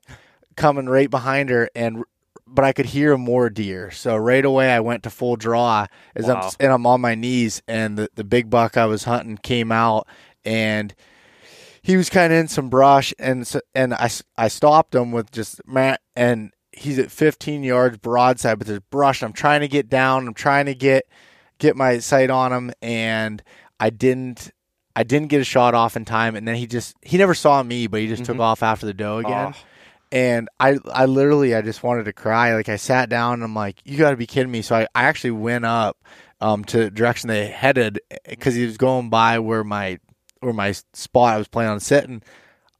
coming 0.56 0.86
right 0.86 1.10
behind 1.10 1.50
her, 1.50 1.68
and 1.74 2.04
but 2.46 2.64
I 2.64 2.72
could 2.72 2.86
hear 2.86 3.16
more 3.16 3.48
deer. 3.48 3.90
So 3.90 4.16
right 4.16 4.44
away 4.44 4.72
I 4.72 4.80
went 4.80 5.04
to 5.04 5.10
full 5.10 5.36
draw 5.36 5.86
as 6.16 6.26
Wow. 6.26 6.40
I'm 6.42 6.50
and 6.58 6.72
I'm 6.72 6.86
on 6.86 7.00
my 7.00 7.14
knees, 7.14 7.62
and 7.68 7.98
the 7.98 8.08
the 8.14 8.24
big 8.24 8.50
buck 8.50 8.76
I 8.76 8.86
was 8.86 9.04
hunting 9.04 9.36
came 9.38 9.72
out, 9.72 10.06
and 10.44 10.94
he 11.82 11.96
was 11.96 12.10
kind 12.10 12.32
of 12.32 12.38
in 12.38 12.48
some 12.48 12.68
brush, 12.68 13.14
and 13.18 13.46
so, 13.46 13.60
and 13.74 13.94
I 13.94 14.10
I 14.36 14.48
stopped 14.48 14.94
him 14.94 15.12
with 15.12 15.30
just 15.30 15.66
man, 15.66 15.96
and 16.16 16.52
he's 16.72 16.98
at 16.98 17.10
15 17.10 17.62
yards 17.62 17.98
broadside, 17.98 18.58
but 18.58 18.66
there's 18.66 18.80
brush. 18.90 19.22
I'm 19.22 19.32
trying 19.32 19.60
to 19.60 19.68
get 19.68 19.88
down. 19.88 20.26
I'm 20.26 20.34
trying 20.34 20.66
to 20.66 20.74
get 20.74 21.04
get 21.60 21.76
my 21.76 21.98
sight 21.98 22.30
on 22.30 22.52
him, 22.52 22.72
and 22.82 23.42
I 23.78 23.90
didn't. 23.90 24.50
I 24.96 25.04
didn't 25.04 25.28
get 25.28 25.40
a 25.40 25.44
shot 25.44 25.72
off 25.74 25.96
in 25.96 26.04
time, 26.04 26.34
and 26.34 26.46
then 26.48 26.56
he 26.56 26.66
just 26.66 26.96
he 27.02 27.16
never 27.16 27.34
saw 27.34 27.62
me, 27.62 27.86
but 27.86 28.00
he 28.00 28.08
just 28.08 28.24
took 28.24 28.40
off 28.40 28.62
after 28.62 28.86
the 28.86 28.94
doe 28.94 29.18
again. 29.18 29.54
Oh. 29.54 29.58
And 30.10 30.48
I 30.58 30.78
I 30.92 31.04
literally 31.06 31.54
I 31.54 31.62
just 31.62 31.84
wanted 31.84 32.04
to 32.04 32.12
cry. 32.12 32.54
Like 32.54 32.68
I 32.68 32.74
sat 32.74 33.08
down 33.08 33.34
and 33.34 33.44
I'm 33.44 33.54
like, 33.54 33.80
you 33.84 33.96
got 33.96 34.10
to 34.10 34.16
be 34.16 34.26
kidding 34.26 34.50
me. 34.50 34.62
So 34.62 34.74
I, 34.74 34.82
I 34.94 35.04
actually 35.04 35.30
went 35.30 35.64
up 35.64 35.96
um 36.40 36.64
to 36.64 36.78
the 36.78 36.90
direction 36.90 37.28
they 37.28 37.46
headed 37.46 38.00
because 38.28 38.56
he 38.56 38.66
was 38.66 38.76
going 38.76 39.10
by 39.10 39.38
where 39.38 39.62
my 39.62 40.00
where 40.40 40.52
my 40.52 40.72
spot 40.72 41.34
I 41.34 41.38
was 41.38 41.46
planning 41.46 41.72
on 41.72 41.80
sitting. 41.80 42.22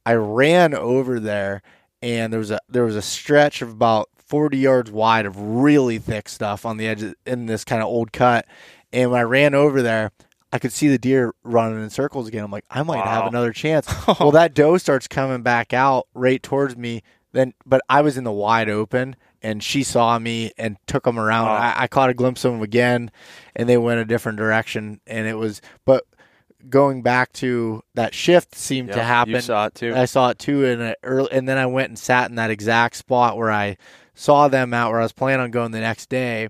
I 0.05 0.15
ran 0.15 0.73
over 0.73 1.19
there 1.19 1.61
and 2.01 2.33
there 2.33 2.39
was 2.39 2.51
a 2.51 2.59
there 2.67 2.83
was 2.83 2.95
a 2.95 3.01
stretch 3.01 3.61
of 3.61 3.69
about 3.69 4.09
40 4.31 4.57
yards 4.57 4.89
wide 4.89 5.25
of 5.25 5.37
really 5.37 5.99
thick 5.99 6.29
stuff 6.29 6.65
on 6.65 6.77
the 6.77 6.87
edge 6.87 7.03
of, 7.03 7.13
in 7.27 7.47
this 7.47 7.65
kind 7.65 7.81
of 7.81 7.89
old 7.89 8.13
cut. 8.13 8.47
And 8.93 9.11
when 9.11 9.19
I 9.19 9.23
ran 9.23 9.53
over 9.53 9.81
there, 9.81 10.11
I 10.53 10.59
could 10.59 10.71
see 10.71 10.87
the 10.87 10.97
deer 10.97 11.35
running 11.43 11.83
in 11.83 11.89
circles 11.89 12.29
again. 12.29 12.45
I'm 12.45 12.51
like, 12.51 12.63
I 12.69 12.81
might 12.83 13.05
have 13.05 13.27
another 13.27 13.51
chance. 13.51 13.87
well, 14.19 14.31
that 14.31 14.53
doe 14.53 14.77
starts 14.77 15.07
coming 15.09 15.41
back 15.41 15.73
out 15.73 16.07
right 16.13 16.41
towards 16.41 16.77
me. 16.77 17.03
Then, 17.33 17.53
but 17.65 17.81
I 17.89 18.01
was 18.01 18.17
in 18.17 18.23
the 18.23 18.31
wide 18.31 18.69
open, 18.69 19.17
and 19.41 19.61
she 19.61 19.83
saw 19.83 20.17
me 20.17 20.51
and 20.57 20.77
took 20.87 21.03
them 21.03 21.19
around. 21.19 21.47
Wow. 21.47 21.55
I, 21.55 21.83
I 21.83 21.87
caught 21.87 22.09
a 22.09 22.13
glimpse 22.13 22.45
of 22.45 22.53
them 22.53 22.61
again, 22.61 23.11
and 23.53 23.67
they 23.67 23.77
went 23.77 23.99
a 23.99 24.05
different 24.05 24.37
direction. 24.37 25.01
And 25.07 25.27
it 25.27 25.37
was, 25.37 25.61
but 25.85 26.05
going 26.69 27.01
back 27.01 27.33
to 27.33 27.83
that 27.95 28.13
shift 28.13 28.55
seemed 28.55 28.93
to 28.93 29.03
happen. 29.03 29.33
You 29.33 29.41
saw 29.41 29.65
it 29.65 29.75
too. 29.75 29.93
I 29.93 30.05
saw 30.05 30.29
it 30.29 30.39
too 30.39 30.63
in 30.63 30.95
early, 31.03 31.29
and 31.33 31.49
then 31.49 31.57
I 31.57 31.65
went 31.65 31.89
and 31.89 31.99
sat 31.99 32.29
in 32.29 32.35
that 32.35 32.49
exact 32.49 32.95
spot 32.95 33.37
where 33.37 33.51
I 33.51 33.77
saw 34.21 34.47
them 34.47 34.71
out, 34.73 34.91
where 34.91 34.99
I 34.99 35.03
was 35.03 35.13
planning 35.13 35.43
on 35.43 35.51
going 35.51 35.71
the 35.71 35.79
next 35.79 36.07
day, 36.07 36.49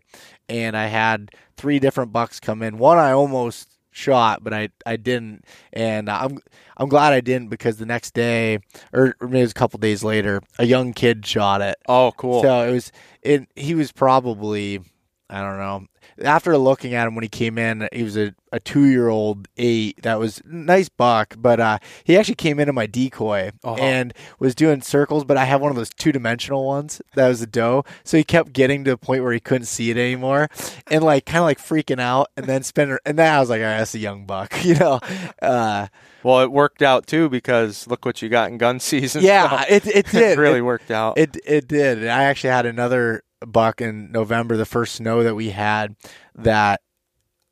and 0.49 0.75
I 0.75 0.87
had 0.87 1.31
three 1.55 1.79
different 1.79 2.11
bucks 2.11 2.39
come 2.39 2.61
in. 2.61 2.77
One 2.77 2.97
I 2.97 3.11
almost 3.11 3.69
shot, 3.91 4.43
but 4.43 4.53
I 4.53 4.69
I 4.85 4.97
didn't, 4.97 5.45
and 5.71 6.09
I'm 6.09 6.39
I'm 6.75 6.89
glad 6.89 7.13
I 7.13 7.21
didn't 7.21 7.47
because 7.47 7.77
the 7.77 7.85
next 7.85 8.13
day, 8.13 8.59
or 8.91 9.15
maybe 9.21 9.39
it 9.39 9.43
was 9.43 9.51
a 9.51 9.55
couple 9.55 9.77
days 9.79 10.03
later, 10.03 10.41
a 10.59 10.65
young 10.65 10.91
kid 10.91 11.25
shot 11.25 11.61
it. 11.61 11.77
oh, 11.87 12.11
cool. 12.17 12.41
So 12.41 12.67
it 12.67 12.71
was 12.73 12.91
it. 13.21 13.47
He 13.55 13.73
was 13.73 13.93
probably 13.93 14.81
I 15.29 15.41
don't 15.41 15.57
know. 15.57 15.87
After 16.23 16.57
looking 16.57 16.93
at 16.93 17.07
him 17.07 17.15
when 17.15 17.23
he 17.23 17.29
came 17.29 17.57
in, 17.57 17.87
he 17.91 18.03
was 18.03 18.17
a, 18.17 18.33
a 18.51 18.59
two 18.59 18.85
year 18.85 19.09
old 19.09 19.47
eight. 19.57 20.01
That 20.03 20.19
was 20.19 20.41
nice 20.45 20.89
buck, 20.89 21.35
but 21.37 21.59
uh, 21.59 21.79
he 22.03 22.17
actually 22.17 22.35
came 22.35 22.59
into 22.59 22.73
my 22.73 22.85
decoy 22.85 23.51
Uh-huh. 23.63 23.75
and 23.81 24.13
was 24.39 24.55
doing 24.55 24.81
circles. 24.81 25.23
But 25.25 25.37
I 25.37 25.45
have 25.45 25.61
one 25.61 25.69
of 25.71 25.75
those 25.77 25.89
two 25.89 26.11
dimensional 26.11 26.65
ones 26.65 27.01
that 27.15 27.27
was 27.27 27.41
a 27.41 27.47
doe, 27.47 27.83
so 28.03 28.17
he 28.17 28.23
kept 28.23 28.53
getting 28.53 28.83
to 28.85 28.91
the 28.91 28.97
point 28.97 29.23
where 29.23 29.33
he 29.33 29.39
couldn't 29.39 29.65
see 29.67 29.89
it 29.89 29.97
anymore, 29.97 30.47
and 30.89 31.03
like 31.03 31.25
kind 31.25 31.39
of 31.39 31.45
like 31.45 31.59
freaking 31.59 31.99
out, 31.99 32.27
and 32.37 32.45
then 32.45 32.63
spinning. 32.63 32.97
And 33.05 33.17
then 33.17 33.33
I 33.33 33.39
was 33.39 33.49
like, 33.49 33.59
"All 33.61 33.65
right, 33.67 33.77
that's 33.77 33.95
a 33.95 33.99
young 33.99 34.25
buck," 34.25 34.63
you 34.65 34.75
know. 34.75 34.99
Uh, 35.41 35.87
well, 36.23 36.41
it 36.41 36.51
worked 36.51 36.81
out 36.83 37.07
too 37.07 37.29
because 37.29 37.87
look 37.87 38.05
what 38.05 38.21
you 38.21 38.29
got 38.29 38.51
in 38.51 38.57
gun 38.57 38.79
season. 38.91 39.23
yeah, 39.23 39.61
So 39.63 39.65
it 39.75 39.87
it 39.87 40.05
did 40.11 40.37
it 40.37 40.37
really 40.39 40.59
It- 40.59 40.61
worked 40.65 40.91
out. 40.91 41.17
It 41.17 41.37
it 41.45 41.67
did. 41.67 41.99
And 41.99 42.09
I 42.11 42.23
actually 42.25 42.51
had 42.51 42.65
another 42.65 43.23
buck 43.45 43.81
in 43.81 44.11
November, 44.11 44.57
the 44.57 44.65
first 44.65 44.95
snow 44.95 45.23
that 45.23 45.35
we 45.35 45.49
had, 45.49 45.95
that 46.35 46.81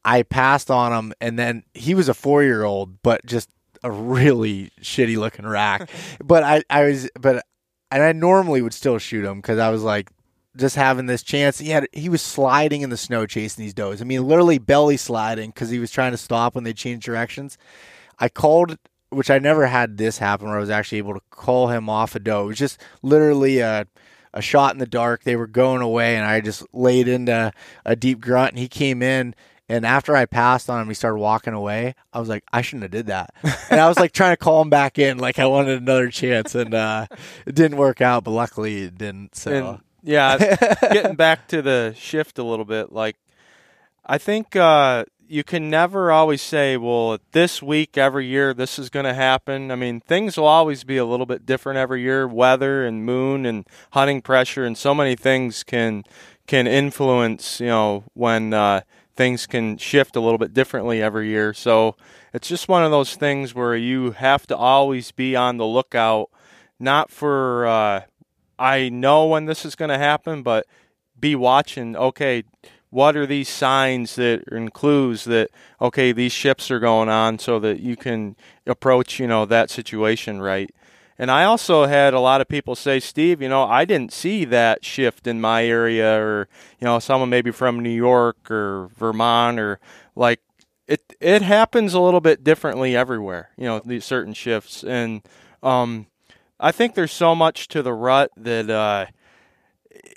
I 0.05 0.23
passed 0.23 0.71
on 0.71 0.93
him, 0.93 1.13
and 1.19 1.37
then 1.37 1.63
he 1.73 1.95
was 1.95 2.09
a 2.09 2.13
four 2.13 2.43
year 2.43 2.63
old, 2.63 3.01
but 3.01 3.25
just 3.25 3.49
a 3.83 3.91
really 3.91 4.71
shitty 4.81 5.17
looking 5.17 5.45
rack. 5.45 5.89
but 6.23 6.43
I 6.43 6.63
I 6.69 6.83
was 6.85 7.09
but 7.19 7.43
and 7.91 8.03
I 8.03 8.11
normally 8.11 8.61
would 8.61 8.73
still 8.73 8.97
shoot 8.97 9.25
him 9.25 9.37
because 9.41 9.59
I 9.59 9.69
was 9.69 9.83
like 9.83 10.09
just 10.57 10.75
having 10.75 11.05
this 11.05 11.23
chance. 11.23 11.59
He 11.59 11.69
had 11.69 11.87
he 11.91 12.09
was 12.09 12.21
sliding 12.21 12.81
in 12.81 12.89
the 12.89 12.97
snow 12.97 13.25
chasing 13.25 13.63
these 13.63 13.73
does. 13.73 14.01
I 14.01 14.05
mean, 14.05 14.27
literally 14.27 14.57
belly 14.57 14.97
sliding 14.97 15.49
because 15.49 15.69
he 15.69 15.79
was 15.79 15.91
trying 15.91 16.11
to 16.11 16.17
stop 16.17 16.55
when 16.55 16.63
they 16.63 16.73
changed 16.73 17.05
directions. 17.05 17.57
I 18.19 18.29
called, 18.29 18.77
which 19.09 19.29
I 19.29 19.39
never 19.39 19.67
had 19.67 19.97
this 19.97 20.17
happen, 20.17 20.47
where 20.47 20.57
I 20.57 20.61
was 20.61 20.69
actually 20.69 20.97
able 20.99 21.13
to 21.13 21.21
call 21.29 21.69
him 21.69 21.89
off 21.89 22.15
a 22.15 22.19
doe. 22.19 22.43
It 22.43 22.47
was 22.47 22.57
just 22.57 22.81
literally 23.01 23.59
a 23.59 23.85
a 24.33 24.41
shot 24.41 24.73
in 24.73 24.79
the 24.79 24.85
dark. 24.85 25.23
They 25.23 25.35
were 25.35 25.47
going 25.47 25.81
away, 25.81 26.15
and 26.15 26.25
I 26.25 26.41
just 26.41 26.63
laid 26.73 27.07
into 27.07 27.51
a 27.85 27.95
deep 27.95 28.19
grunt, 28.21 28.51
and 28.51 28.59
he 28.59 28.67
came 28.67 29.01
in. 29.01 29.35
And 29.71 29.85
after 29.85 30.15
I 30.15 30.25
passed 30.25 30.67
on 30.67 30.81
him, 30.81 30.87
he 30.87 30.95
started 30.95 31.19
walking 31.19 31.53
away. 31.53 31.93
I 32.11 32.19
was 32.19 32.27
like, 32.27 32.43
I 32.51 32.63
shouldn't 32.63 32.83
have 32.83 32.91
did 32.91 33.07
that. 33.07 33.33
And 33.69 33.79
I 33.79 33.87
was 33.87 33.99
like 33.99 34.13
trying 34.13 34.33
to 34.33 34.37
call 34.37 34.63
him 34.63 34.71
back 34.71 34.97
in, 34.97 35.19
like 35.19 35.37
I 35.37 35.45
wanted 35.45 35.79
another 35.79 36.09
chance, 36.09 36.55
and 36.55 36.73
uh, 36.73 37.05
it 37.45 37.53
didn't 37.53 37.77
work 37.77 38.01
out. 38.01 38.23
But 38.23 38.31
luckily, 38.31 38.83
it 38.83 38.97
didn't. 38.97 39.35
So 39.35 39.51
And 39.51 39.79
yeah, 40.01 40.37
getting 40.91 41.15
back 41.15 41.47
to 41.49 41.61
the 41.61 41.93
shift 41.95 42.39
a 42.39 42.43
little 42.43 42.65
bit, 42.65 42.91
like 42.91 43.15
I 44.03 44.17
think 44.17 44.55
uh, 44.55 45.05
you 45.29 45.43
can 45.43 45.69
never 45.69 46.11
always 46.11 46.41
say, 46.41 46.75
well, 46.75 47.17
this 47.31 47.61
week 47.61 47.97
every 47.97 48.25
year 48.25 48.53
this 48.53 48.79
is 48.79 48.89
going 48.89 49.05
to 49.05 49.13
happen. 49.13 49.71
I 49.71 49.75
mean, 49.75 50.01
things 50.01 50.37
will 50.37 50.45
always 50.45 50.83
be 50.83 50.97
a 50.97 51.05
little 51.05 51.25
bit 51.25 51.45
different 51.45 51.77
every 51.77 52.01
year. 52.01 52.27
Weather 52.27 52.85
and 52.85 53.05
moon 53.05 53.45
and 53.45 53.65
hunting 53.91 54.21
pressure 54.21 54.65
and 54.65 54.77
so 54.77 54.93
many 54.93 55.15
things 55.15 55.63
can 55.63 56.03
can 56.47 56.67
influence. 56.67 57.59
You 57.59 57.67
know 57.67 58.03
when. 58.13 58.53
Uh, 58.53 58.81
Things 59.19 59.47
can 59.47 59.75
shift 59.75 60.15
a 60.15 60.21
little 60.21 60.37
bit 60.37 60.53
differently 60.53 61.01
every 61.01 61.27
year. 61.27 61.53
So 61.53 61.97
it's 62.33 62.47
just 62.47 62.69
one 62.69 62.85
of 62.85 62.91
those 62.91 63.17
things 63.17 63.53
where 63.53 63.75
you 63.75 64.11
have 64.11 64.47
to 64.47 64.55
always 64.55 65.11
be 65.11 65.35
on 65.35 65.57
the 65.57 65.65
lookout, 65.65 66.29
not 66.79 67.11
for 67.11 67.67
uh, 67.67 68.03
I 68.57 68.87
know 68.87 69.25
when 69.25 69.43
this 69.43 69.65
is 69.65 69.75
going 69.75 69.89
to 69.89 69.97
happen, 69.97 70.41
but 70.41 70.65
be 71.19 71.35
watching. 71.35 71.97
Okay, 71.97 72.43
what 72.89 73.15
are 73.15 73.25
these 73.25 73.49
signs 73.49 74.15
that 74.15 74.43
and 74.51 74.73
clues 74.73 75.23
that 75.25 75.49
okay 75.79 76.11
these 76.11 76.31
ships 76.31 76.71
are 76.71 76.79
going 76.79 77.09
on, 77.09 77.39
so 77.39 77.59
that 77.59 77.79
you 77.79 77.95
can 77.95 78.35
approach 78.65 79.19
you 79.19 79.27
know 79.27 79.45
that 79.45 79.69
situation 79.69 80.41
right. 80.41 80.69
And 81.21 81.29
I 81.29 81.43
also 81.43 81.85
had 81.85 82.13
a 82.13 82.21
lot 82.21 82.39
of 82.39 82.47
people 82.47 82.75
say, 82.75 83.01
Steve, 83.01 83.41
you 83.41 83.49
know, 83.49 83.65
I 83.65 83.83
didn't 83.83 84.13
see 84.13 84.45
that 84.45 84.85
shift 84.85 85.27
in 85.27 85.41
my 85.41 85.65
area, 85.65 86.17
or 86.17 86.47
you 86.79 86.85
know, 86.85 86.97
someone 86.99 87.29
maybe 87.29 87.51
from 87.51 87.81
New 87.81 87.89
York 87.89 88.49
or 88.49 88.89
Vermont, 88.95 89.59
or 89.59 89.79
like 90.15 90.39
it. 90.87 91.13
It 91.19 91.41
happens 91.41 91.93
a 91.93 91.99
little 91.99 92.21
bit 92.21 92.43
differently 92.43 92.95
everywhere. 92.95 93.49
You 93.57 93.65
know, 93.65 93.81
these 93.83 94.05
certain 94.05 94.33
shifts, 94.33 94.81
and 94.81 95.21
um, 95.61 96.07
I 96.57 96.71
think 96.71 96.95
there's 96.95 97.11
so 97.11 97.35
much 97.35 97.67
to 97.69 97.81
the 97.81 97.93
rut 97.93 98.31
that 98.37 98.69
uh, 98.69 99.07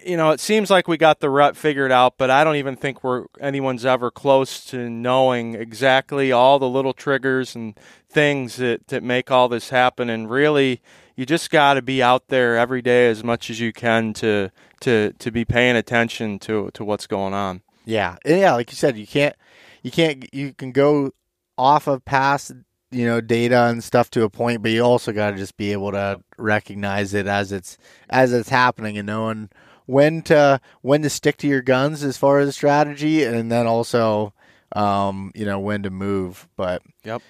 you 0.05 0.17
know 0.17 0.31
it 0.31 0.41
seems 0.41 0.71
like 0.71 0.89
we 0.89 0.97
got 0.97 1.21
the 1.21 1.31
rut 1.31 1.57
figured 1.57 1.93
out, 1.93 2.19
but 2.19 2.31
I 2.31 2.45
don't 2.45 2.57
even 2.57 2.77
think 2.77 3.03
we're 3.03 3.27
anyone's 3.41 3.85
ever 3.85 4.11
close 4.11 4.65
to 4.67 4.91
knowing 4.91 5.55
exactly 5.55 6.33
all 6.33 6.59
the 6.59 6.69
little 6.69 6.93
triggers 6.93 7.55
and 7.55 7.79
things 8.09 8.57
that 8.57 8.89
that 8.89 9.03
make 9.03 9.31
all 9.31 9.49
this 9.49 9.71
happen. 9.71 10.11
And 10.11 10.29
really, 10.31 10.83
you 11.17 11.27
just 11.27 11.51
got 11.51 11.75
to 11.75 11.83
be 11.83 12.03
out 12.03 12.29
there 12.29 12.57
every 12.57 12.83
day 12.83 13.09
as 13.09 13.25
much 13.25 13.51
as 13.51 13.61
you 13.61 13.73
can 13.73 14.13
to 14.15 14.51
to 14.81 15.13
to 15.19 15.31
be 15.31 15.45
paying 15.45 15.77
attention 15.77 16.39
to 16.41 16.71
to 16.75 16.85
what's 16.85 17.07
going 17.07 17.35
on. 17.35 17.63
Yeah, 17.85 18.17
yeah, 18.25 18.55
like 18.55 18.71
you 18.71 18.77
said, 18.77 18.97
you 18.97 19.07
can't, 19.07 19.35
you 19.83 19.91
can't, 19.91 20.33
you 20.33 20.53
can 20.55 20.73
go 20.73 21.11
off 21.59 21.87
of 21.87 22.05
past, 22.05 22.53
you 22.93 23.07
know, 23.07 23.21
data 23.21 23.65
and 23.65 23.83
stuff 23.83 24.11
to 24.11 24.23
a 24.25 24.31
point, 24.31 24.63
but 24.63 24.71
you 24.71 24.83
also 24.83 25.13
got 25.13 25.31
to 25.33 25.37
just 25.37 25.57
be 25.57 25.73
able 25.73 25.93
to 25.93 26.21
recognize 26.39 27.15
it 27.15 27.27
as 27.27 27.51
it's 27.53 27.79
as 28.11 28.33
it's 28.33 28.49
happening 28.51 28.99
and 28.99 29.07
knowing 29.07 29.49
when 29.87 30.23
to 30.23 30.61
when 30.83 31.03
to 31.03 31.11
stick 31.11 31.37
to 31.39 31.49
your 31.49 31.63
guns 31.63 32.05
as 32.05 32.17
far 32.17 32.39
as 32.39 32.55
strategy, 32.55 33.25
and 33.25 33.51
then 33.51 33.67
also 33.67 34.33
um, 34.75 35.33
you 35.35 35.45
know, 35.45 35.59
when 35.61 35.83
to 35.83 35.91
move. 35.91 36.49
But 36.57 36.83
Yep. 37.05 37.23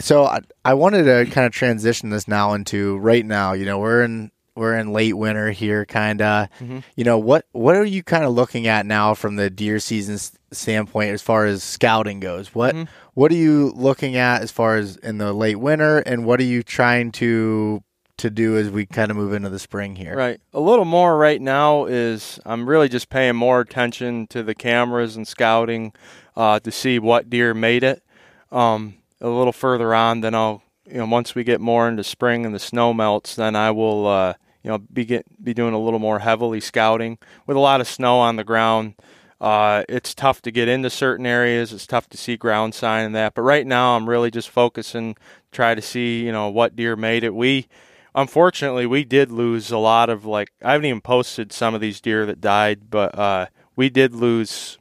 so 0.00 0.24
I, 0.24 0.40
I 0.64 0.74
wanted 0.74 1.04
to 1.04 1.30
kind 1.30 1.46
of 1.46 1.52
transition 1.52 2.10
this 2.10 2.26
now 2.28 2.54
into 2.54 2.96
right 2.98 3.24
now. 3.26 3.52
You 3.52 3.66
know, 3.66 3.78
we're 3.78 4.02
in 4.02 4.30
we're 4.54 4.76
in 4.76 4.92
late 4.92 5.12
winter 5.14 5.50
here, 5.50 5.84
kind 5.86 6.20
of. 6.22 6.48
You 6.96 7.04
know, 7.04 7.18
what 7.18 7.46
what 7.52 7.76
are 7.76 7.84
you 7.84 8.02
kind 8.02 8.24
of 8.24 8.32
looking 8.32 8.66
at 8.66 8.86
now 8.86 9.14
from 9.14 9.36
the 9.36 9.50
deer 9.50 9.78
season 9.78 10.18
standpoint 10.50 11.12
as 11.12 11.22
far 11.22 11.44
as 11.46 11.62
scouting 11.62 12.20
goes? 12.20 12.54
What 12.54 12.74
what 13.18 13.32
are 13.32 13.36
you 13.36 13.72
looking 13.74 14.14
at 14.14 14.42
as 14.42 14.52
far 14.52 14.76
as 14.76 14.96
in 14.98 15.18
the 15.18 15.32
late 15.32 15.56
winter, 15.56 15.98
and 15.98 16.24
what 16.24 16.38
are 16.38 16.44
you 16.44 16.62
trying 16.62 17.10
to 17.10 17.82
to 18.16 18.30
do 18.30 18.56
as 18.56 18.70
we 18.70 18.86
kind 18.86 19.10
of 19.10 19.16
move 19.16 19.32
into 19.32 19.48
the 19.48 19.58
spring 19.58 19.96
here? 19.96 20.16
Right. 20.16 20.40
A 20.54 20.60
little 20.60 20.84
more 20.84 21.18
right 21.18 21.40
now 21.40 21.86
is 21.86 22.38
I'm 22.46 22.68
really 22.68 22.88
just 22.88 23.08
paying 23.08 23.34
more 23.34 23.60
attention 23.60 24.28
to 24.28 24.44
the 24.44 24.54
cameras 24.54 25.16
and 25.16 25.26
scouting 25.26 25.92
uh, 26.36 26.60
to 26.60 26.70
see 26.70 27.00
what 27.00 27.28
deer 27.28 27.54
made 27.54 27.82
it. 27.82 28.04
Um, 28.52 28.94
a 29.20 29.28
little 29.28 29.52
further 29.52 29.92
on, 29.96 30.20
then 30.20 30.36
I'll 30.36 30.62
you 30.86 30.98
know 30.98 31.06
once 31.06 31.34
we 31.34 31.42
get 31.42 31.60
more 31.60 31.88
into 31.88 32.04
spring 32.04 32.46
and 32.46 32.54
the 32.54 32.60
snow 32.60 32.94
melts, 32.94 33.34
then 33.34 33.56
I 33.56 33.72
will 33.72 34.06
uh, 34.06 34.34
you 34.62 34.70
know 34.70 34.78
be 34.78 35.04
get, 35.04 35.26
be 35.42 35.54
doing 35.54 35.74
a 35.74 35.80
little 35.80 35.98
more 35.98 36.20
heavily 36.20 36.60
scouting 36.60 37.18
with 37.48 37.56
a 37.56 37.60
lot 37.60 37.80
of 37.80 37.88
snow 37.88 38.20
on 38.20 38.36
the 38.36 38.44
ground. 38.44 38.94
Uh, 39.40 39.84
it's 39.88 40.14
tough 40.14 40.42
to 40.42 40.50
get 40.50 40.68
into 40.68 40.90
certain 40.90 41.24
areas. 41.24 41.72
It's 41.72 41.86
tough 41.86 42.08
to 42.08 42.16
see 42.16 42.36
ground 42.36 42.74
sign 42.74 43.06
and 43.06 43.14
that. 43.14 43.34
But 43.34 43.42
right 43.42 43.66
now, 43.66 43.96
I'm 43.96 44.08
really 44.08 44.30
just 44.30 44.50
focusing, 44.50 45.16
try 45.52 45.74
to 45.74 45.82
see 45.82 46.24
you 46.24 46.32
know 46.32 46.48
what 46.48 46.74
deer 46.74 46.96
made 46.96 47.22
it. 47.24 47.34
We 47.34 47.68
unfortunately 48.14 48.86
we 48.86 49.04
did 49.04 49.30
lose 49.30 49.70
a 49.70 49.78
lot 49.78 50.10
of 50.10 50.24
like 50.24 50.50
I 50.62 50.72
haven't 50.72 50.86
even 50.86 51.00
posted 51.00 51.52
some 51.52 51.74
of 51.74 51.80
these 51.80 52.00
deer 52.00 52.26
that 52.26 52.40
died, 52.40 52.90
but 52.90 53.16
uh, 53.16 53.46
we 53.76 53.88
did 53.88 54.14
lose 54.14 54.78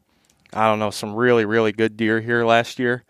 I 0.53 0.67
don't 0.67 0.79
know 0.79 0.89
some 0.91 1.15
really 1.15 1.45
really 1.45 1.71
good 1.71 1.95
deer 1.95 2.21
here 2.21 2.45
last 2.45 2.79
year. 2.79 3.03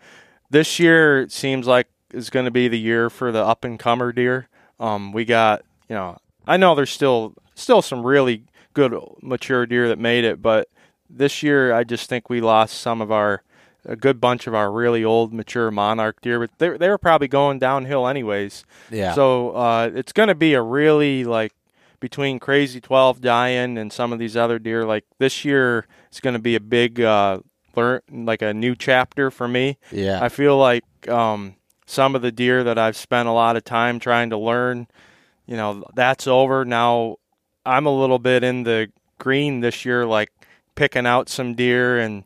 This 0.50 0.78
year 0.78 1.22
it 1.22 1.32
seems 1.32 1.66
like 1.66 1.88
is 2.12 2.30
going 2.30 2.46
to 2.46 2.50
be 2.50 2.68
the 2.68 2.78
year 2.78 3.10
for 3.10 3.32
the 3.32 3.44
up 3.44 3.64
and 3.64 3.78
comer 3.78 4.12
deer. 4.12 4.48
Um, 4.78 5.12
we 5.12 5.24
got 5.24 5.62
you 5.88 5.96
know 5.96 6.18
I 6.46 6.58
know 6.58 6.74
there's 6.74 6.90
still 6.90 7.34
still 7.54 7.80
some 7.80 8.04
really 8.04 8.44
good 8.74 8.94
mature 9.22 9.64
deer 9.66 9.88
that 9.88 9.98
made 9.98 10.24
it, 10.24 10.42
but 10.42 10.68
this 11.08 11.42
year 11.42 11.72
I 11.72 11.84
just 11.84 12.08
think 12.08 12.28
we 12.28 12.40
lost 12.40 12.78
some 12.80 13.00
of 13.00 13.10
our 13.10 13.42
a 13.84 13.96
good 13.96 14.20
bunch 14.20 14.46
of 14.46 14.54
our 14.54 14.70
really 14.70 15.04
old 15.04 15.32
mature 15.32 15.70
monarch 15.70 16.20
deer, 16.20 16.40
but 16.40 16.50
they 16.58 16.76
they 16.76 16.88
were 16.88 16.98
probably 16.98 17.28
going 17.28 17.58
downhill 17.58 18.06
anyways. 18.06 18.64
Yeah. 18.90 19.14
So 19.14 19.50
uh, 19.50 19.90
it's 19.94 20.12
going 20.12 20.28
to 20.28 20.34
be 20.34 20.54
a 20.54 20.62
really 20.62 21.24
like 21.24 21.52
between 22.00 22.38
Crazy 22.38 22.80
Twelve 22.80 23.20
dying 23.20 23.78
and 23.78 23.92
some 23.92 24.12
of 24.12 24.18
these 24.18 24.36
other 24.36 24.58
deer. 24.58 24.84
Like 24.84 25.04
this 25.18 25.44
year, 25.44 25.86
it's 26.08 26.20
going 26.20 26.34
to 26.34 26.40
be 26.40 26.54
a 26.54 26.60
big 26.60 27.00
uh, 27.00 27.40
learn 27.76 28.00
like 28.10 28.42
a 28.42 28.52
new 28.52 28.74
chapter 28.74 29.30
for 29.30 29.48
me. 29.48 29.78
Yeah. 29.90 30.22
I 30.22 30.28
feel 30.28 30.58
like 30.58 30.84
um, 31.08 31.54
some 31.86 32.14
of 32.14 32.22
the 32.22 32.32
deer 32.32 32.64
that 32.64 32.78
I've 32.78 32.96
spent 32.96 33.28
a 33.28 33.32
lot 33.32 33.56
of 33.56 33.64
time 33.64 33.98
trying 34.00 34.30
to 34.30 34.36
learn, 34.36 34.86
you 35.46 35.56
know, 35.56 35.84
that's 35.94 36.26
over 36.26 36.64
now. 36.64 37.16
I'm 37.64 37.86
a 37.86 37.94
little 37.94 38.18
bit 38.18 38.44
in 38.44 38.64
the 38.64 38.90
green 39.18 39.60
this 39.60 39.84
year, 39.84 40.06
like 40.06 40.30
picking 40.78 41.06
out 41.06 41.28
some 41.28 41.54
deer 41.54 41.98
and 41.98 42.24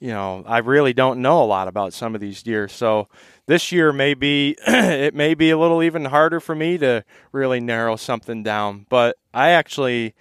you 0.00 0.08
know, 0.08 0.42
I 0.48 0.58
really 0.58 0.92
don't 0.92 1.22
know 1.22 1.40
a 1.40 1.46
lot 1.46 1.68
about 1.68 1.92
some 1.92 2.16
of 2.16 2.20
these 2.20 2.42
deer. 2.42 2.66
So 2.66 3.06
this 3.46 3.70
year 3.70 3.92
may 3.92 4.14
be 4.14 4.56
it 4.66 5.14
may 5.14 5.34
be 5.34 5.50
a 5.50 5.56
little 5.56 5.80
even 5.80 6.06
harder 6.06 6.40
for 6.40 6.56
me 6.56 6.76
to 6.78 7.04
really 7.30 7.60
narrow 7.60 7.94
something 7.94 8.42
down. 8.42 8.86
But 8.88 9.16
I 9.32 9.50
actually 9.50 10.14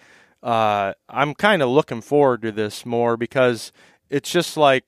uh, 0.43 0.93
I'm 1.09 1.34
kind 1.34 1.63
of 1.63 1.69
looking 1.69 2.01
forward 2.01 2.43
to 2.43 2.51
this 2.51 2.86
more 2.86 3.17
because 3.17 3.71
it's 4.11 4.32
just 4.32 4.55
like 4.55 4.86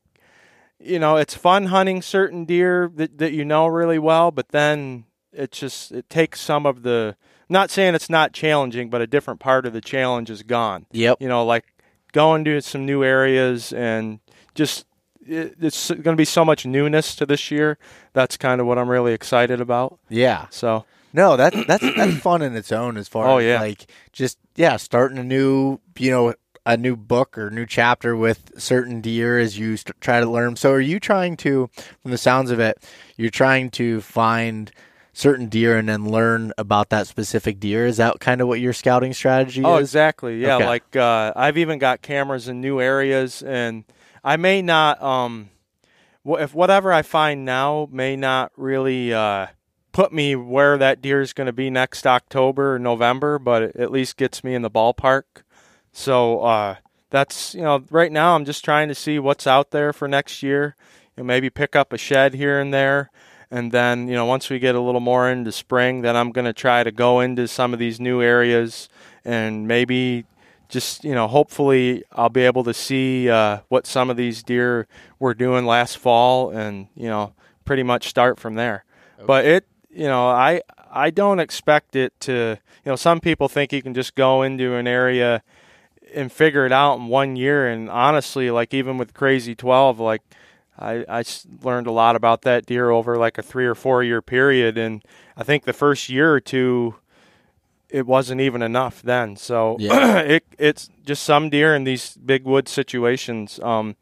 you 0.80 1.00
know 1.00 1.18
it's 1.18 1.34
fun 1.34 1.68
hunting 1.68 2.04
certain 2.04 2.46
deer 2.46 2.92
that, 2.96 3.18
that 3.18 3.34
you 3.34 3.44
know 3.44 3.66
really 3.66 3.98
well, 3.98 4.30
but 4.30 4.50
then 4.50 5.06
it 5.32 5.52
just 5.52 5.92
it 5.92 6.08
takes 6.08 6.40
some 6.40 6.68
of 6.68 6.84
the 6.84 7.16
not 7.50 7.72
saying 7.72 7.96
it's 7.96 8.12
not 8.12 8.32
challenging, 8.32 8.92
but 8.92 9.02
a 9.02 9.08
different 9.08 9.40
part 9.40 9.66
of 9.66 9.74
the 9.74 9.82
challenge 9.82 10.30
is 10.30 10.44
gone 10.44 10.86
Yep. 10.92 11.18
you 11.20 11.28
know, 11.28 11.44
like 11.44 11.66
going 12.14 12.46
to 12.46 12.62
some 12.62 12.86
new 12.86 13.04
areas 13.04 13.74
and 13.74 14.20
just 14.56 14.86
it, 15.28 15.56
it's 15.60 15.90
going 15.90 16.04
to 16.04 16.16
be 16.16 16.26
so 16.26 16.46
much 16.46 16.66
newness 16.66 17.16
to 17.16 17.26
this 17.26 17.52
year. 17.52 17.78
That's 18.14 18.38
kind 18.38 18.62
of 18.62 18.68
what 18.68 18.78
I'm 18.78 18.90
really 18.90 19.14
excited 19.14 19.60
about. 19.62 20.00
Yeah. 20.10 20.48
So 20.50 20.86
No, 21.12 21.36
that's 21.38 21.66
that's 21.66 21.84
that's 21.96 22.18
fun 22.22 22.42
in 22.42 22.56
its 22.56 22.72
own 22.72 22.96
as 22.98 23.08
far 23.08 23.28
Oh, 23.28 23.38
as 23.38 23.46
yeah. 23.46 23.60
like 23.62 23.86
just 24.14 24.38
yeah, 24.56 24.78
starting 24.78 25.18
a 25.18 25.24
new 25.24 25.80
you 26.00 26.12
know 26.12 26.34
a 26.66 26.78
new 26.78 26.96
book 26.96 27.38
or 27.38 27.50
new 27.50 27.66
chapter 27.66 28.16
with 28.16 28.52
certain 28.58 29.02
deer 29.02 29.38
as 29.38 29.60
you 29.60 29.76
st- 29.76 30.00
try 30.00 30.22
to 30.22 30.30
learn. 30.30 30.56
So 30.56 30.72
are 30.72 30.80
you 30.80 30.98
trying 31.00 31.36
to 31.38 31.70
from 32.02 32.12
the 32.12 32.18
sounds 32.18 32.52
of 32.52 32.60
it, 32.60 32.78
you're 33.18 33.30
trying 33.30 33.70
to 33.72 34.00
find 34.02 34.72
certain 35.14 35.48
deer 35.48 35.78
and 35.78 35.88
then 35.88 36.10
learn 36.10 36.52
about 36.58 36.90
that 36.90 37.08
specific 37.08 37.60
deer? 37.60 37.86
Is 37.86 37.98
that 37.98 38.20
kind 38.20 38.42
of 38.42 38.48
what 38.48 38.60
your 38.60 38.74
scouting 38.74 39.14
strategy 39.14 39.62
Oh, 39.64 39.76
is? 39.78 39.82
exactly. 39.90 40.40
Yeah, 40.42 40.56
Okay. 40.58 40.66
like 40.66 40.96
uh, 40.96 41.32
I've 41.36 41.58
even 41.58 41.80
got 41.80 42.02
cameras 42.02 42.48
in 42.48 42.60
new 42.62 42.82
areas, 42.82 43.42
and 43.44 43.86
I 44.24 44.38
may 44.38 44.62
not. 44.62 45.02
Um, 45.02 45.50
if 46.26 46.54
whatever 46.56 46.92
I 46.92 47.02
find 47.02 47.46
now 47.46 47.88
may 47.92 48.16
not 48.16 48.52
really 48.56 49.14
uh, 49.14 49.48
put 49.92 50.12
me 50.14 50.36
where 50.36 50.78
that 50.78 51.02
deer 51.02 51.22
is 51.22 51.34
going 51.34 51.48
to 51.48 51.54
be 51.54 51.70
next 51.70 52.08
October 52.08 52.76
or 52.76 52.80
November, 52.80 53.38
but 53.38 53.62
it 53.64 53.76
at 53.76 53.92
least 53.92 54.18
gets 54.18 54.44
me 54.44 54.56
in 54.56 54.62
the 54.62 54.72
ballpark. 54.72 55.24
So 55.92 56.40
uh, 56.42 56.76
that's 57.10 57.54
you 57.54 57.62
know 57.62 57.84
right 57.92 58.12
now 58.12 58.36
I'm 58.36 58.46
just 58.46 58.66
trying 58.66 58.88
to 58.88 58.96
see 58.96 59.20
what's 59.20 59.46
out 59.46 59.72
there 59.72 59.94
for 59.94 60.08
next 60.08 60.42
year, 60.42 60.76
and 61.18 61.28
maybe 61.28 61.50
pick 61.50 61.76
up 61.76 61.94
a 61.94 61.98
shed 61.98 62.34
here 62.34 62.60
and 62.60 62.74
there. 62.74 63.12
And 63.54 63.72
then, 63.72 64.08
you 64.08 64.16
know, 64.16 64.26
once 64.26 64.50
we 64.50 64.58
get 64.58 64.74
a 64.74 64.80
little 64.80 65.00
more 65.00 65.30
into 65.30 65.52
spring, 65.52 66.02
then 66.02 66.16
I'm 66.16 66.32
going 66.32 66.46
to 66.46 66.54
try 66.54 66.84
to 66.84 66.92
go 66.92 67.20
into 67.20 67.48
some 67.48 67.72
of 67.72 67.78
these 67.78 68.00
new 68.00 68.20
areas 68.20 68.90
and 69.24 69.68
maybe 69.68 70.26
just, 70.70 71.04
you 71.04 71.14
know, 71.14 71.28
hopefully 71.28 72.04
I'll 72.14 72.30
be 72.30 72.42
able 72.42 72.64
to 72.64 72.74
see 72.74 73.30
uh, 73.30 73.60
what 73.68 73.86
some 73.86 74.10
of 74.10 74.18
these 74.18 74.42
deer 74.42 74.88
were 75.20 75.36
doing 75.36 75.68
last 75.68 76.00
fall 76.00 76.50
and, 76.50 76.88
you 76.96 77.08
know, 77.08 77.34
pretty 77.64 77.84
much 77.84 78.08
start 78.08 78.40
from 78.40 78.56
there. 78.56 78.86
But 79.24 79.46
it, 79.46 79.68
you 79.92 80.08
know, 80.08 80.30
I 80.30 80.62
I 80.92 81.12
don't 81.12 81.40
expect 81.40 81.96
it 81.96 82.20
to, 82.22 82.58
you 82.84 82.90
know, 82.90 82.96
some 82.96 83.20
people 83.20 83.48
think 83.50 83.72
you 83.72 83.84
can 83.84 83.94
just 83.94 84.16
go 84.16 84.42
into 84.42 84.74
an 84.74 84.88
area 84.88 85.44
and 86.16 86.32
figure 86.32 86.66
it 86.66 86.72
out 86.72 86.96
in 86.96 87.06
one 87.06 87.36
year 87.36 87.68
and 87.68 87.88
honestly, 87.88 88.50
like 88.50 88.74
even 88.74 88.98
with 88.98 89.14
Crazy 89.14 89.54
12, 89.54 90.00
like 90.00 90.24
I, 90.78 91.06
I 91.08 91.24
learned 91.62 91.88
a 91.88 91.92
lot 91.92 92.16
about 92.16 92.42
that 92.44 92.66
deer 92.66 92.90
over 92.90 93.18
like 93.18 93.38
a 93.38 93.44
three 93.44 93.66
or 93.66 93.76
four 93.76 94.04
year 94.04 94.22
period, 94.22 94.78
and 94.78 95.04
I 95.38 95.44
think 95.44 95.66
the 95.66 95.74
first 95.74 96.10
year 96.10 96.34
or 96.34 96.40
two, 96.40 96.96
it 97.90 98.08
wasn't 98.08 98.42
even 98.42 98.62
enough 98.62 99.02
then. 99.02 99.36
So 99.36 99.78
Yeah. 99.80 100.20
it 100.20 100.44
it's 100.58 100.90
just 101.06 101.24
some 101.24 101.50
deer 101.50 101.76
in 101.76 101.84
these 101.84 102.16
big 102.18 102.46
wood 102.46 102.68
situations 102.68 103.60
um, 103.62 103.96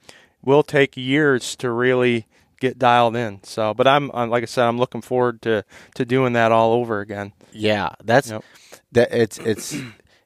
will 0.43 0.63
take 0.63 0.95
years 0.95 1.55
to 1.57 1.69
really 1.72 2.26
get 2.59 2.78
dialed 2.80 3.15
in. 3.15 3.43
So, 3.43 3.74
but 3.74 3.88
I'm 3.88 4.11
uh, 4.11 4.28
like 4.28 4.43
I 4.43 4.45
said, 4.45 4.65
I'm 4.67 4.78
looking 4.78 5.01
forward 5.01 5.41
to 5.41 5.65
to 5.95 6.05
doing 6.05 6.34
that 6.34 6.51
all 6.51 6.74
over 6.74 6.99
again. 7.01 7.34
Yeah, 7.51 7.89
that's 8.03 8.30
Yep. 8.30 8.43
that. 8.93 9.11
It's 9.11 9.38
it's 9.39 9.76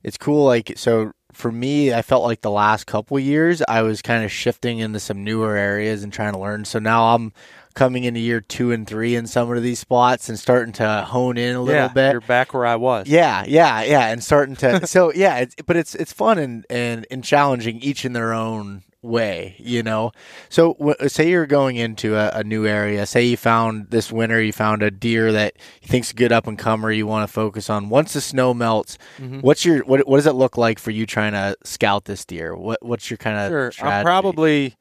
it's 0.04 0.18
cool. 0.18 0.46
Like 0.46 0.74
so, 0.76 1.14
for 1.36 1.52
me, 1.52 1.94
I 1.94 2.02
felt 2.02 2.24
like 2.24 2.42
the 2.42 2.52
last 2.52 2.88
couple 2.88 3.20
years 3.20 3.62
I 3.68 3.82
was 3.82 4.02
kind 4.02 4.24
of 4.24 4.32
shifting 4.32 4.80
into 4.80 5.00
some 5.00 5.24
newer 5.24 5.56
areas 5.58 6.04
and 6.04 6.12
trying 6.12 6.34
to 6.34 6.40
learn. 6.40 6.64
So 6.64 6.80
now 6.80 7.14
I'm 7.14 7.34
coming 7.74 8.06
into 8.06 8.22
year 8.22 8.40
two 8.40 8.72
and 8.72 8.88
three 8.88 9.16
in 9.16 9.28
some 9.28 9.52
of 9.52 9.62
these 9.62 9.80
spots 9.80 10.30
and 10.30 10.40
starting 10.40 10.72
to 10.74 11.02
hone 11.02 11.38
in 11.38 11.58
a 11.58 11.62
little 11.62 11.82
yeah, 11.82 11.88
bit. 11.90 12.14
you're 12.14 12.22
back 12.22 12.54
where 12.54 12.66
I 12.66 12.78
was. 12.78 13.08
Yeah, 13.08 13.44
yeah, 13.46 13.84
yeah, 13.84 14.08
and 14.08 14.24
starting 14.24 14.56
to 14.58 14.88
so 14.88 15.12
yeah, 15.14 15.40
it's, 15.40 15.56
but 15.66 15.76
it's 15.76 15.94
it's 15.94 16.14
fun 16.14 16.38
and, 16.38 16.66
and 16.70 17.06
and 17.12 17.22
challenging 17.22 17.80
each 17.82 18.06
in 18.06 18.14
their 18.14 18.34
own 18.34 18.84
way, 19.06 19.56
you 19.60 19.84
know. 19.84 20.12
So 20.49 20.74
w- 20.74 21.08
say 21.08 21.30
you're 21.30 21.45
going 21.45 21.76
into 21.78 22.16
a, 22.16 22.30
a 22.39 22.43
new 22.43 22.66
area. 22.66 23.06
Say 23.06 23.24
you 23.26 23.38
found 23.38 23.91
this 23.91 24.12
winter, 24.12 24.41
you 24.41 24.51
found 24.51 24.84
a 24.84 24.91
deer 24.91 25.32
that 25.32 25.53
you 25.82 25.88
think's 25.88 26.12
a 26.12 26.16
good 26.16 26.32
up 26.32 26.47
and 26.47 26.58
comer. 26.60 26.91
You 26.91 27.08
want 27.08 27.28
to 27.28 27.32
focus 27.34 27.70
on. 27.70 27.89
Once 27.89 28.14
the 28.14 28.22
snow 28.22 28.53
melts, 28.53 28.97
Mm-hmm. 29.20 29.39
what's 29.39 29.64
your 29.64 29.84
what 29.86 30.08
what 30.08 30.18
does 30.18 30.28
it 30.28 30.34
look 30.36 30.58
like 30.58 30.80
for 30.80 30.91
you 30.91 31.06
trying 31.06 31.34
to 31.34 31.56
scout 31.64 32.06
this 32.06 32.26
deer? 32.26 32.56
What 32.56 32.80
what's 32.82 33.10
your 33.10 33.18
kind 33.18 33.38
of 33.38 33.49
Sure. 33.51 33.72
strategy? 33.72 33.97
I'm 33.99 34.03
probably. 34.06 34.76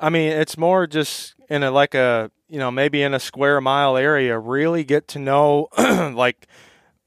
I 0.00 0.10
mean, 0.10 0.32
it's 0.32 0.58
more 0.58 0.86
just 0.88 1.34
in 1.48 1.62
a 1.62 1.70
like 1.70 1.94
a 1.94 2.30
you 2.48 2.58
know 2.58 2.70
maybe 2.70 3.02
in 3.02 3.14
a 3.14 3.20
square 3.20 3.60
mile 3.60 3.96
area. 3.96 4.38
Really 4.38 4.82
get 4.84 5.06
to 5.08 5.18
know 5.18 5.68
like 5.78 6.46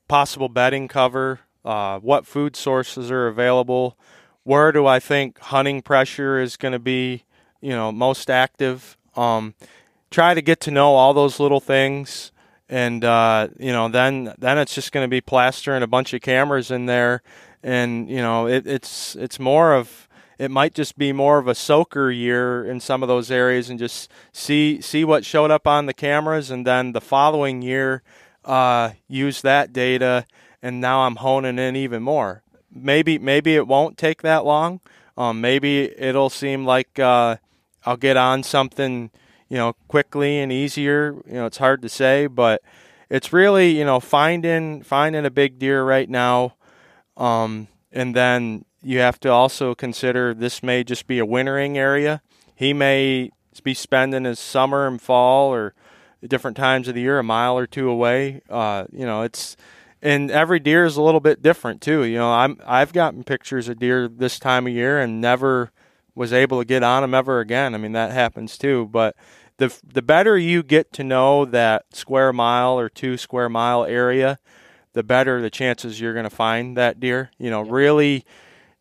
possible 0.07 0.47
bedding 0.49 0.87
cover, 0.87 1.39
uh, 1.65 1.99
what 1.99 2.25
food 2.25 2.55
sources 2.55 3.09
are 3.11 3.27
available, 3.27 3.97
where 4.45 4.71
do 4.71 4.85
I 4.85 4.99
think 4.99 5.39
hunting 5.39 5.81
pressure 5.81 6.39
is 6.39 6.55
going 6.55 6.71
to 6.71 6.79
be, 6.79 7.25
you 7.61 7.71
know, 7.71 7.91
most 7.91 8.29
active. 8.29 8.95
Um, 9.15 9.55
try 10.11 10.33
to 10.33 10.41
get 10.41 10.61
to 10.61 10.71
know 10.71 10.93
all 10.93 11.13
those 11.13 11.39
little 11.39 11.59
things, 11.59 12.31
and 12.69 13.03
uh, 13.03 13.49
you 13.59 13.73
know, 13.73 13.89
then 13.89 14.33
then 14.37 14.57
it's 14.57 14.73
just 14.73 14.91
going 14.91 15.03
to 15.03 15.09
be 15.09 15.19
plastering 15.19 15.83
a 15.83 15.87
bunch 15.87 16.13
of 16.13 16.21
cameras 16.21 16.71
in 16.71 16.85
there, 16.85 17.21
and 17.61 18.09
you 18.09 18.17
know, 18.17 18.47
it, 18.47 18.65
it's 18.65 19.15
it's 19.15 19.39
more 19.39 19.73
of 19.73 20.07
it 20.37 20.51
might 20.51 20.73
just 20.73 20.97
be 20.97 21.11
more 21.11 21.39
of 21.39 21.47
a 21.47 21.55
soaker 21.55 22.11
year 22.11 22.63
in 22.63 22.79
some 22.79 23.01
of 23.01 23.07
those 23.07 23.31
areas 23.31 23.69
and 23.69 23.79
just 23.79 24.11
see 24.31 24.79
see 24.79 25.03
what 25.03 25.25
showed 25.25 25.49
up 25.49 25.65
on 25.65 25.87
the 25.87 25.93
cameras 25.93 26.51
and 26.51 26.67
then 26.67 26.91
the 26.91 27.01
following 27.01 27.61
year 27.61 28.03
uh, 28.43 28.91
use 29.07 29.41
that 29.41 29.73
data 29.73 30.25
and 30.61 30.81
now 30.81 31.01
I'm 31.01 31.17
honing 31.17 31.59
in 31.59 31.75
even 31.75 32.03
more. 32.03 32.43
Maybe 32.75 33.17
maybe 33.17 33.55
it 33.55 33.67
won't 33.67 33.97
take 33.97 34.21
that 34.21 34.45
long. 34.45 34.81
Um, 35.17 35.39
maybe 35.39 35.91
it'll 35.97 36.29
seem 36.29 36.65
like 36.65 36.99
uh, 36.99 37.37
I'll 37.85 37.97
get 37.97 38.17
on 38.17 38.43
something 38.43 39.11
you 39.47 39.57
know 39.57 39.73
quickly 39.87 40.39
and 40.39 40.51
easier. 40.51 41.15
You 41.25 41.35
know 41.35 41.45
it's 41.45 41.57
hard 41.57 41.81
to 41.83 41.89
say, 41.89 42.27
but 42.27 42.61
it's 43.09 43.31
really 43.31 43.77
you 43.77 43.85
know 43.85 43.99
finding 43.99 44.83
finding 44.83 45.25
a 45.25 45.31
big 45.31 45.57
deer 45.57 45.83
right 45.83 46.09
now, 46.09 46.55
um, 47.15 47.67
and 47.91 48.15
then 48.15 48.65
you 48.83 48.99
have 48.99 49.19
to 49.21 49.29
also 49.29 49.73
consider 49.73 50.33
this 50.33 50.61
may 50.61 50.83
just 50.83 51.07
be 51.07 51.17
a 51.17 51.25
wintering 51.25 51.77
area. 51.77 52.21
He 52.55 52.73
may 52.73 53.31
be 53.63 53.73
spending 53.73 54.25
his 54.25 54.39
summer 54.39 54.85
and 54.85 55.01
fall 55.01 55.53
or 55.53 55.73
different 56.27 56.57
times 56.57 56.87
of 56.87 56.95
the 56.95 57.01
year 57.01 57.19
a 57.19 57.23
mile 57.23 57.57
or 57.57 57.67
two 57.67 57.89
away. 57.89 58.41
Uh, 58.49 58.85
you 58.91 59.05
know, 59.05 59.21
it's 59.21 59.55
and 60.05 60.31
every 60.31 60.59
deer 60.59 60.85
is 60.85 60.97
a 60.97 61.01
little 61.01 61.19
bit 61.19 61.41
different 61.41 61.81
too. 61.81 62.03
You 62.03 62.17
know, 62.17 62.31
I'm 62.31 62.59
I've 62.65 62.93
gotten 62.93 63.23
pictures 63.23 63.67
of 63.67 63.79
deer 63.79 64.07
this 64.07 64.39
time 64.39 64.67
of 64.67 64.73
year 64.73 64.99
and 64.99 65.19
never 65.19 65.71
was 66.13 66.31
able 66.31 66.59
to 66.59 66.65
get 66.65 66.83
on 66.83 67.01
them 67.01 67.13
ever 67.13 67.39
again. 67.39 67.75
I 67.75 67.77
mean, 67.77 67.93
that 67.93 68.11
happens 68.11 68.57
too, 68.57 68.87
but 68.91 69.15
the 69.57 69.75
the 69.83 70.01
better 70.01 70.37
you 70.37 70.63
get 70.63 70.93
to 70.93 71.03
know 71.03 71.45
that 71.45 71.85
square 71.93 72.31
mile 72.31 72.79
or 72.79 72.89
two 72.89 73.17
square 73.17 73.49
mile 73.49 73.85
area, 73.85 74.37
the 74.93 75.03
better 75.03 75.41
the 75.41 75.49
chances 75.49 75.99
you're 75.99 76.13
going 76.13 76.23
to 76.23 76.29
find 76.29 76.77
that 76.77 76.99
deer. 76.99 77.31
You 77.37 77.49
know, 77.49 77.61
really 77.61 78.25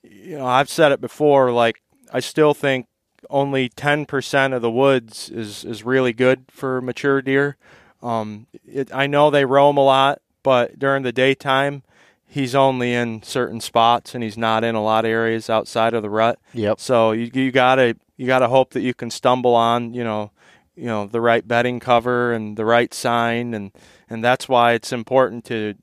you 0.05 0.39
know, 0.39 0.47
I've 0.47 0.69
said 0.69 0.93
it 0.93 1.01
before. 1.01 1.51
Like, 1.51 1.83
I 2.13 2.21
still 2.21 2.55
think 2.55 2.87
only 3.31 3.69
10% 3.71 4.55
of 4.55 4.63
the 4.63 4.71
woods 4.71 5.31
is, 5.31 5.65
is 5.65 5.83
really 5.83 6.13
good 6.13 6.45
for 6.51 6.81
mature 6.81 7.23
deer. 7.23 7.57
Um, 8.03 8.47
it, 8.67 8.95
I 8.95 9.07
know 9.07 9.31
they 9.31 9.45
roam 9.45 9.79
a 9.79 9.85
lot, 9.85 10.21
but 10.45 10.79
during 10.79 11.03
the 11.03 11.11
daytime, 11.11 11.83
he's 12.29 12.55
only 12.55 12.93
in 12.93 13.23
certain 13.25 13.61
spots 13.61 14.15
and 14.15 14.23
he's 14.23 14.39
not 14.39 14.63
in 14.63 14.77
a 14.77 14.83
lot 14.83 15.05
of 15.05 15.11
areas 15.11 15.51
outside 15.51 15.95
of 15.95 16.03
the 16.03 16.11
rut. 16.11 16.39
Yep. 16.53 16.79
So 16.79 17.11
you, 17.11 17.29
you 17.35 17.51
gotta 17.51 17.97
you 18.17 18.29
gotta 18.29 18.49
hope 18.49 18.73
that 18.75 18.83
you 18.83 18.95
can 18.95 19.11
stumble 19.11 19.55
on 19.55 19.95
you 19.95 20.05
know 20.05 20.31
you 20.77 20.87
know 20.87 21.07
the 21.07 21.21
right 21.21 21.47
bedding 21.47 21.81
cover 21.81 22.33
and 22.33 22.57
the 22.57 22.65
right 22.65 22.93
sign 22.95 23.55
and 23.55 23.73
and 24.09 24.23
that's 24.23 24.49
why 24.49 24.73
it's 24.73 24.93
important 24.93 25.45
to 25.47 25.75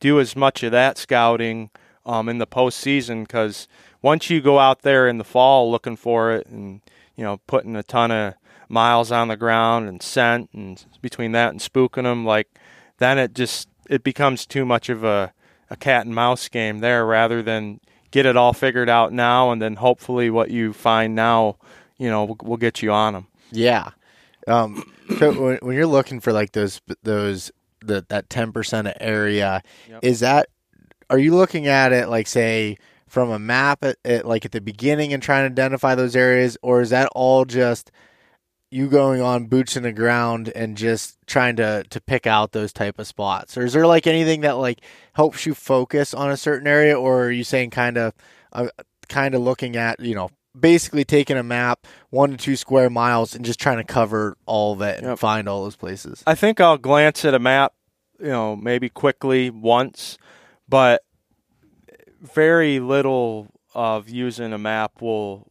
do 0.00 0.20
as 0.20 0.36
much 0.36 0.62
of 0.62 0.72
that 0.72 0.98
scouting 0.98 1.70
um, 2.04 2.28
in 2.28 2.38
the 2.38 2.46
postseason 2.46 3.22
because 3.22 3.66
once 4.02 4.28
you 4.28 4.40
go 4.40 4.58
out 4.58 4.82
there 4.82 5.08
in 5.08 5.18
the 5.18 5.24
fall 5.24 5.70
looking 5.70 5.96
for 5.96 6.32
it 6.32 6.46
and 6.46 6.80
you 7.16 7.24
know 7.24 7.38
putting 7.46 7.76
a 7.76 7.82
ton 7.82 8.10
of 8.10 8.34
miles 8.68 9.12
on 9.12 9.28
the 9.28 9.36
ground 9.36 9.88
and 9.88 10.02
scent 10.02 10.50
and 10.52 10.84
between 11.00 11.32
that 11.32 11.50
and 11.50 11.60
spooking 11.60 12.02
them 12.02 12.24
like 12.24 12.48
then 12.98 13.18
it 13.18 13.34
just 13.34 13.68
it 13.88 14.04
becomes 14.04 14.46
too 14.46 14.64
much 14.64 14.88
of 14.88 15.04
a, 15.04 15.32
a 15.70 15.76
cat 15.76 16.06
and 16.06 16.14
mouse 16.14 16.48
game 16.48 16.78
there 16.78 17.04
rather 17.06 17.42
than 17.42 17.80
get 18.10 18.26
it 18.26 18.36
all 18.36 18.52
figured 18.52 18.88
out 18.88 19.12
now 19.12 19.50
and 19.50 19.60
then 19.60 19.74
hopefully 19.76 20.30
what 20.30 20.50
you 20.50 20.72
find 20.72 21.14
now 21.14 21.56
you 21.98 22.08
know 22.08 22.24
will, 22.24 22.38
will 22.42 22.56
get 22.56 22.82
you 22.82 22.92
on 22.92 23.12
them 23.12 23.26
yeah 23.50 23.90
um, 24.46 24.84
when, 25.18 25.58
when 25.62 25.74
you're 25.74 25.86
looking 25.86 26.20
for 26.20 26.32
like 26.32 26.52
those 26.52 26.80
those 27.02 27.50
the, 27.80 28.04
that 28.08 28.28
10% 28.28 28.94
area 29.00 29.62
yep. 29.88 30.00
is 30.02 30.20
that 30.20 30.48
are 31.10 31.18
you 31.18 31.34
looking 31.34 31.66
at 31.66 31.92
it 31.92 32.08
like 32.08 32.26
say 32.26 32.78
from 33.06 33.30
a 33.30 33.38
map 33.38 33.84
at, 33.84 33.96
at, 34.04 34.26
like 34.26 34.44
at 34.44 34.52
the 34.52 34.60
beginning 34.60 35.12
and 35.12 35.22
trying 35.22 35.42
to 35.42 35.52
identify 35.52 35.94
those 35.94 36.16
areas 36.16 36.56
or 36.62 36.80
is 36.80 36.90
that 36.90 37.08
all 37.14 37.44
just 37.44 37.90
you 38.74 38.88
going 38.88 39.22
on 39.22 39.46
boots 39.46 39.76
in 39.76 39.84
the 39.84 39.92
ground 39.92 40.48
and 40.48 40.76
just 40.76 41.16
trying 41.28 41.54
to 41.54 41.84
to 41.90 42.00
pick 42.00 42.26
out 42.26 42.50
those 42.50 42.72
type 42.72 42.98
of 42.98 43.06
spots 43.06 43.56
or 43.56 43.64
is 43.64 43.72
there 43.72 43.86
like 43.86 44.04
anything 44.04 44.40
that 44.40 44.56
like 44.56 44.80
helps 45.12 45.46
you 45.46 45.54
focus 45.54 46.12
on 46.12 46.28
a 46.28 46.36
certain 46.36 46.66
area 46.66 46.98
or 46.98 47.26
are 47.26 47.30
you 47.30 47.44
saying 47.44 47.70
kind 47.70 47.96
of 47.96 48.12
uh, 48.52 48.66
kind 49.08 49.36
of 49.36 49.40
looking 49.40 49.76
at 49.76 50.00
you 50.00 50.12
know 50.12 50.28
basically 50.58 51.04
taking 51.04 51.36
a 51.36 51.42
map 51.42 51.86
one 52.10 52.32
to 52.32 52.36
two 52.36 52.56
square 52.56 52.90
miles 52.90 53.32
and 53.32 53.44
just 53.44 53.60
trying 53.60 53.76
to 53.76 53.84
cover 53.84 54.36
all 54.44 54.80
it 54.82 54.98
and 54.98 55.06
yep. 55.06 55.20
find 55.20 55.48
all 55.48 55.62
those 55.62 55.76
places 55.76 56.24
i 56.26 56.34
think 56.34 56.60
i'll 56.60 56.76
glance 56.76 57.24
at 57.24 57.32
a 57.32 57.38
map 57.38 57.74
you 58.18 58.26
know 58.26 58.56
maybe 58.56 58.88
quickly 58.88 59.50
once 59.50 60.18
but 60.68 61.04
very 62.20 62.80
little 62.80 63.46
of 63.72 64.08
using 64.08 64.52
a 64.52 64.58
map 64.58 65.00
will 65.00 65.46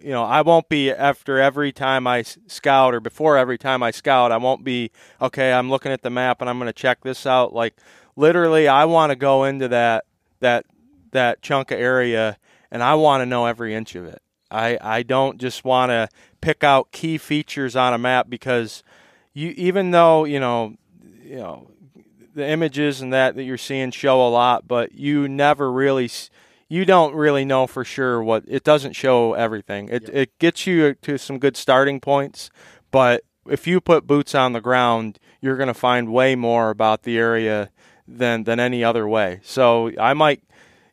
you 0.00 0.10
know 0.10 0.24
i 0.24 0.40
won't 0.40 0.68
be 0.68 0.90
after 0.90 1.38
every 1.38 1.72
time 1.72 2.06
i 2.06 2.22
scout 2.22 2.94
or 2.94 3.00
before 3.00 3.36
every 3.36 3.58
time 3.58 3.82
i 3.82 3.90
scout 3.90 4.32
i 4.32 4.36
won't 4.36 4.64
be 4.64 4.90
okay 5.20 5.52
i'm 5.52 5.70
looking 5.70 5.92
at 5.92 6.02
the 6.02 6.10
map 6.10 6.40
and 6.40 6.48
i'm 6.48 6.58
going 6.58 6.66
to 6.66 6.72
check 6.72 7.02
this 7.02 7.26
out. 7.26 7.52
Like 7.52 7.76
literally 8.16 8.68
i 8.68 8.84
want 8.84 9.10
to 9.10 9.16
go 9.16 9.44
into 9.44 9.68
that 9.68 10.04
that 10.40 10.66
that 11.12 11.42
chunk 11.42 11.70
of 11.70 11.78
area 11.78 12.36
and 12.70 12.82
i 12.82 12.94
want 12.94 13.22
to 13.22 13.26
know 13.26 13.46
every 13.46 13.74
inch 13.74 13.94
of 13.94 14.04
it. 14.04 14.22
I 14.50 14.78
i 14.80 15.02
don't 15.02 15.38
just 15.38 15.64
want 15.64 15.90
to 15.90 16.08
pick 16.40 16.64
out 16.64 16.92
key 16.92 17.18
features 17.18 17.76
on 17.76 17.94
a 17.94 17.98
map 17.98 18.28
because 18.28 18.82
you 19.34 19.50
even 19.56 19.90
though 19.90 20.24
you 20.24 20.40
know 20.40 20.76
you 21.22 21.36
know 21.36 21.70
the 22.34 22.48
images 22.48 23.00
and 23.00 23.12
that 23.12 23.34
that 23.34 23.42
you're 23.42 23.58
seeing 23.58 23.90
show 23.90 24.26
a 24.26 24.30
lot, 24.30 24.66
but 24.66 24.92
you 24.92 25.28
never 25.28 25.70
really 25.70 26.08
you 26.68 26.84
don't 26.84 27.14
really 27.14 27.44
know 27.44 27.66
for 27.66 27.84
sure 27.84 28.22
what 28.22 28.44
it 28.46 28.64
doesn't 28.64 28.94
show 28.94 29.34
everything. 29.34 29.88
It 29.88 30.02
yep. 30.04 30.14
it 30.14 30.38
gets 30.38 30.66
you 30.66 30.94
to 30.94 31.18
some 31.18 31.38
good 31.38 31.56
starting 31.56 32.00
points, 32.00 32.50
but 32.90 33.24
if 33.46 33.66
you 33.66 33.80
put 33.80 34.06
boots 34.06 34.34
on 34.34 34.52
the 34.52 34.60
ground, 34.60 35.18
you're 35.40 35.56
going 35.56 35.68
to 35.68 35.74
find 35.74 36.12
way 36.12 36.34
more 36.34 36.70
about 36.70 37.02
the 37.02 37.18
area 37.18 37.70
than 38.06 38.44
than 38.44 38.60
any 38.60 38.84
other 38.84 39.08
way. 39.08 39.40
So 39.42 39.92
I 39.98 40.14
might 40.14 40.42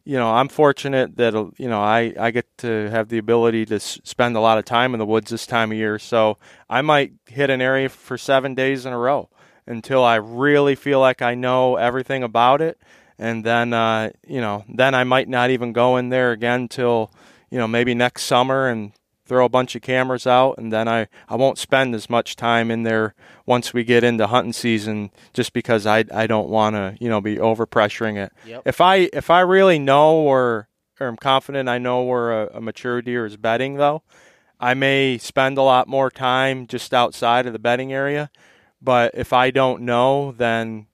you 0.08 0.18
know, 0.18 0.36
I'm 0.36 0.50
fortunate 0.50 1.18
that 1.18 1.34
you 1.58 1.68
know 1.68 1.82
I, 1.82 2.14
I 2.20 2.32
get 2.32 2.46
to 2.60 2.90
have 2.92 3.10
the 3.10 3.18
ability 3.18 3.66
to 3.66 3.80
spend 3.80 4.38
a 4.38 4.40
lot 4.40 4.60
of 4.60 4.66
time 4.66 4.94
in 4.94 5.00
the 5.00 5.06
woods 5.06 5.32
this 5.32 5.48
time 5.48 5.72
of 5.72 5.78
year. 5.78 5.98
So 5.98 6.38
I 6.70 6.82
might 6.82 7.14
hit 7.26 7.50
an 7.50 7.60
area 7.60 7.90
for 7.90 8.18
seven 8.18 8.54
days 8.54 8.86
in 8.86 8.94
a 8.94 8.98
row, 9.00 9.30
until 9.68 10.04
I 10.04 10.16
really 10.16 10.76
feel 10.76 11.00
like 11.00 11.22
I 11.22 11.36
know 11.36 11.76
everything 11.76 12.24
about 12.24 12.62
it. 12.62 12.80
And 13.18 13.44
then, 13.44 13.74
uh, 13.74 14.12
you 14.28 14.42
know, 14.42 14.66
then 14.68 14.94
I 14.94 15.04
might 15.04 15.30
not 15.30 15.50
even 15.50 15.74
go 15.74 15.98
in 15.98 16.10
there 16.10 16.32
again 16.32 16.68
till, 16.68 17.12
you 17.50 17.58
know, 17.58 17.68
maybe 17.68 17.94
next 17.94 18.24
summer 18.24 18.68
and 18.68 18.92
throw 19.26 19.46
a 19.46 19.50
bunch 19.50 19.76
of 19.76 19.82
cameras 19.82 20.28
out. 20.28 20.58
And 20.58 20.72
then 20.72 20.88
I, 20.88 21.08
I 21.28 21.36
won't 21.36 21.58
spend 21.58 21.96
as 21.96 22.10
much 22.10 22.36
time 22.36 22.70
in 22.70 22.84
there 22.84 23.16
once 23.46 23.74
we 23.74 23.84
get 23.84 24.04
into 24.04 24.28
hunting 24.28 24.54
season 24.54 25.12
just 25.34 25.54
because 25.54 25.86
I, 25.86 26.04
I 26.14 26.28
don't 26.28 26.50
want 26.50 26.76
to, 26.76 26.96
you 27.00 27.10
know, 27.10 27.22
be 27.22 27.40
over 27.40 27.66
pressuring 27.66 28.18
it. 28.18 28.32
Yep. 28.46 28.64
If 28.66 28.82
I, 28.82 29.10
if 29.14 29.30
I 29.30 29.40
really 29.40 29.80
know 29.80 30.16
or, 30.18 30.68
or 31.00 31.08
I'm 31.08 31.18
confident 31.18 31.70
I 31.70 31.78
know 31.78 32.04
where 32.04 32.44
a, 32.44 32.58
a 32.58 32.62
mature 32.62 33.02
deer 33.02 33.26
is 33.26 33.38
bedding 33.38 33.76
though, 33.76 34.04
I 34.60 34.74
may 34.74 35.18
spend 35.18 35.58
a 35.58 35.64
lot 35.64 35.88
more 35.88 36.12
time 36.12 36.68
just 36.68 36.94
outside 36.94 37.46
of 37.46 37.54
the 37.54 37.60
bedding 37.60 37.92
area 37.92 38.30
but 38.86 39.12
if 39.16 39.34
I 39.34 39.50
don't 39.50 39.82
know, 39.82 40.32
then 40.32 40.86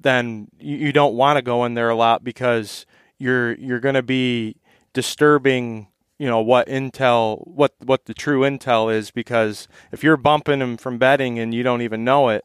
then 0.00 0.48
you, 0.58 0.76
you 0.76 0.92
don't 0.92 1.14
want 1.14 1.36
to 1.36 1.42
go 1.42 1.64
in 1.64 1.74
there 1.74 1.90
a 1.90 1.94
lot 1.94 2.24
because 2.24 2.86
you're 3.18 3.54
you're 3.54 3.80
going 3.80 3.94
to 3.94 4.02
be 4.02 4.56
disturbing 4.92 5.88
you 6.18 6.26
know 6.26 6.40
what 6.40 6.66
intel 6.66 7.46
what 7.46 7.74
what 7.84 8.06
the 8.06 8.14
true 8.14 8.40
intel 8.40 8.92
is 8.92 9.10
because 9.10 9.68
if 9.92 10.02
you're 10.02 10.16
bumping 10.16 10.60
him 10.60 10.76
from 10.76 10.98
bedding 10.98 11.38
and 11.38 11.54
you 11.54 11.62
don't 11.62 11.82
even 11.82 12.04
know 12.04 12.28
it 12.28 12.44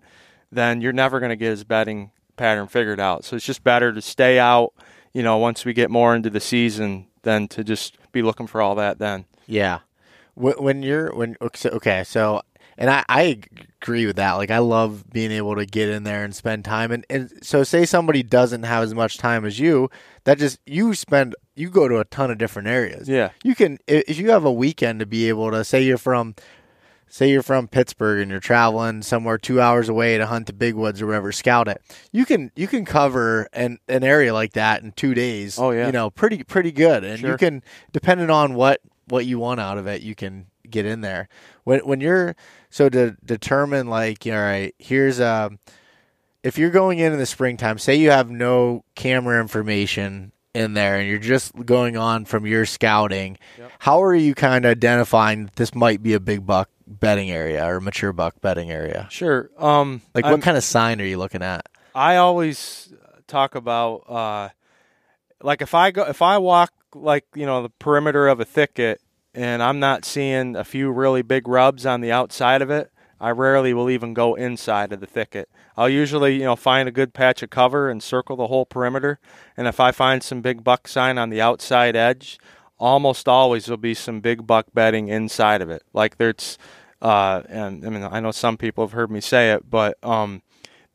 then 0.52 0.82
you're 0.82 0.94
never 0.94 1.20
going 1.20 1.32
to 1.32 1.36
get 1.36 1.50
his 1.50 1.64
bedding 1.64 2.12
pattern 2.38 2.68
figured 2.68 3.00
out. 3.00 3.24
So 3.26 3.36
it's 3.36 3.46
just 3.46 3.64
better 3.64 3.94
to 3.94 4.02
stay 4.02 4.40
out 4.40 4.74
you 5.14 5.24
know 5.24 5.38
once 5.38 5.66
we 5.66 5.74
get 5.74 5.90
more 5.90 6.16
into 6.16 6.30
the 6.30 6.40
season 6.40 7.08
than 7.24 7.48
to 7.48 7.64
just 7.64 7.98
be 8.12 8.22
looking 8.22 8.48
for 8.48 8.62
all 8.62 8.76
that 8.76 9.00
then. 9.00 9.26
Yeah. 9.48 9.80
When 10.36 10.84
you're 10.84 11.14
when 11.16 11.38
okay 11.42 12.04
so 12.04 12.42
and 12.78 12.90
I, 12.90 13.04
I 13.08 13.42
agree 13.82 14.06
with 14.06 14.18
that. 14.18 14.34
Like 14.34 14.52
I 14.52 14.60
love 14.60 15.10
being 15.12 15.32
able 15.32 15.56
to 15.56 15.66
get 15.66 15.90
in 15.90 16.04
there 16.04 16.24
and 16.24 16.36
spend 16.36 16.66
time. 16.66 16.92
And, 16.92 17.06
and 17.10 17.32
so 17.42 17.64
say 17.64 17.86
somebody 17.86 18.24
doesn't 18.24 18.64
have 18.64 18.84
as 18.84 18.94
much 18.94 19.18
time 19.18 19.46
as 19.46 19.60
you, 19.60 19.90
that 20.26 20.38
just 20.38 20.60
you 20.66 20.94
spend 20.94 21.36
you 21.56 21.70
go 21.70 21.88
to 21.88 22.00
a 22.00 22.06
ton 22.06 22.32
of 22.32 22.38
different 22.38 22.68
areas. 22.68 23.08
Yeah. 23.08 23.30
You 23.44 23.56
can 23.56 23.80
if 23.88 24.18
you 24.18 24.32
have 24.32 24.46
a 24.46 24.52
weekend 24.52 25.00
to 25.00 25.06
be 25.06 25.30
able 25.30 25.52
to 25.52 25.64
say 25.64 25.84
you're 25.84 25.98
from 25.98 26.36
say 27.08 27.30
you're 27.30 27.44
from 27.44 27.68
Pittsburgh 27.68 28.22
and 28.22 28.30
you're 28.30 28.40
traveling 28.40 29.02
somewhere 29.02 29.38
two 29.38 29.62
hours 29.62 29.88
away 29.88 30.18
to 30.18 30.26
hunt 30.26 30.48
the 30.48 30.54
big 30.54 30.76
woods 30.76 31.02
or 31.02 31.08
whatever, 31.08 31.32
scout 31.32 31.68
it. 31.68 31.82
You 32.12 32.26
can 32.26 32.52
you 32.56 32.68
can 32.68 32.84
cover 32.84 33.48
an, 33.54 33.80
an 33.88 34.04
area 34.04 34.34
like 34.34 34.54
that 34.54 34.84
in 34.84 34.92
two 34.92 35.14
days. 35.14 35.58
Oh 35.58 35.72
yeah. 35.72 35.86
You 35.86 35.92
know, 35.94 36.10
pretty 36.10 36.44
pretty 36.44 36.72
good. 36.72 37.04
And 37.04 37.20
sure. 37.20 37.32
you 37.32 37.38
can 37.38 37.64
depending 37.94 38.30
on 38.30 38.54
what 38.56 38.82
what 39.08 39.26
you 39.26 39.40
want 39.40 39.60
out 39.60 39.78
of 39.78 39.88
it, 39.88 40.02
you 40.02 40.16
can 40.16 40.48
get 40.70 40.86
in 40.86 41.02
there. 41.02 41.30
When 41.64 41.80
when 41.82 42.02
you're 42.02 42.36
so 42.76 42.90
to 42.90 43.16
determine 43.24 43.88
like 43.88 44.28
all 44.28 44.34
right, 44.34 44.76
here's 44.78 45.22
um 45.22 45.60
if 46.44 46.58
you're 46.58 46.72
going 46.72 47.00
in 47.00 47.14
in 47.14 47.20
the 47.20 47.26
springtime, 47.26 47.78
say 47.78 47.96
you 47.96 48.12
have 48.12 48.30
no 48.30 48.84
camera 48.96 49.40
information 49.40 50.34
in 50.54 50.74
there 50.74 51.00
and 51.00 51.08
you're 51.08 51.18
just 51.18 51.56
going 51.66 51.96
on 51.96 52.26
from 52.26 52.46
your 52.46 52.66
scouting, 52.66 53.38
yep. 53.58 53.72
how 53.80 54.04
are 54.04 54.14
you 54.14 54.36
kind 54.36 54.66
of 54.66 54.72
identifying 54.72 55.46
that 55.46 55.56
this 55.56 55.74
might 55.74 56.04
be 56.04 56.16
a 56.16 56.20
big 56.20 56.46
buck 56.46 56.70
bedding 56.86 57.32
area 57.32 57.66
or 57.66 57.80
mature 57.80 58.12
buck 58.12 58.42
bedding 58.42 58.70
area? 58.70 59.08
Sure. 59.10 59.50
Um, 59.58 60.02
like 60.14 60.26
what 60.26 60.34
I'm, 60.34 60.42
kind 60.42 60.58
of 60.58 60.64
sign 60.66 61.00
are 61.00 61.06
you 61.06 61.18
looking 61.18 61.44
at? 61.44 61.70
I 61.96 62.18
always 62.18 62.94
talk 63.26 63.56
about 63.56 64.04
uh, 64.10 64.50
like 65.42 65.62
if 65.62 65.74
I 65.74 65.92
go 65.92 66.04
if 66.04 66.22
I 66.22 66.40
walk 66.40 66.74
like 66.94 67.26
you 67.36 67.46
know 67.46 67.64
the 67.64 67.70
perimeter 67.70 68.28
of 68.28 68.42
a 68.42 68.46
thicket 68.46 69.00
and 69.36 69.62
I'm 69.62 69.80
not 69.80 70.06
seeing 70.06 70.56
a 70.56 70.64
few 70.64 70.92
really 70.92 71.22
big 71.22 71.48
rubs 71.48 71.86
on 71.86 72.02
the 72.02 72.12
outside 72.12 72.62
of 72.62 72.70
it, 72.70 72.92
I 73.20 73.32
rarely 73.32 73.74
will 73.74 73.90
even 73.90 74.14
go 74.14 74.36
inside 74.36 74.92
of 74.92 75.00
the 75.00 75.06
thicket. 75.06 75.50
I'll 75.78 75.90
usually, 75.90 76.36
you 76.36 76.44
know, 76.44 76.56
find 76.56 76.88
a 76.88 76.92
good 76.92 77.14
patch 77.14 77.44
of 77.44 77.50
cover 77.50 77.90
and 77.90 78.02
circle 78.02 78.36
the 78.36 78.48
whole 78.48 78.66
perimeter. 78.66 79.20
And 79.58 79.68
if 79.68 79.80
I 79.80 79.92
find 79.92 80.24
some 80.24 80.42
big 80.42 80.64
buck 80.64 80.88
sign 80.88 81.18
on 81.18 81.30
the 81.30 81.42
outside 81.42 81.96
edge, 81.96 82.40
almost 82.78 83.28
always 83.28 83.66
there'll 83.66 83.78
be 83.78 83.94
some 83.94 84.20
big 84.20 84.46
buck 84.46 84.68
bedding 84.74 85.08
inside 85.08 85.62
of 85.62 85.70
it. 85.70 85.84
Like 85.94 86.18
there's, 86.18 86.58
uh, 87.02 87.44
and 87.48 87.86
I 87.86 87.90
mean, 87.90 88.04
I 88.04 88.20
know 88.20 88.32
some 88.32 88.58
people 88.58 88.86
have 88.86 88.94
heard 88.94 89.12
me 89.12 89.22
say 89.22 89.52
it, 89.52 89.70
but 89.70 89.98
um, 90.04 90.42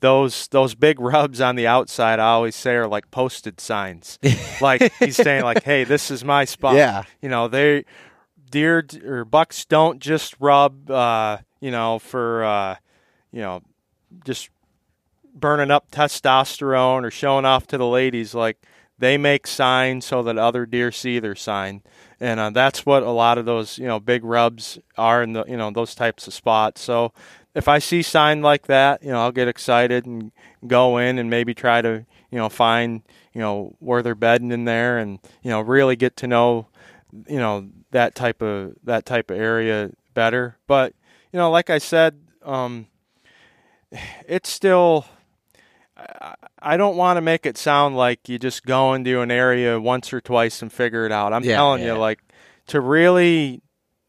those 0.00 0.48
those 0.48 0.74
big 0.74 1.00
rubs 1.00 1.40
on 1.40 1.56
the 1.56 1.66
outside, 1.66 2.18
I 2.18 2.30
always 2.30 2.56
say 2.56 2.74
are 2.74 2.88
like 2.88 3.10
posted 3.10 3.60
signs. 3.60 4.18
like 4.60 4.92
he's 4.98 5.16
saying, 5.16 5.44
like, 5.44 5.62
"Hey, 5.62 5.84
this 5.84 6.10
is 6.10 6.24
my 6.24 6.44
spot." 6.44 6.74
Yeah, 6.74 7.04
you 7.20 7.28
know, 7.28 7.48
they 7.48 7.84
deer 8.50 8.84
or 9.04 9.24
bucks 9.24 9.64
don't 9.64 10.00
just 10.00 10.34
rub, 10.40 10.90
uh, 10.90 11.38
you 11.60 11.70
know, 11.70 11.98
for 11.98 12.44
uh, 12.44 12.76
you 13.32 13.40
know, 13.40 13.62
just 14.24 14.50
burning 15.34 15.70
up 15.70 15.90
testosterone 15.90 17.04
or 17.04 17.10
showing 17.10 17.44
off 17.44 17.66
to 17.68 17.78
the 17.78 17.86
ladies. 17.86 18.34
Like 18.34 18.58
they 18.98 19.16
make 19.16 19.46
signs 19.46 20.04
so 20.04 20.22
that 20.22 20.36
other 20.36 20.66
deer 20.66 20.92
see 20.92 21.18
their 21.18 21.34
sign, 21.34 21.82
and 22.18 22.40
uh, 22.40 22.50
that's 22.50 22.84
what 22.84 23.02
a 23.02 23.10
lot 23.10 23.38
of 23.38 23.46
those 23.46 23.78
you 23.78 23.86
know 23.86 24.00
big 24.00 24.24
rubs 24.24 24.78
are 24.96 25.22
in 25.22 25.32
the 25.32 25.44
you 25.46 25.56
know 25.56 25.70
those 25.70 25.94
types 25.94 26.26
of 26.26 26.34
spots. 26.34 26.80
So 26.80 27.12
if 27.54 27.68
I 27.68 27.78
see 27.78 28.02
sign 28.02 28.42
like 28.42 28.66
that, 28.66 29.02
you 29.02 29.10
know 29.10 29.20
I'll 29.20 29.32
get 29.32 29.48
excited 29.48 30.06
and 30.06 30.32
go 30.66 30.98
in 30.98 31.18
and 31.18 31.30
maybe 31.30 31.54
try 31.54 31.82
to 31.82 32.04
you 32.30 32.38
know 32.38 32.48
find 32.48 33.02
you 33.32 33.40
know 33.40 33.76
where 33.78 34.02
they're 34.02 34.14
bedding 34.14 34.52
in 34.52 34.64
there 34.64 34.98
and 34.98 35.18
you 35.42 35.50
know 35.50 35.60
really 35.60 35.96
get 35.96 36.16
to 36.18 36.26
know 36.26 36.66
you 37.28 37.38
know 37.38 37.68
that 37.90 38.14
type 38.14 38.42
of 38.42 38.74
that 38.84 39.06
type 39.06 39.30
of 39.30 39.38
area 39.38 39.90
better. 40.14 40.56
But 40.66 40.94
you 41.32 41.38
know, 41.38 41.50
like 41.50 41.70
I 41.70 41.78
said, 41.78 42.20
um, 42.42 42.86
it's 44.26 44.50
still 44.50 45.06
I 46.62 46.76
don't 46.76 46.96
want 46.96 47.16
to 47.16 47.20
make 47.20 47.46
it 47.46 47.56
sound 47.56 47.96
like 47.96 48.28
you 48.28 48.38
just 48.38 48.64
go 48.64 48.94
into 48.94 49.20
an 49.20 49.30
area 49.30 49.80
once 49.80 50.12
or 50.12 50.20
twice 50.20 50.62
and 50.62 50.72
figure 50.72 51.06
it 51.06 51.12
out. 51.12 51.32
I'm 51.32 51.44
yeah, 51.44 51.56
telling 51.56 51.82
yeah. 51.82 51.94
you, 51.94 51.98
like 51.98 52.20
to 52.68 52.80
really 52.80 53.62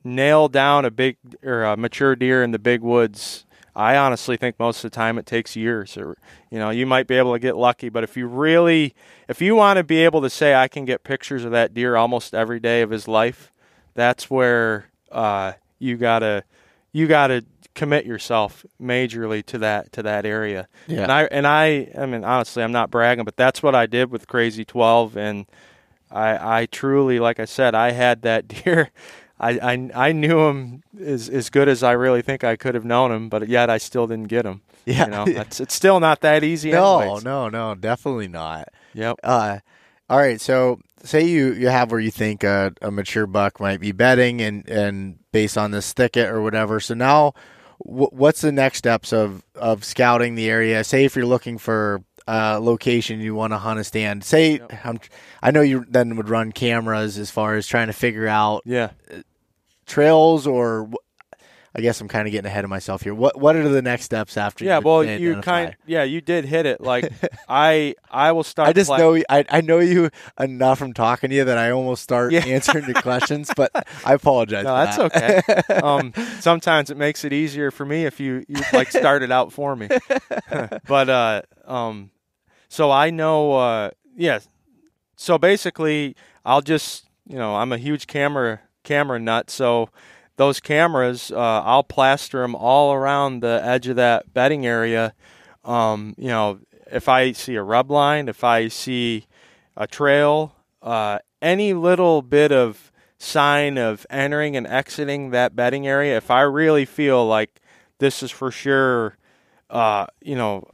nail 0.04 0.48
down 0.48 0.86
a 0.86 0.92
big 0.92 1.18
or 1.44 1.64
a 1.64 1.78
mature 1.78 2.16
deer 2.16 2.44
in 2.44 2.52
the 2.52 2.60
big 2.60 2.82
woods. 2.82 3.46
I 3.76 3.96
honestly 3.96 4.38
think 4.38 4.60
most 4.60 4.84
of 4.84 4.92
the 4.92 4.96
time 4.96 5.18
it 5.18 5.26
takes 5.26 5.56
years. 5.56 5.98
Or 5.98 6.18
you 6.50 6.60
know, 6.60 6.70
you 6.70 6.86
might 6.86 7.08
be 7.08 7.16
able 7.16 7.34
to 7.34 7.40
get 7.40 7.56
lucky, 7.56 7.90
but 7.90 8.04
if 8.04 8.18
you 8.18 8.28
really, 8.28 8.94
if 9.28 9.42
you 9.42 9.56
want 9.56 9.78
to 9.78 9.84
be 9.84 10.00
able 10.00 10.22
to 10.22 10.30
say 10.30 10.54
I 10.56 10.68
can 10.68 10.86
get 10.86 11.04
pictures 11.04 11.46
of 11.46 11.52
that 11.52 11.74
deer 11.74 11.96
almost 11.96 12.34
every 12.34 12.60
day 12.60 12.82
of 12.82 12.90
his 12.90 13.08
life, 13.08 13.52
that's 13.94 14.30
where 14.30 14.88
uh, 15.12 15.54
you 15.80 15.98
gotta 15.98 16.44
you 16.92 17.08
gotta 17.08 17.46
commit 17.74 18.06
yourself 18.06 18.66
majorly 18.82 19.46
to 19.46 19.58
that 19.60 19.92
to 19.94 20.04
that 20.04 20.26
area. 20.26 20.68
Yeah. 20.88 21.04
And 21.04 21.12
I 21.12 21.24
and 21.26 21.48
I 21.48 21.92
I 21.98 22.06
mean 22.06 22.24
honestly 22.24 22.64
I'm 22.64 22.72
not 22.72 22.92
bragging, 22.92 23.26
but 23.26 23.38
that's 23.38 23.64
what 23.64 23.76
I 23.76 23.86
did 23.86 24.12
with 24.12 24.28
Crazy 24.28 24.66
Twelve 24.66 25.18
and 25.18 25.46
I 26.10 26.60
I 26.62 26.66
truly 26.66 27.20
like 27.20 27.40
I 27.40 27.46
said, 27.46 27.74
I 27.76 27.92
had 27.92 28.24
that 28.24 28.48
deer 28.66 28.92
I, 29.42 29.74
I, 29.74 29.90
I 29.96 30.12
knew 30.12 30.48
him 30.48 30.84
as 31.04 31.28
as 31.28 31.50
good 31.50 31.68
as 31.68 31.82
I 31.82 31.94
really 31.94 32.22
think 32.22 32.44
I 32.44 32.56
could 32.56 32.76
have 32.76 32.86
known 32.86 33.12
him, 33.12 33.28
but 33.28 33.50
yet 33.50 33.72
I 33.72 33.80
still 33.80 34.06
didn't 34.06 34.28
get 34.28 34.46
him. 34.46 34.62
Yeah, 34.86 35.06
you 35.06 35.12
know, 35.12 35.24
it's 35.28 35.60
it's 35.60 35.74
still 35.74 36.00
not 36.00 36.22
that 36.22 36.44
easy. 36.44 36.72
No, 36.72 37.00
anyways. 37.00 37.24
no, 37.24 37.50
no, 37.50 37.74
definitely 37.74 38.28
not. 38.28 38.70
Yep. 38.94 39.20
Uh, 39.24 39.60
all 40.10 40.20
right, 40.20 40.40
so 40.40 40.80
say 41.04 41.26
you, 41.26 41.54
you 41.54 41.70
have 41.70 41.90
where 41.90 42.00
you 42.00 42.12
think 42.12 42.44
a, 42.44 42.74
a 42.82 42.92
mature 42.92 43.26
buck 43.26 43.60
might 43.60 43.80
be 43.80 43.92
bedding, 43.92 44.42
and 44.42 44.68
and 44.70 45.18
based 45.32 45.58
on 45.58 45.72
this 45.72 45.92
thicket 45.92 46.30
or 46.30 46.44
whatever. 46.44 46.80
So 46.80 46.94
now 46.94 47.34
what's 47.80 48.42
the 48.42 48.52
next 48.52 48.78
steps 48.78 49.12
of 49.12 49.44
of 49.56 49.84
scouting 49.84 50.36
the 50.36 50.50
area? 50.52 50.84
Say 50.84 51.04
if 51.04 51.16
you're 51.16 51.26
looking 51.26 51.58
for 51.58 52.04
a 52.28 52.60
location 52.60 53.20
you 53.20 53.34
want 53.34 53.54
to 53.54 53.58
hunt 53.58 53.80
a 53.80 53.84
stand. 53.84 54.24
Say 54.24 54.60
yep. 54.60 55.04
i 55.42 55.50
know 55.50 55.62
you 55.62 55.84
then 55.90 56.16
would 56.16 56.30
run 56.30 56.52
cameras 56.52 57.18
as 57.18 57.32
far 57.32 57.56
as 57.56 57.66
trying 57.66 57.88
to 57.88 57.94
figure 57.94 58.28
out 58.28 58.62
yeah 58.66 58.92
trails 59.92 60.48
or 60.48 60.90
I 61.74 61.80
guess 61.80 62.02
I'm 62.02 62.10
kind 62.10 62.28
of 62.28 62.34
getting 62.34 62.48
ahead 62.48 62.66
of 62.66 62.70
myself 62.70 63.02
here. 63.02 63.14
What 63.14 63.40
what 63.40 63.56
are 63.56 63.68
the 63.68 63.82
next 63.82 64.04
steps 64.04 64.36
after? 64.36 64.66
Yeah, 64.66 64.80
well, 64.80 65.06
you 65.06 65.40
kind 65.42 65.76
yeah, 65.86 66.04
you 66.04 66.20
did 66.20 66.44
hit 66.44 66.66
it. 66.66 66.82
Like 66.82 67.10
I 67.50 67.96
I 68.10 68.34
will 68.34 68.44
start. 68.44 68.68
I 68.68 68.74
just 68.74 68.90
know 68.90 69.16
I 69.30 69.46
I 69.50 69.62
know 69.62 69.80
you 69.80 70.10
enough 70.38 70.80
from 70.80 70.94
talking 70.94 71.30
to 71.30 71.36
you 71.36 71.46
that 71.46 71.58
I 71.58 71.72
almost 71.72 72.04
start 72.04 72.34
yeah. 72.34 72.42
answering 72.46 72.86
your 72.86 73.02
questions, 73.02 73.50
but 73.56 73.72
I 74.06 74.16
apologize. 74.16 74.66
No, 74.66 74.76
that's 74.76 74.98
that. 74.98 75.70
okay. 75.70 75.74
um, 75.82 76.14
sometimes 76.42 76.90
it 76.90 76.98
makes 76.98 77.24
it 77.24 77.32
easier 77.32 77.72
for 77.72 77.86
me 77.86 78.06
if 78.06 78.20
you 78.20 78.44
you 78.50 78.62
like 78.74 78.92
start 78.92 79.24
it 79.24 79.32
out 79.32 79.54
for 79.54 79.74
me. 79.74 79.88
but 80.88 81.10
uh, 81.10 81.42
um, 81.66 82.12
so 82.68 82.92
I 82.92 83.12
know 83.12 83.54
uh, 83.54 83.92
yeah. 84.18 84.40
So 85.16 85.38
basically, 85.38 86.18
I'll 86.44 86.62
just 86.62 87.06
you 87.26 87.38
know 87.38 87.56
I'm 87.56 87.72
a 87.72 87.78
huge 87.78 88.08
camera 88.08 88.60
camera 88.84 89.20
nut, 89.20 89.50
so 89.50 89.90
those 90.38 90.60
cameras, 90.60 91.32
uh, 91.32 91.62
I'll 91.64 91.84
plaster 91.84 92.42
them 92.42 92.56
all 92.56 92.94
around 92.94 93.42
the 93.42 93.62
edge 93.64 93.88
of 93.88 93.96
that 93.98 94.34
bedding 94.34 94.66
area. 94.66 95.14
Um, 95.64 96.16
you 96.18 96.30
know, 96.30 96.60
if 96.92 97.08
I 97.08 97.32
see 97.32 97.56
a 97.56 97.64
rub 97.64 97.92
line, 97.92 98.28
if 98.28 98.44
I 98.44 98.68
see 98.68 99.28
a 99.78 99.88
trail, 99.88 100.56
uh, 100.82 101.20
any 101.42 101.74
little 101.74 102.22
bit 102.22 102.52
of 102.52 102.92
sign 103.18 103.78
of 103.78 104.06
entering 104.10 104.56
and 104.56 104.66
exiting 104.66 105.30
that 105.30 105.56
bedding 105.56 105.88
area, 105.88 106.18
if 106.18 106.32
I 106.32 106.42
really 106.42 106.86
feel 106.86 107.26
like 107.28 107.62
this 108.00 108.24
is 108.24 108.32
for 108.32 108.52
sure, 108.52 109.18
uh, 109.70 110.08
you 110.22 110.36
know, 110.36 110.68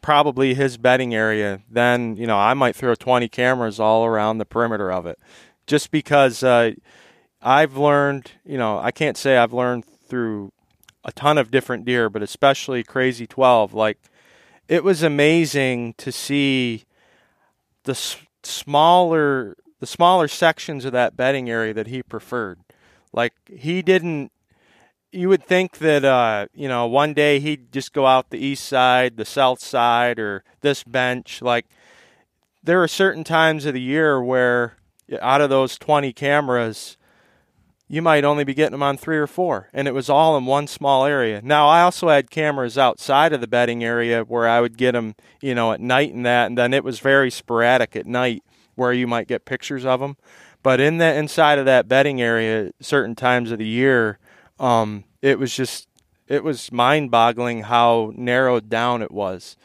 probably 0.00 0.54
his 0.54 0.76
bedding 0.76 1.14
area, 1.14 1.62
then, 1.68 2.16
you 2.16 2.26
know, 2.26 2.38
I 2.38 2.54
might 2.54 2.76
throw 2.76 2.94
20 2.94 3.28
cameras 3.28 3.80
all 3.80 4.06
around 4.06 4.38
the 4.38 4.44
perimeter 4.44 4.90
of 4.90 5.04
it. 5.06 5.18
Just 5.66 5.90
because, 5.90 6.42
uh, 6.42 6.72
I've 7.42 7.76
learned, 7.76 8.32
you 8.44 8.58
know, 8.58 8.78
I 8.78 8.90
can't 8.90 9.16
say 9.16 9.36
I've 9.36 9.52
learned 9.52 9.84
through 9.84 10.52
a 11.04 11.12
ton 11.12 11.38
of 11.38 11.50
different 11.50 11.84
deer, 11.84 12.10
but 12.10 12.22
especially 12.22 12.82
Crazy 12.82 13.26
12. 13.26 13.72
Like, 13.72 13.98
it 14.68 14.84
was 14.84 15.02
amazing 15.02 15.94
to 15.98 16.12
see 16.12 16.84
the 17.84 17.92
s- 17.92 18.18
smaller 18.42 19.56
the 19.80 19.86
smaller 19.86 20.28
sections 20.28 20.84
of 20.84 20.92
that 20.92 21.16
bedding 21.16 21.50
area 21.50 21.74
that 21.74 21.88
he 21.88 22.02
preferred. 22.02 22.60
Like 23.12 23.32
he 23.48 23.82
didn't. 23.82 24.30
You 25.10 25.28
would 25.28 25.42
think 25.42 25.78
that 25.78 26.04
uh, 26.04 26.46
you 26.54 26.68
know 26.68 26.86
one 26.86 27.14
day 27.14 27.40
he'd 27.40 27.72
just 27.72 27.92
go 27.92 28.06
out 28.06 28.30
the 28.30 28.38
east 28.38 28.64
side, 28.64 29.16
the 29.16 29.24
south 29.24 29.60
side, 29.60 30.20
or 30.20 30.44
this 30.60 30.84
bench. 30.84 31.42
Like 31.42 31.66
there 32.62 32.82
are 32.82 32.88
certain 32.88 33.24
times 33.24 33.66
of 33.66 33.74
the 33.74 33.80
year 33.80 34.22
where 34.22 34.76
out 35.20 35.40
of 35.40 35.50
those 35.50 35.78
twenty 35.78 36.12
cameras, 36.12 36.96
you 37.92 38.00
might 38.00 38.24
only 38.24 38.44
be 38.44 38.54
getting 38.54 38.70
them 38.70 38.84
on 38.84 38.96
three 38.96 39.16
or 39.16 39.26
four, 39.26 39.68
and 39.72 39.88
it 39.88 39.94
was 39.94 40.08
all 40.08 40.36
in 40.36 40.46
one 40.46 40.68
small 40.68 41.04
area. 41.04 41.40
Now, 41.42 41.66
I 41.66 41.82
also 41.82 42.08
had 42.08 42.30
cameras 42.30 42.78
outside 42.78 43.32
of 43.32 43.40
the 43.40 43.48
bedding 43.48 43.82
area 43.82 44.22
where 44.22 44.48
I 44.48 44.60
would 44.60 44.78
get 44.78 44.92
them, 44.92 45.16
you 45.42 45.56
know, 45.56 45.72
at 45.72 45.80
night 45.80 46.14
and 46.14 46.24
that, 46.24 46.46
and 46.46 46.56
then 46.56 46.72
it 46.72 46.84
was 46.84 47.00
very 47.00 47.32
sporadic 47.32 47.96
at 47.96 48.06
night 48.06 48.44
where 48.76 48.92
you 48.92 49.08
might 49.08 49.26
get 49.26 49.44
pictures 49.44 49.84
of 49.84 49.98
them. 49.98 50.16
But 50.62 50.78
in 50.78 50.98
the 50.98 51.12
inside 51.12 51.58
of 51.58 51.64
that 51.64 51.88
bedding 51.88 52.22
area, 52.22 52.70
certain 52.80 53.16
times 53.16 53.50
of 53.50 53.58
the 53.58 53.66
year, 53.66 54.20
um, 54.60 55.02
it 55.20 55.40
was 55.40 55.52
just 55.56 55.88
it 56.28 56.44
was 56.44 56.70
mind-boggling 56.70 57.64
how 57.64 58.12
narrowed 58.14 58.68
down 58.68 59.02
it 59.02 59.10
was. 59.10 59.56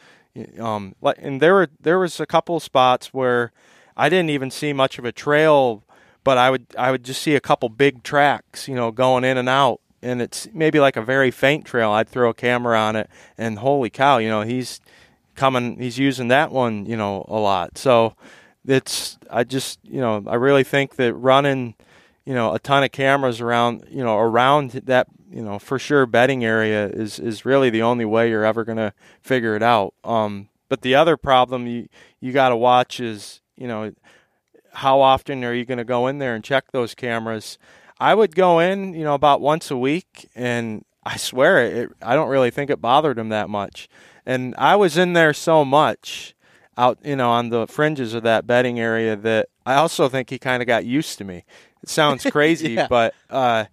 Um, 0.58 0.96
and 1.00 1.40
there 1.40 1.54
were 1.54 1.68
there 1.80 2.00
was 2.00 2.18
a 2.18 2.26
couple 2.26 2.58
spots 2.58 3.14
where 3.14 3.52
I 3.96 4.08
didn't 4.08 4.30
even 4.30 4.50
see 4.50 4.72
much 4.72 4.98
of 4.98 5.04
a 5.04 5.12
trail 5.12 5.84
but 6.26 6.38
I 6.38 6.50
would 6.50 6.66
I 6.76 6.90
would 6.90 7.04
just 7.04 7.22
see 7.22 7.36
a 7.36 7.40
couple 7.40 7.68
big 7.68 8.02
tracks, 8.02 8.66
you 8.66 8.74
know, 8.74 8.90
going 8.90 9.22
in 9.22 9.38
and 9.38 9.48
out, 9.48 9.80
and 10.02 10.20
it's 10.20 10.48
maybe 10.52 10.80
like 10.80 10.96
a 10.96 11.02
very 11.02 11.30
faint 11.30 11.64
trail. 11.64 11.92
I'd 11.92 12.08
throw 12.08 12.30
a 12.30 12.34
camera 12.34 12.76
on 12.76 12.96
it, 12.96 13.08
and 13.38 13.60
holy 13.60 13.90
cow, 13.90 14.18
you 14.18 14.28
know, 14.28 14.42
he's 14.42 14.80
coming, 15.36 15.78
he's 15.78 16.00
using 16.00 16.26
that 16.26 16.50
one, 16.50 16.84
you 16.84 16.96
know, 16.96 17.24
a 17.28 17.38
lot. 17.38 17.78
So 17.78 18.16
it's 18.66 19.18
I 19.30 19.44
just 19.44 19.78
you 19.84 20.00
know 20.00 20.24
I 20.26 20.34
really 20.34 20.64
think 20.64 20.96
that 20.96 21.14
running, 21.14 21.76
you 22.24 22.34
know, 22.34 22.52
a 22.54 22.58
ton 22.58 22.82
of 22.82 22.90
cameras 22.90 23.40
around, 23.40 23.84
you 23.88 24.02
know, 24.02 24.18
around 24.18 24.72
that, 24.72 25.06
you 25.30 25.44
know, 25.44 25.60
for 25.60 25.78
sure 25.78 26.06
bedding 26.06 26.44
area 26.44 26.88
is 26.88 27.20
is 27.20 27.44
really 27.44 27.70
the 27.70 27.82
only 27.82 28.04
way 28.04 28.30
you're 28.30 28.44
ever 28.44 28.64
gonna 28.64 28.94
figure 29.20 29.54
it 29.54 29.62
out. 29.62 29.94
Um, 30.02 30.48
but 30.68 30.80
the 30.80 30.96
other 30.96 31.16
problem 31.16 31.68
you 31.68 31.86
you 32.18 32.32
got 32.32 32.48
to 32.48 32.56
watch 32.56 32.98
is 32.98 33.42
you 33.56 33.68
know 33.68 33.92
how 34.76 35.00
often 35.00 35.42
are 35.44 35.54
you 35.54 35.64
going 35.64 35.78
to 35.78 35.84
go 35.84 36.06
in 36.06 36.18
there 36.18 36.34
and 36.34 36.44
check 36.44 36.70
those 36.72 36.94
cameras? 36.94 37.58
I 37.98 38.14
would 38.14 38.34
go 38.34 38.58
in, 38.58 38.92
you 38.94 39.04
know, 39.04 39.14
about 39.14 39.40
once 39.40 39.70
a 39.70 39.76
week, 39.76 40.28
and 40.34 40.84
I 41.04 41.16
swear 41.16 41.64
it. 41.64 41.90
I 42.02 42.14
don't 42.14 42.28
really 42.28 42.50
think 42.50 42.70
it 42.70 42.80
bothered 42.80 43.18
him 43.18 43.30
that 43.30 43.48
much. 43.48 43.88
And 44.26 44.54
I 44.58 44.76
was 44.76 44.98
in 44.98 45.12
there 45.14 45.32
so 45.32 45.64
much 45.64 46.34
out, 46.76 46.98
you 47.02 47.16
know, 47.16 47.30
on 47.30 47.48
the 47.48 47.66
fringes 47.66 48.12
of 48.12 48.22
that 48.24 48.46
bedding 48.46 48.78
area 48.78 49.16
that 49.16 49.48
I 49.64 49.76
also 49.76 50.08
think 50.08 50.28
he 50.30 50.38
kind 50.38 50.62
of 50.62 50.66
got 50.66 50.84
used 50.84 51.16
to 51.18 51.24
me. 51.24 51.44
It 51.82 51.88
sounds 51.88 52.24
crazy, 52.30 52.72
Yeah. 52.72 52.86
but 52.88 53.14
uh, 53.30 53.64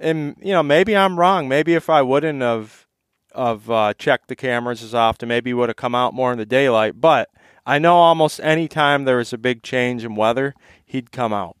and 0.00 0.34
you 0.40 0.52
know, 0.52 0.62
maybe 0.62 0.96
I'm 0.96 1.18
wrong. 1.20 1.48
Maybe 1.48 1.74
if 1.74 1.88
I 1.88 2.02
wouldn't 2.02 2.42
have 2.42 2.86
of 3.32 3.70
uh, 3.70 3.94
checked 3.94 4.28
the 4.28 4.36
cameras 4.36 4.82
as 4.82 4.94
often, 4.94 5.28
maybe 5.28 5.50
he 5.50 5.54
would 5.54 5.68
have 5.68 5.76
come 5.76 5.94
out 5.94 6.14
more 6.14 6.32
in 6.32 6.38
the 6.38 6.44
daylight. 6.46 7.00
But 7.00 7.28
I 7.64 7.78
know 7.78 7.96
almost 7.96 8.40
any 8.42 8.68
time 8.68 9.04
there 9.04 9.18
was 9.18 9.32
a 9.32 9.38
big 9.38 9.62
change 9.62 10.04
in 10.04 10.14
weather, 10.14 10.54
he'd 10.84 11.12
come 11.12 11.32
out. 11.32 11.56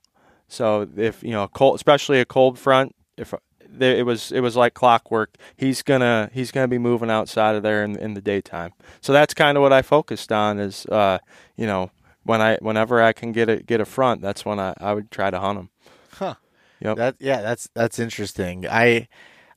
So 0.48 0.88
if 0.96 1.22
you 1.22 1.30
know, 1.30 1.48
cold, 1.48 1.76
especially 1.76 2.20
a 2.20 2.24
cold 2.24 2.58
front, 2.58 2.94
if 3.16 3.32
there, 3.68 3.96
it 3.96 4.04
was 4.04 4.32
it 4.32 4.40
was 4.40 4.56
like 4.56 4.74
clockwork. 4.74 5.36
He's 5.56 5.82
gonna 5.82 6.30
he's 6.32 6.50
gonna 6.52 6.68
be 6.68 6.78
moving 6.78 7.10
outside 7.10 7.54
of 7.54 7.62
there 7.62 7.84
in, 7.84 7.96
in 7.96 8.14
the 8.14 8.20
daytime. 8.20 8.72
So 9.00 9.12
that's 9.12 9.34
kind 9.34 9.56
of 9.56 9.62
what 9.62 9.72
I 9.72 9.82
focused 9.82 10.30
on. 10.30 10.58
Is 10.58 10.86
uh, 10.86 11.18
you 11.56 11.66
know 11.66 11.90
when 12.24 12.40
I 12.40 12.58
whenever 12.60 13.02
I 13.02 13.12
can 13.12 13.32
get 13.32 13.48
a 13.48 13.56
get 13.56 13.80
a 13.80 13.84
front, 13.84 14.20
that's 14.20 14.44
when 14.44 14.60
I, 14.60 14.74
I 14.78 14.92
would 14.92 15.10
try 15.10 15.30
to 15.30 15.40
hunt 15.40 15.58
him. 15.58 15.70
Huh. 16.12 16.34
Yep. 16.80 16.96
That 16.96 17.16
yeah, 17.20 17.40
that's 17.40 17.68
that's 17.74 17.98
interesting. 17.98 18.66
I 18.68 19.08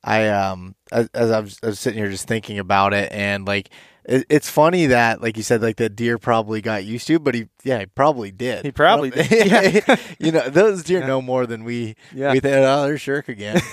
I 0.04 0.30
um 0.30 0.76
as, 0.92 1.10
as 1.14 1.32
I, 1.32 1.40
was, 1.40 1.60
I 1.64 1.68
was 1.68 1.80
sitting 1.80 2.00
here 2.00 2.12
just 2.12 2.28
thinking 2.28 2.60
about 2.60 2.94
it 2.94 3.12
and 3.12 3.46
like 3.46 3.70
it, 4.08 4.26
it's 4.30 4.50
funny 4.50 4.88
that 4.88 5.22
like 5.22 5.38
you 5.38 5.44
said 5.44 5.62
like 5.62 5.78
the 5.78 5.90
deer 5.90 6.18
probably 6.18 6.62
got 6.62 6.86
used 6.86 7.08
to, 7.08 7.20
but 7.20 7.36
he 7.36 7.48
yeah 7.64 7.80
he 7.80 7.86
probably 7.88 8.32
did. 8.32 8.66
He 8.66 8.72
probably 8.72 9.10
did, 9.10 9.30
yeah. 9.32 9.96
you 10.20 10.32
know 10.32 10.50
those 10.50 10.84
deer 10.84 11.06
know 11.06 11.22
more 11.22 11.46
than 11.46 11.64
we. 11.64 11.96
Yeah. 12.14 12.34
We 12.34 12.40
think 12.40 12.56
oh 12.56 12.84
there's 12.84 13.02
Shirk 13.02 13.30
again. 13.30 13.62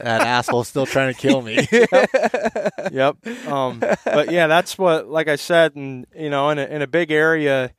that 0.00 0.22
asshole's 0.22 0.68
still 0.68 0.86
trying 0.86 1.12
to 1.12 1.20
kill 1.20 1.42
me. 1.42 1.66
yep. 2.92 3.16
Um, 3.46 3.80
but 3.80 4.30
yeah, 4.30 4.46
that's 4.46 4.78
what, 4.78 5.08
like 5.08 5.28
I 5.28 5.36
said, 5.36 5.74
and 5.76 6.06
you 6.14 6.30
know, 6.30 6.50
in 6.50 6.58
a, 6.58 6.64
in 6.64 6.82
a 6.82 6.86
big 6.86 7.10
area, 7.10 7.72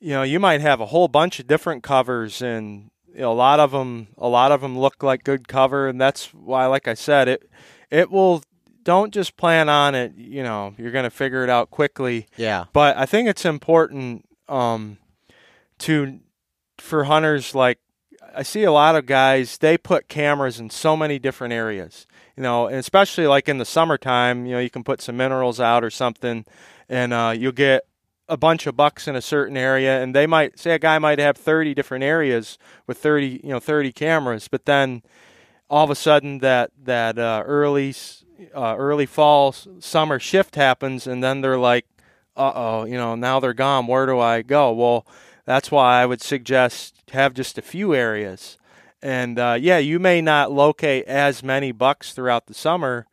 you 0.00 0.10
know, 0.10 0.22
you 0.22 0.40
might 0.40 0.60
have 0.60 0.80
a 0.80 0.86
whole 0.86 1.08
bunch 1.08 1.40
of 1.40 1.46
different 1.46 1.82
covers, 1.82 2.42
and 2.42 2.90
you 3.12 3.20
know, 3.20 3.32
a 3.32 3.34
lot 3.34 3.60
of 3.60 3.70
them, 3.70 4.08
a 4.18 4.28
lot 4.28 4.52
of 4.52 4.60
them 4.60 4.78
look 4.78 5.02
like 5.02 5.24
good 5.24 5.48
cover, 5.48 5.88
and 5.88 6.00
that's 6.00 6.32
why, 6.34 6.66
like 6.66 6.88
I 6.88 6.94
said, 6.94 7.28
it, 7.28 7.48
it 7.90 8.10
will. 8.10 8.42
Don't 8.84 9.12
just 9.12 9.36
plan 9.36 9.68
on 9.68 9.94
it. 9.94 10.14
You 10.16 10.42
know, 10.42 10.74
you're 10.78 10.92
going 10.92 11.04
to 11.04 11.10
figure 11.10 11.42
it 11.42 11.50
out 11.50 11.70
quickly. 11.70 12.26
yeah. 12.36 12.64
But 12.72 12.96
I 12.96 13.06
think 13.06 13.28
it's 13.28 13.44
important 13.44 14.28
um, 14.48 14.98
to 15.78 16.20
for 16.78 17.04
hunters 17.04 17.54
like 17.54 17.78
I 18.34 18.42
see 18.42 18.64
a 18.64 18.72
lot 18.72 18.96
of 18.96 19.06
guys 19.06 19.58
they 19.58 19.78
put 19.78 20.08
cameras 20.08 20.58
in 20.58 20.70
so 20.70 20.96
many 20.96 21.18
different 21.18 21.54
areas. 21.54 22.06
You 22.36 22.42
know, 22.42 22.66
and 22.66 22.76
especially 22.76 23.26
like 23.28 23.48
in 23.48 23.58
the 23.58 23.64
summertime, 23.64 24.44
you 24.44 24.52
know, 24.52 24.58
you 24.58 24.70
can 24.70 24.82
put 24.82 25.00
some 25.00 25.16
minerals 25.16 25.60
out 25.60 25.84
or 25.84 25.90
something, 25.90 26.44
and 26.88 27.12
uh, 27.12 27.32
you'll 27.36 27.52
get 27.52 27.84
a 28.28 28.36
bunch 28.36 28.66
of 28.66 28.76
bucks 28.76 29.06
in 29.06 29.14
a 29.14 29.22
certain 29.22 29.56
area, 29.56 30.02
and 30.02 30.14
they 30.14 30.26
might 30.26 30.58
say 30.58 30.72
a 30.72 30.78
guy 30.78 30.98
might 30.98 31.20
have 31.20 31.36
thirty 31.36 31.74
different 31.74 32.02
areas 32.02 32.58
with 32.88 32.98
thirty, 32.98 33.40
you 33.44 33.50
know, 33.50 33.60
thirty 33.60 33.92
cameras, 33.92 34.48
but 34.48 34.64
then 34.64 35.02
all 35.70 35.84
of 35.84 35.90
a 35.90 35.94
sudden 35.94 36.38
that 36.38 36.70
that 36.82 37.18
uh, 37.18 37.42
early 37.46 37.94
uh, 38.54 38.76
early 38.76 39.06
fall 39.06 39.52
summer 39.52 40.18
shift 40.18 40.56
happens, 40.56 41.06
and 41.06 41.22
then 41.22 41.40
they're 41.40 41.58
like, 41.58 41.86
uh 42.36 42.52
oh, 42.54 42.84
you 42.84 42.94
know, 42.94 43.14
now 43.14 43.40
they're 43.40 43.54
gone. 43.54 43.86
Where 43.86 44.06
do 44.06 44.18
I 44.18 44.42
go? 44.42 44.72
Well, 44.72 45.06
that's 45.44 45.70
why 45.70 46.00
I 46.00 46.06
would 46.06 46.20
suggest 46.20 47.02
have 47.12 47.34
just 47.34 47.58
a 47.58 47.62
few 47.62 47.94
areas. 47.94 48.58
And 49.02 49.38
uh, 49.38 49.56
yeah, 49.60 49.78
you 49.78 49.98
may 49.98 50.20
not 50.20 50.50
locate 50.50 51.04
as 51.06 51.42
many 51.42 51.72
bucks 51.72 52.12
throughout 52.12 52.46
the 52.46 52.54
summer, 52.54 53.06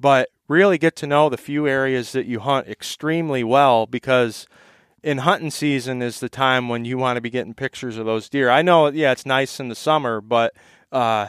but 0.00 0.30
really 0.48 0.78
get 0.78 0.96
to 0.96 1.06
know 1.06 1.28
the 1.28 1.36
few 1.36 1.66
areas 1.66 2.12
that 2.12 2.26
you 2.26 2.40
hunt 2.40 2.66
extremely 2.66 3.44
well 3.44 3.86
because 3.86 4.46
in 5.02 5.18
hunting 5.18 5.50
season 5.50 6.00
is 6.00 6.20
the 6.20 6.28
time 6.28 6.68
when 6.68 6.84
you 6.84 6.96
want 6.96 7.16
to 7.16 7.20
be 7.20 7.30
getting 7.30 7.54
pictures 7.54 7.98
of 7.98 8.06
those 8.06 8.28
deer. 8.28 8.48
I 8.50 8.62
know, 8.62 8.88
yeah, 8.88 9.12
it's 9.12 9.26
nice 9.26 9.60
in 9.60 9.68
the 9.68 9.74
summer, 9.74 10.20
but 10.22 10.54
uh, 10.90 11.28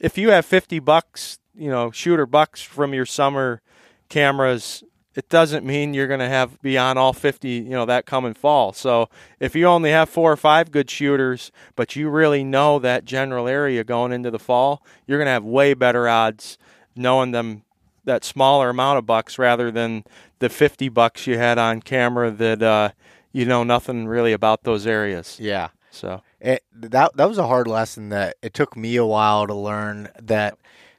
if 0.00 0.18
you 0.18 0.30
have 0.30 0.44
50 0.44 0.80
bucks, 0.80 1.38
you 1.58 1.70
know, 1.70 1.90
shooter 1.90 2.26
bucks 2.26 2.62
from 2.62 2.94
your 2.94 3.06
summer 3.06 3.60
cameras, 4.08 4.84
it 5.14 5.28
doesn't 5.28 5.66
mean 5.66 5.94
you're 5.94 6.06
going 6.06 6.20
to 6.20 6.28
have 6.28 6.60
beyond 6.62 6.98
all 6.98 7.12
50, 7.12 7.48
you 7.48 7.70
know, 7.70 7.84
that 7.86 8.06
coming 8.06 8.34
fall. 8.34 8.72
So 8.72 9.08
if 9.40 9.56
you 9.56 9.66
only 9.66 9.90
have 9.90 10.08
four 10.08 10.30
or 10.30 10.36
five 10.36 10.70
good 10.70 10.88
shooters, 10.88 11.50
but 11.74 11.96
you 11.96 12.08
really 12.08 12.44
know 12.44 12.78
that 12.78 13.04
general 13.04 13.48
area 13.48 13.82
going 13.82 14.12
into 14.12 14.30
the 14.30 14.38
fall, 14.38 14.84
you're 15.06 15.18
going 15.18 15.26
to 15.26 15.32
have 15.32 15.44
way 15.44 15.74
better 15.74 16.08
odds 16.08 16.56
knowing 16.94 17.32
them 17.32 17.64
that 18.04 18.24
smaller 18.24 18.70
amount 18.70 18.98
of 18.98 19.06
bucks 19.06 19.38
rather 19.38 19.70
than 19.70 20.04
the 20.38 20.48
50 20.48 20.88
bucks 20.88 21.26
you 21.26 21.36
had 21.36 21.58
on 21.58 21.80
camera 21.82 22.30
that 22.30 22.62
uh, 22.62 22.90
you 23.32 23.44
know 23.44 23.64
nothing 23.64 24.06
really 24.06 24.32
about 24.32 24.62
those 24.62 24.86
areas. 24.86 25.36
Yeah. 25.40 25.68
So 25.90 26.22
it, 26.40 26.62
that 26.72 27.16
that 27.16 27.28
was 27.28 27.38
a 27.38 27.46
hard 27.46 27.66
lesson 27.66 28.10
that 28.10 28.36
it 28.42 28.54
took 28.54 28.76
me 28.76 28.96
a 28.96 29.04
while 29.04 29.46
to 29.46 29.54
learn 29.54 30.08
that 30.22 30.58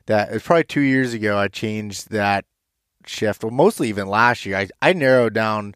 that 0.09 0.33
it's 0.33 0.45
probably 0.45 0.63
two 0.63 0.81
years 0.81 1.13
ago 1.13 1.37
I 1.37 1.47
changed 1.47 2.09
that 2.09 2.43
shift. 3.05 3.43
Well 3.43 3.51
mostly 3.51 3.89
even 3.89 4.07
last 4.07 4.43
year. 4.45 4.57
I, 4.57 4.67
I 4.81 4.93
narrowed 4.93 5.33
down 5.33 5.75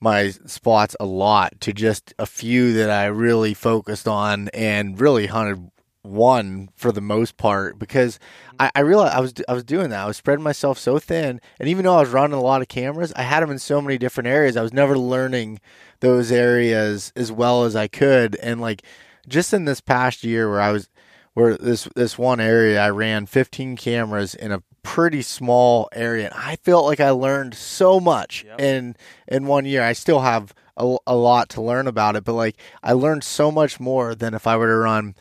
my 0.00 0.30
spots 0.30 0.94
a 1.00 1.06
lot 1.06 1.58
to 1.62 1.72
just 1.72 2.12
a 2.18 2.26
few 2.26 2.74
that 2.74 2.90
I 2.90 3.06
really 3.06 3.54
focused 3.54 4.06
on 4.06 4.48
and 4.48 5.00
really 5.00 5.26
hunted 5.26 5.70
one 6.02 6.68
for 6.76 6.92
the 6.92 7.00
most 7.00 7.38
part 7.38 7.78
because 7.78 8.18
I, 8.58 8.70
I 8.74 8.80
realized 8.80 9.14
I 9.14 9.20
was 9.20 9.34
I 9.48 9.52
was 9.54 9.64
doing 9.64 9.88
that. 9.90 10.04
I 10.04 10.06
was 10.06 10.18
spreading 10.18 10.44
myself 10.44 10.78
so 10.78 10.98
thin. 10.98 11.40
And 11.58 11.68
even 11.68 11.84
though 11.86 11.96
I 11.96 12.00
was 12.00 12.10
running 12.10 12.36
a 12.36 12.42
lot 12.42 12.60
of 12.60 12.68
cameras 12.68 13.14
I 13.16 13.22
had 13.22 13.42
them 13.42 13.50
in 13.50 13.58
so 13.58 13.80
many 13.80 13.96
different 13.96 14.28
areas. 14.28 14.58
I 14.58 14.62
was 14.62 14.74
never 14.74 14.98
learning 14.98 15.58
those 16.00 16.30
areas 16.30 17.14
as 17.16 17.32
well 17.32 17.64
as 17.64 17.74
I 17.74 17.88
could. 17.88 18.36
And 18.36 18.60
like 18.60 18.82
just 19.26 19.54
in 19.54 19.64
this 19.64 19.80
past 19.80 20.22
year 20.22 20.50
where 20.50 20.60
I 20.60 20.70
was 20.70 20.90
where 21.34 21.56
this 21.56 21.88
this 21.94 22.18
one 22.18 22.40
area 22.40 22.80
I 22.80 22.90
ran 22.90 23.26
15 23.26 23.76
cameras 23.76 24.34
in 24.34 24.52
a 24.52 24.62
pretty 24.82 25.22
small 25.22 25.88
area 25.92 26.26
and 26.26 26.34
I 26.34 26.56
felt 26.56 26.86
like 26.86 27.00
I 27.00 27.10
learned 27.10 27.54
so 27.54 28.00
much 28.00 28.44
Yep. 28.44 28.60
in 28.60 28.96
in 29.28 29.46
one 29.46 29.64
year 29.66 29.82
I 29.82 29.92
still 29.92 30.20
have 30.20 30.54
a, 30.76 30.96
a 31.06 31.14
lot 31.14 31.50
to 31.50 31.60
learn 31.62 31.86
about 31.86 32.16
it 32.16 32.24
but 32.24 32.32
like 32.32 32.56
I 32.82 32.92
learned 32.92 33.22
so 33.22 33.50
much 33.52 33.78
more 33.78 34.14
than 34.14 34.32
if 34.34 34.46
I 34.46 34.56
were 34.56 34.68
to 34.68 34.76
run 34.76 35.14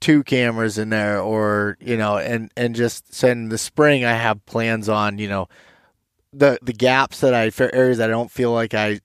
two 0.00 0.22
cameras 0.24 0.78
in 0.78 0.90
there 0.90 1.20
or 1.20 1.76
you 1.80 1.96
know 1.96 2.18
and 2.18 2.50
and 2.56 2.74
just 2.74 3.14
so 3.14 3.28
in 3.28 3.48
the 3.48 3.58
spring 3.58 4.04
I 4.04 4.12
have 4.12 4.44
plans 4.46 4.88
on 4.88 5.18
you 5.18 5.28
know 5.28 5.48
the 6.32 6.58
the 6.62 6.72
gaps 6.72 7.20
that 7.20 7.34
I 7.34 7.50
areas 7.72 7.98
that 7.98 8.10
I 8.10 8.12
don't 8.12 8.30
feel 8.30 8.52
like 8.52 8.74
I 8.74 9.00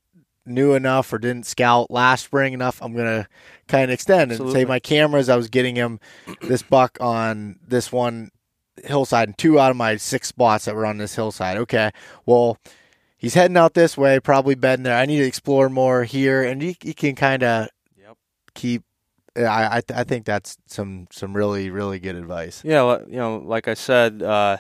knew 0.45 0.73
enough 0.73 1.11
or 1.13 1.17
didn't 1.17 1.45
scout 1.45 1.91
last 1.91 2.25
spring 2.25 2.53
enough 2.53 2.81
I'm 2.81 2.95
gonna 2.95 3.27
kind 3.67 3.85
of 3.85 3.89
extend 3.91 4.23
and 4.23 4.31
Absolutely. 4.33 4.61
say 4.61 4.65
my 4.65 4.79
cameras 4.79 5.29
I 5.29 5.35
was 5.35 5.49
getting 5.49 5.75
him 5.75 5.99
this 6.41 6.61
buck 6.63 6.97
on 7.01 7.59
this 7.67 7.91
one 7.91 8.29
hillside 8.83 9.27
and 9.29 9.37
two 9.37 9.59
out 9.59 9.71
of 9.71 9.77
my 9.77 9.95
six 9.97 10.27
spots 10.27 10.65
that 10.65 10.75
were 10.75 10.85
on 10.85 10.97
this 10.97 11.15
hillside 11.15 11.57
okay 11.57 11.89
well 12.25 12.57
he's 13.17 13.33
heading 13.33 13.57
out 13.57 13.73
this 13.73 13.97
way 13.97 14.19
probably 14.19 14.55
bedding 14.55 14.83
there 14.83 14.97
I 14.97 15.05
need 15.05 15.17
to 15.17 15.25
explore 15.25 15.69
more 15.69 16.03
here 16.03 16.43
and 16.43 16.61
you, 16.61 16.75
you 16.83 16.93
can 16.93 17.15
kind 17.15 17.43
of 17.43 17.67
Yep. 17.99 18.17
keep 18.53 18.83
I, 19.35 19.77
I 19.77 19.81
I 19.93 20.03
think 20.03 20.25
that's 20.25 20.57
some 20.65 21.07
some 21.11 21.35
really 21.35 21.69
really 21.69 21.99
good 21.99 22.15
advice. 22.15 22.63
Yeah, 22.65 22.99
you 23.07 23.17
know, 23.17 23.37
like 23.37 23.67
I 23.67 23.75
said, 23.75 24.23
uh, 24.23 24.57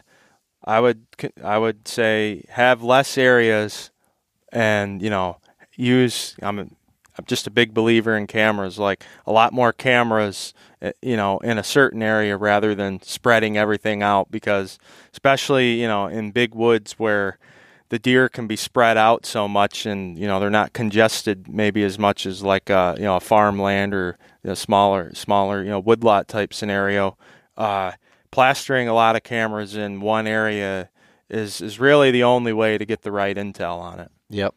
I 0.63 0.79
would 0.79 1.07
I 1.43 1.57
would 1.57 1.87
say 1.87 2.45
have 2.49 2.83
less 2.83 3.17
areas, 3.17 3.89
and 4.51 5.01
you 5.01 5.09
know, 5.09 5.37
use. 5.75 6.35
I'm 6.43 6.75
I'm 7.17 7.25
just 7.25 7.47
a 7.47 7.51
big 7.51 7.73
believer 7.73 8.15
in 8.15 8.27
cameras. 8.27 8.77
Like 8.77 9.03
a 9.25 9.31
lot 9.31 9.53
more 9.53 9.73
cameras, 9.73 10.53
uh, 10.81 10.91
you 11.01 11.17
know, 11.17 11.39
in 11.39 11.57
a 11.57 11.63
certain 11.63 12.03
area 12.03 12.37
rather 12.37 12.75
than 12.75 13.01
spreading 13.01 13.57
everything 13.57 14.03
out. 14.03 14.29
Because 14.31 14.77
especially 15.13 15.81
you 15.81 15.87
know 15.87 16.07
in 16.07 16.31
big 16.31 16.53
woods 16.53 16.93
where 16.93 17.37
the 17.89 17.99
deer 17.99 18.27
can 18.29 18.47
be 18.47 18.55
spread 18.55 18.97
out 18.97 19.25
so 19.25 19.47
much 19.47 19.85
and 19.85 20.17
you 20.17 20.27
know 20.27 20.39
they're 20.39 20.49
not 20.49 20.73
congested 20.73 21.47
maybe 21.47 21.83
as 21.83 21.97
much 21.97 22.25
as 22.25 22.43
like 22.43 22.69
a 22.69 22.95
you 22.97 23.03
know 23.03 23.15
a 23.15 23.19
farmland 23.19 23.93
or 23.93 24.17
a 24.43 24.55
smaller 24.55 25.13
smaller 25.13 25.63
you 25.63 25.69
know 25.69 25.79
woodlot 25.79 26.27
type 26.27 26.53
scenario 26.53 27.17
uh, 27.57 27.91
plastering 28.29 28.87
a 28.87 28.93
lot 28.93 29.15
of 29.15 29.23
cameras 29.23 29.75
in 29.75 30.01
one 30.01 30.27
area 30.27 30.89
is 31.29 31.61
is 31.61 31.79
really 31.79 32.11
the 32.11 32.23
only 32.23 32.53
way 32.53 32.77
to 32.77 32.85
get 32.85 33.01
the 33.01 33.11
right 33.11 33.37
intel 33.37 33.79
on 33.79 33.99
it 33.99 34.11
Yep. 34.29 34.53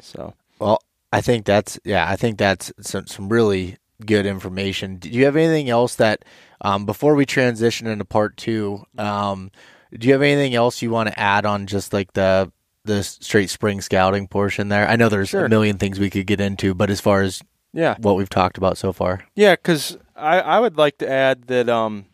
so 0.00 0.34
Well, 0.58 0.80
I 1.14 1.20
think 1.20 1.44
that's 1.44 1.78
yeah, 1.84 2.08
I 2.08 2.16
think 2.16 2.38
that's 2.38 2.72
some 2.80 3.06
some 3.06 3.28
really 3.28 3.76
good 4.04 4.26
information. 4.26 4.96
Do 4.96 5.08
you 5.08 5.24
have 5.24 5.36
anything 5.36 5.70
else 5.70 5.94
that 5.96 6.24
um, 6.60 6.84
before 6.86 7.14
we 7.14 7.24
transition 7.26 7.86
into 7.86 8.04
part 8.04 8.36
two? 8.36 8.84
Um, 8.98 9.50
do 9.96 10.06
you 10.08 10.12
have 10.12 10.22
anything 10.22 10.54
else 10.54 10.82
you 10.82 10.90
want 10.90 11.08
to 11.08 11.18
add 11.18 11.46
on 11.46 11.66
just 11.66 11.92
like 11.92 12.12
the 12.14 12.50
the 12.84 13.02
straight 13.02 13.48
spring 13.50 13.80
scouting 13.80 14.26
portion 14.28 14.68
there? 14.68 14.88
I 14.88 14.96
know 14.96 15.08
there's 15.08 15.28
Sure. 15.30 15.44
a 15.46 15.48
million 15.48 15.78
things 15.78 15.98
we 16.00 16.10
could 16.10 16.26
get 16.26 16.40
into, 16.40 16.74
but 16.74 16.90
as 16.90 17.00
far 17.00 17.22
as 17.22 17.42
Yeah. 17.72 17.94
what 18.00 18.16
we've 18.16 18.28
talked 18.28 18.58
about 18.58 18.76
so 18.76 18.92
far. 18.92 19.24
Yeah, 19.36 19.52
because 19.54 19.96
I, 20.16 20.40
I 20.40 20.60
would 20.60 20.76
like 20.76 20.98
to 20.98 21.08
add 21.10 21.46
that, 21.46 21.68
um, 21.68 22.06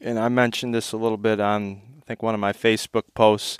and 0.00 0.18
I 0.18 0.28
mentioned 0.28 0.74
this 0.74 0.92
a 0.92 0.96
little 0.96 1.16
bit 1.16 1.40
on 1.40 1.80
I 2.02 2.04
think 2.08 2.22
one 2.22 2.34
of 2.34 2.40
my 2.40 2.52
Facebook 2.52 3.04
posts. 3.14 3.58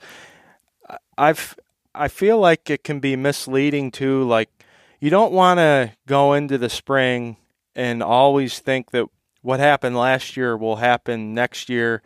I've 1.17 1.57
I 1.95 2.09
feel 2.09 2.39
like 2.39 2.71
it 2.71 2.85
can 2.85 3.01
be 3.01 3.17
misleading 3.17 3.91
too. 3.91 4.25
Like 4.25 4.58
you 5.01 5.11
don't 5.11 5.33
want 5.33 5.59
to 5.59 5.93
go 6.07 6.33
into 6.33 6.59
the 6.59 6.69
spring 6.69 7.37
and 7.75 8.03
always 8.03 8.59
think 8.59 8.91
that 8.91 9.07
what 9.43 9.61
happened 9.61 9.97
last 9.97 10.37
year 10.37 10.57
will 10.57 10.77
happen 10.77 11.35
next 11.35 11.69
year. 11.69 12.03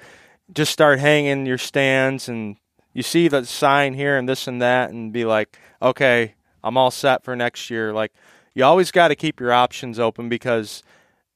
Just 0.53 0.72
start 0.72 0.99
hanging 0.99 1.47
your 1.47 1.59
stands 1.59 2.28
and 2.28 2.57
you 2.93 3.03
see 3.03 3.28
the 3.28 3.47
sign 3.47 3.95
here 3.95 4.18
and 4.18 4.28
this 4.28 4.47
and 4.47 4.61
that 4.61 4.90
and 4.90 5.12
be 5.12 5.24
like, 5.24 5.59
okay, 5.80 6.34
I'm 6.62 6.76
all 6.76 6.90
set 6.90 7.24
for 7.24 7.34
next 7.34 7.70
year. 7.70 7.93
Like 7.93 8.12
you 8.55 8.64
always 8.64 8.90
got 8.90 9.09
to 9.09 9.16
keep 9.16 9.40
your 9.40 9.53
options 9.53 9.99
open 9.99 10.28
because 10.28 10.82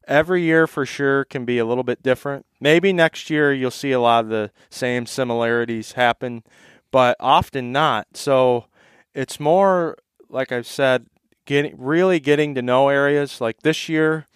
every 0.06 0.42
year 0.42 0.66
for 0.66 0.84
sure 0.84 1.24
can 1.24 1.46
be 1.46 1.58
a 1.58 1.64
little 1.64 1.84
bit 1.84 2.02
different. 2.02 2.44
Maybe 2.60 2.92
next 2.92 3.30
year 3.30 3.52
you'll 3.52 3.70
see 3.70 3.92
a 3.92 4.00
lot 4.00 4.24
of 4.24 4.30
the 4.30 4.50
same 4.68 5.06
similarities 5.06 5.92
happen, 5.92 6.42
but 6.90 7.16
often 7.18 7.72
not. 7.72 8.08
So 8.14 8.66
it's 9.14 9.40
more 9.40 9.96
like 10.28 10.52
I've 10.52 10.66
said, 10.66 11.06
getting 11.46 11.74
really 11.78 12.20
getting 12.20 12.54
to 12.54 12.62
know 12.62 12.88
areas. 12.90 13.40
Like 13.40 13.62
this 13.62 13.88
year, 13.88 14.26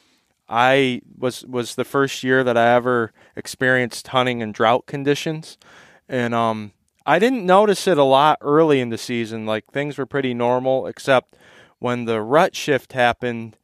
I 0.49 1.03
was 1.19 1.45
was 1.45 1.75
the 1.75 1.85
first 1.85 2.25
year 2.25 2.43
that 2.43 2.57
I 2.57 2.75
ever 2.75 3.13
experienced 3.37 4.09
hunting 4.09 4.41
in 4.41 4.53
drought 4.53 4.87
conditions, 4.87 5.59
and 6.09 6.35
um, 6.35 6.73
I 7.05 7.19
didn't 7.19 7.45
notice 7.45 7.87
it 7.87 7.99
a 7.99 8.05
lot 8.05 8.39
early 8.41 8.81
in 8.81 8.89
the 8.89 8.99
season. 8.99 9.45
Like 9.45 9.67
things 9.71 9.99
were 9.99 10.07
pretty 10.07 10.33
normal, 10.33 10.87
except 10.87 11.37
when 11.79 12.07
the 12.07 12.23
rut 12.23 12.57
shift 12.57 12.95
happened. 12.95 13.57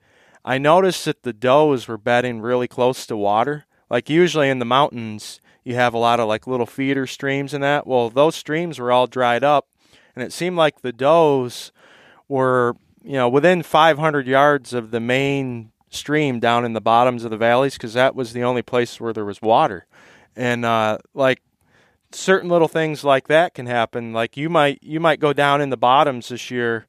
I 0.45 0.59
noticed 0.59 1.05
that 1.07 1.23
the 1.23 1.33
does 1.33 1.89
were 1.89 1.99
bedding 1.99 2.41
really 2.41 2.69
close 2.69 3.07
to 3.07 3.17
water. 3.17 3.67
Like 3.91 4.11
usually 4.11 4.49
in 4.49 4.59
the 4.59 4.65
mountains, 4.65 5.41
you 5.65 5.75
have 5.75 5.95
a 5.95 5.99
lot 5.99 6.21
of 6.21 6.29
like 6.29 6.47
little 6.47 6.67
feeder 6.67 7.07
streams 7.07 7.53
and 7.53 7.65
that. 7.65 7.87
Well, 7.87 8.11
those 8.11 8.37
streams 8.37 8.79
were 8.79 8.93
all 8.93 9.09
dried 9.09 9.43
up, 9.43 9.67
and 10.15 10.25
it 10.25 10.33
seemed 10.33 10.57
like 10.57 10.83
the 10.83 10.93
does 10.93 11.73
were 12.29 12.77
you 13.07 13.13
know 13.13 13.29
within 13.29 13.63
500 13.63 14.27
yards 14.27 14.73
of 14.73 14.91
the 14.91 15.01
main 15.01 15.71
stream 15.91 16.41
down 16.41 16.65
in 16.65 16.73
the 16.73 16.81
bottoms 16.81 17.25
of 17.25 17.31
the 17.31 17.37
valleys 17.37 17.75
because 17.75 17.95
that 17.95 18.15
was 18.15 18.33
the 18.33 18.43
only 18.43 18.63
place 18.63 19.01
where 19.01 19.13
there 19.13 19.25
was 19.25 19.41
water. 19.41 19.87
And 20.35 20.65
uh, 20.65 20.99
like 21.15 21.41
certain 22.13 22.51
little 22.51 22.69
things 22.69 23.05
like 23.05 23.29
that 23.29 23.55
can 23.55 23.67
happen. 23.67 24.13
Like 24.13 24.37
you 24.37 24.51
might 24.51 24.83
you 24.83 25.01
might 25.01 25.21
go 25.21 25.33
down 25.33 25.61
in 25.61 25.71
the 25.71 25.77
bottoms 25.77 26.29
this 26.29 26.51
year 26.51 26.87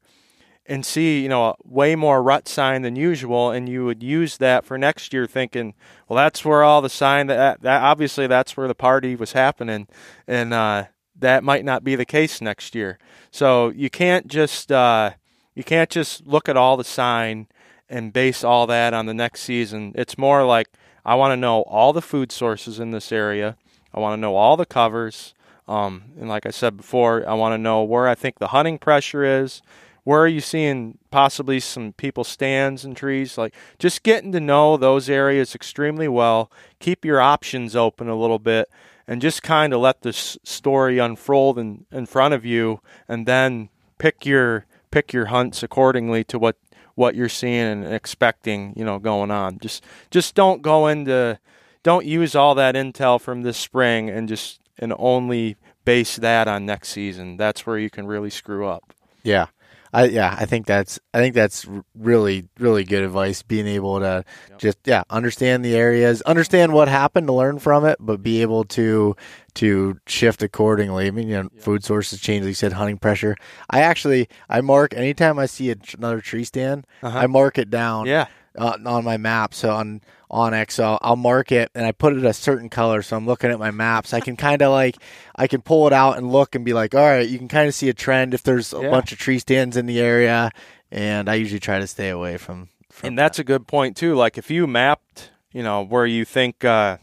and 0.66 0.86
see 0.86 1.22
you 1.22 1.30
know 1.30 1.56
way 1.64 1.96
more 1.96 2.22
rut 2.22 2.48
sign 2.48 2.82
than 2.82 2.96
usual 2.96 3.52
and 3.52 3.70
you 3.70 3.86
would 3.86 4.04
use 4.04 4.38
that 4.38 4.66
for 4.66 4.78
next 4.78 5.14
year 5.14 5.26
thinking 5.26 5.74
well 6.10 6.18
that's 6.18 6.44
where 6.44 6.62
all 6.62 6.82
the 6.82 6.90
sign 6.90 7.28
that, 7.28 7.62
that 7.62 7.82
obviously 7.82 8.28
that's 8.28 8.58
where 8.58 8.68
the 8.68 8.76
party 8.76 9.16
was 9.16 9.32
happening 9.32 9.88
and 10.28 10.54
uh, 10.54 10.84
that 11.20 11.44
might 11.44 11.66
not 11.66 11.84
be 11.84 11.96
the 11.96 12.06
case 12.06 12.42
next 12.42 12.76
year. 12.76 13.00
So 13.32 13.70
you 13.70 13.90
can't 13.90 14.28
just 14.28 14.72
uh, 14.72 15.12
you 15.58 15.64
can't 15.64 15.90
just 15.90 16.28
look 16.28 16.48
at 16.48 16.56
all 16.56 16.78
the 16.78 16.84
sign 16.84 17.48
and 17.90 18.14
base 18.14 18.44
all 18.44 18.68
that 18.68 18.94
on 18.94 19.08
the 19.08 19.14
next 19.14 19.42
season. 19.42 19.92
It's 19.96 20.16
more 20.16 20.46
like 20.46 20.68
I 21.04 21.16
want 21.16 21.32
to 21.32 21.36
know 21.36 21.64
all 21.64 21.94
the 21.94 22.02
food 22.02 22.32
sources 22.32 22.80
in 22.80 22.92
this 22.92 23.12
area. 23.12 23.58
I 23.92 24.00
want 24.00 24.14
to 24.14 24.22
know 24.22 24.36
all 24.36 24.56
the 24.56 24.68
covers. 24.68 25.34
Um, 25.68 26.04
and 26.20 26.30
like 26.30 26.46
I 26.46 26.52
said 26.52 26.78
before, 26.78 27.28
I 27.28 27.34
want 27.34 27.54
to 27.54 27.58
know 27.58 27.82
where 27.82 28.08
I 28.08 28.14
think 28.14 28.38
the 28.38 28.50
hunting 28.50 28.78
pressure 28.78 29.24
is. 29.24 29.64
Where 30.04 30.22
are 30.22 30.28
you 30.28 30.42
seeing 30.42 31.00
possibly 31.10 31.60
some 31.60 31.94
people 31.94 32.24
stands 32.24 32.86
and 32.86 32.96
trees? 32.96 33.36
Like 33.36 33.56
just 33.80 34.04
getting 34.04 34.32
to 34.34 34.40
know 34.40 34.78
those 34.78 35.10
areas 35.10 35.56
extremely 35.56 36.08
well. 36.08 36.52
Keep 36.80 37.04
your 37.04 37.20
options 37.20 37.76
open 37.76 38.08
a 38.08 38.16
little 38.16 38.38
bit 38.38 38.70
and 39.08 39.24
just 39.24 39.42
kind 39.42 39.74
of 39.74 39.80
let 39.80 40.04
this 40.04 40.38
story 40.44 41.00
unfold 41.00 41.58
in, 41.58 41.88
in 41.92 42.06
front 42.06 42.36
of 42.36 42.46
you 42.46 42.80
and 43.08 43.26
then 43.26 43.70
pick 43.98 44.24
your 44.24 44.68
pick 44.92 45.14
your 45.14 45.26
hunts 45.26 45.64
accordingly 45.64 46.24
to 46.26 46.40
what 46.40 46.58
what 46.96 47.14
you're 47.14 47.30
seeing 47.30 47.62
and 47.62 47.94
expecting, 47.94 48.74
you 48.76 48.84
know, 48.84 48.98
going 48.98 49.32
on. 49.32 49.60
Just 49.60 49.84
just 50.10 50.36
don't 50.36 50.62
go 50.62 50.88
into 50.88 51.40
don't 51.84 52.06
use 52.06 52.36
all 52.36 52.56
that 52.56 52.76
intel 52.76 53.22
from 53.22 53.44
this 53.44 53.58
spring 53.58 54.10
and 54.10 54.28
just 54.28 54.60
and 54.80 54.94
only 54.98 55.56
base 55.86 56.18
that 56.18 56.48
on 56.48 56.66
next 56.66 56.90
season. 56.90 57.38
That's 57.38 57.66
where 57.66 57.78
you 57.78 57.90
can 57.90 58.08
really 58.08 58.30
screw 58.30 58.68
up. 58.68 58.94
Yeah. 59.24 59.48
I 59.94 60.06
yeah, 60.06 60.36
I 60.38 60.46
think 60.46 60.66
that's 60.66 61.00
I 61.14 61.20
think 61.20 61.34
that's 61.36 61.66
really 61.96 62.48
really 62.60 62.84
good 62.84 63.04
advice 63.04 63.42
being 63.44 63.68
able 63.68 64.00
to 64.00 64.24
just 64.58 64.78
yeah, 64.86 65.04
understand 65.10 65.64
the 65.64 65.76
areas, 65.76 66.22
understand 66.24 66.74
what 66.74 66.88
happened 66.88 67.28
to 67.28 67.34
learn 67.34 67.60
from 67.60 67.86
it, 67.86 67.98
but 68.00 68.22
be 68.22 68.42
able 68.42 68.64
to 68.66 69.16
to 69.56 70.00
shift 70.06 70.44
accordingly. 70.44 71.08
I 71.08 71.12
mean, 71.12 71.28
you 71.30 71.44
know, 71.44 71.50
food 71.60 71.84
sources 71.84 72.20
change 72.20 72.44
like 72.44 72.50
you 72.50 72.54
said 72.54 72.74
hunting 72.74 72.98
pressure. 72.98 73.36
I 73.70 73.82
actually 73.82 74.30
I 74.50 74.62
mark 74.62 74.94
anytime 74.94 75.40
I 75.40 75.46
see 75.46 75.72
a, 75.72 75.76
another 75.98 76.22
tree 76.22 76.44
stand, 76.44 76.86
Uh-huh. 77.02 77.18
I 77.18 77.28
mark 77.28 77.58
it 77.58 77.70
down 77.70 78.06
Yeah. 78.08 78.28
Uh, 78.58 78.78
on 78.86 79.04
my 79.04 79.18
map. 79.18 79.54
So 79.54 79.70
on 79.72 80.02
onX, 80.32 80.72
so 80.72 80.98
I'll 81.02 81.16
mark 81.16 81.52
it 81.52 81.70
and 81.76 81.86
I 81.86 81.92
put 81.92 82.14
it 82.18 82.26
a 82.26 82.34
certain 82.34 82.70
color. 82.70 83.02
So 83.02 83.16
I'm 83.16 83.26
looking 83.26 83.52
at 83.52 83.60
my 83.60 83.72
maps. 83.72 84.14
I 84.14 84.20
can 84.20 84.36
kind 84.36 84.62
of 84.62 84.72
like 84.72 84.98
I 85.36 85.48
can 85.48 85.62
pull 85.62 85.88
it 85.88 85.94
out 85.94 86.18
and 86.18 86.32
look 86.32 86.56
and 86.56 86.66
be 86.66 86.74
like, 86.74 86.96
all 86.96 87.02
right, 87.02 87.28
you 87.28 87.38
can 87.38 87.48
kind 87.48 87.68
of 87.68 87.76
see 87.76 87.88
a 87.90 87.94
trend 87.94 88.34
if 88.34 88.44
there's 88.44 88.74
a 88.74 88.82
Yeah. 88.82 88.90
bunch 88.90 89.12
of 89.12 89.20
tree 89.20 89.40
stands 89.40 89.78
in 89.78 89.86
the 89.86 90.00
area. 90.00 90.52
And 90.92 91.30
I 91.30 91.36
usually 91.36 91.60
try 91.60 91.80
to 91.80 91.88
stay 91.88 92.10
away 92.10 92.38
from. 92.38 92.70
from 92.90 93.10
and 93.10 93.18
that's 93.20 93.40
a 93.40 93.44
good 93.44 93.68
point 93.68 93.96
too. 93.96 94.16
Like 94.16 94.38
if 94.38 94.50
you 94.50 94.66
mapped, 94.68 95.32
you 95.54 95.62
know, 95.64 95.84
where 95.84 96.06
you 96.06 96.26
think 96.26 96.66
uh, 96.66 96.98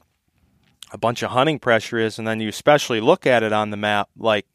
a 0.92 0.98
bunch 0.98 1.22
of 1.22 1.30
hunting 1.30 1.58
pressure 1.58 1.98
is, 1.98 2.18
and 2.18 2.26
then 2.26 2.40
you 2.40 2.48
especially 2.48 3.00
look 3.00 3.26
at 3.26 3.42
it 3.42 3.52
on 3.52 3.70
the 3.70 3.76
map, 3.76 4.08
like 4.18 4.46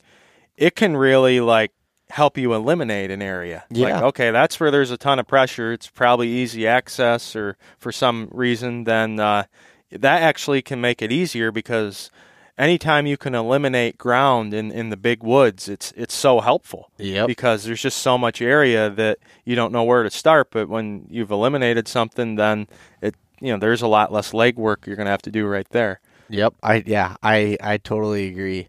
it 0.57 0.75
can 0.75 0.95
really 0.97 1.39
like 1.39 1.71
help 2.09 2.37
you 2.37 2.53
eliminate 2.53 3.11
an 3.11 3.21
area. 3.21 3.63
Like, 3.69 3.77
Yeah. 3.89 4.03
okay, 4.05 4.31
that's 4.31 4.59
where 4.59 4.71
there's 4.71 4.91
a 4.91 4.97
ton 4.97 5.19
of 5.19 5.27
pressure. 5.27 5.71
It's 5.73 5.87
probably 5.87 6.27
easy 6.27 6.67
access, 6.67 7.35
or 7.35 7.55
for 7.77 7.91
some 7.91 8.29
reason, 8.31 8.83
then 8.85 9.19
uh, 9.19 9.43
that 9.91 10.21
actually 10.23 10.61
can 10.61 10.81
make 10.81 11.01
it 11.01 11.11
easier 11.11 11.51
because 11.51 12.09
anytime 12.57 13.05
you 13.07 13.15
can 13.15 13.35
eliminate 13.35 13.97
ground 13.97 14.53
in, 14.53 14.71
in 14.71 14.89
the 14.89 14.97
big 14.97 15.23
woods, 15.23 15.69
it's 15.69 15.91
it's 15.95 16.13
so 16.13 16.39
helpful 16.41 16.89
Yep. 16.97 17.27
because 17.27 17.63
there's 17.63 17.81
just 17.81 17.99
so 17.99 18.17
much 18.17 18.41
area 18.41 18.89
that 18.89 19.19
you 19.45 19.55
don't 19.55 19.71
know 19.71 19.83
where 19.83 20.03
to 20.03 20.09
start. 20.09 20.49
But 20.51 20.67
when 20.67 21.05
you've 21.09 21.31
eliminated 21.31 21.87
something, 21.87 22.35
then 22.35 22.67
it 23.01 23.15
you 23.39 23.51
know 23.53 23.59
there's 23.59 23.81
a 23.81 23.87
lot 23.87 24.11
less 24.11 24.31
legwork 24.31 24.85
you're 24.87 24.95
gonna 24.97 25.09
have 25.11 25.21
to 25.23 25.31
do 25.31 25.45
right 25.47 25.69
there. 25.69 26.01
Yep. 26.29 26.55
I 26.63 26.83
yeah. 26.85 27.15
I 27.23 27.55
I 27.61 27.77
totally 27.77 28.27
agree. 28.27 28.67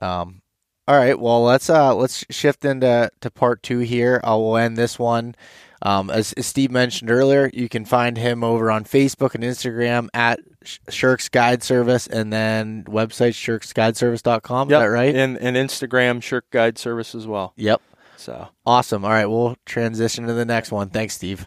Um. 0.00 0.42
All 0.88 0.96
right. 0.96 1.20
Well, 1.20 1.44
let's 1.44 1.68
uh 1.68 1.94
let's 1.94 2.24
shift 2.30 2.64
into 2.64 3.10
to 3.20 3.30
part 3.30 3.62
two 3.62 3.80
here. 3.80 4.22
I'll 4.24 4.56
end 4.56 4.78
this 4.78 4.98
one. 4.98 5.34
Um, 5.82 6.08
as, 6.08 6.32
as 6.32 6.46
Steve 6.46 6.70
mentioned 6.70 7.10
earlier, 7.10 7.50
you 7.52 7.68
can 7.68 7.84
find 7.84 8.16
him 8.16 8.42
over 8.42 8.70
on 8.70 8.84
Facebook 8.84 9.34
and 9.34 9.44
Instagram 9.44 10.08
at 10.14 10.40
Shirks 10.88 11.28
Guide 11.28 11.62
Service, 11.62 12.06
and 12.06 12.32
then 12.32 12.84
website 12.84 13.34
shirksguideservice.com. 13.34 14.68
Is 14.68 14.70
that 14.70 14.84
right? 14.86 15.14
And 15.14 15.36
and 15.36 15.58
Instagram 15.58 16.22
Shirk 16.22 16.48
Guide 16.50 16.78
Service 16.78 17.14
as 17.14 17.26
well. 17.26 17.52
Yep. 17.56 17.82
So 18.16 18.48
Awesome. 18.64 19.04
All 19.04 19.10
right, 19.10 19.26
we'll 19.26 19.56
transition 19.66 20.26
to 20.26 20.32
the 20.32 20.46
next 20.46 20.72
one. 20.72 20.88
Thanks, 20.88 21.14
Steve. 21.14 21.46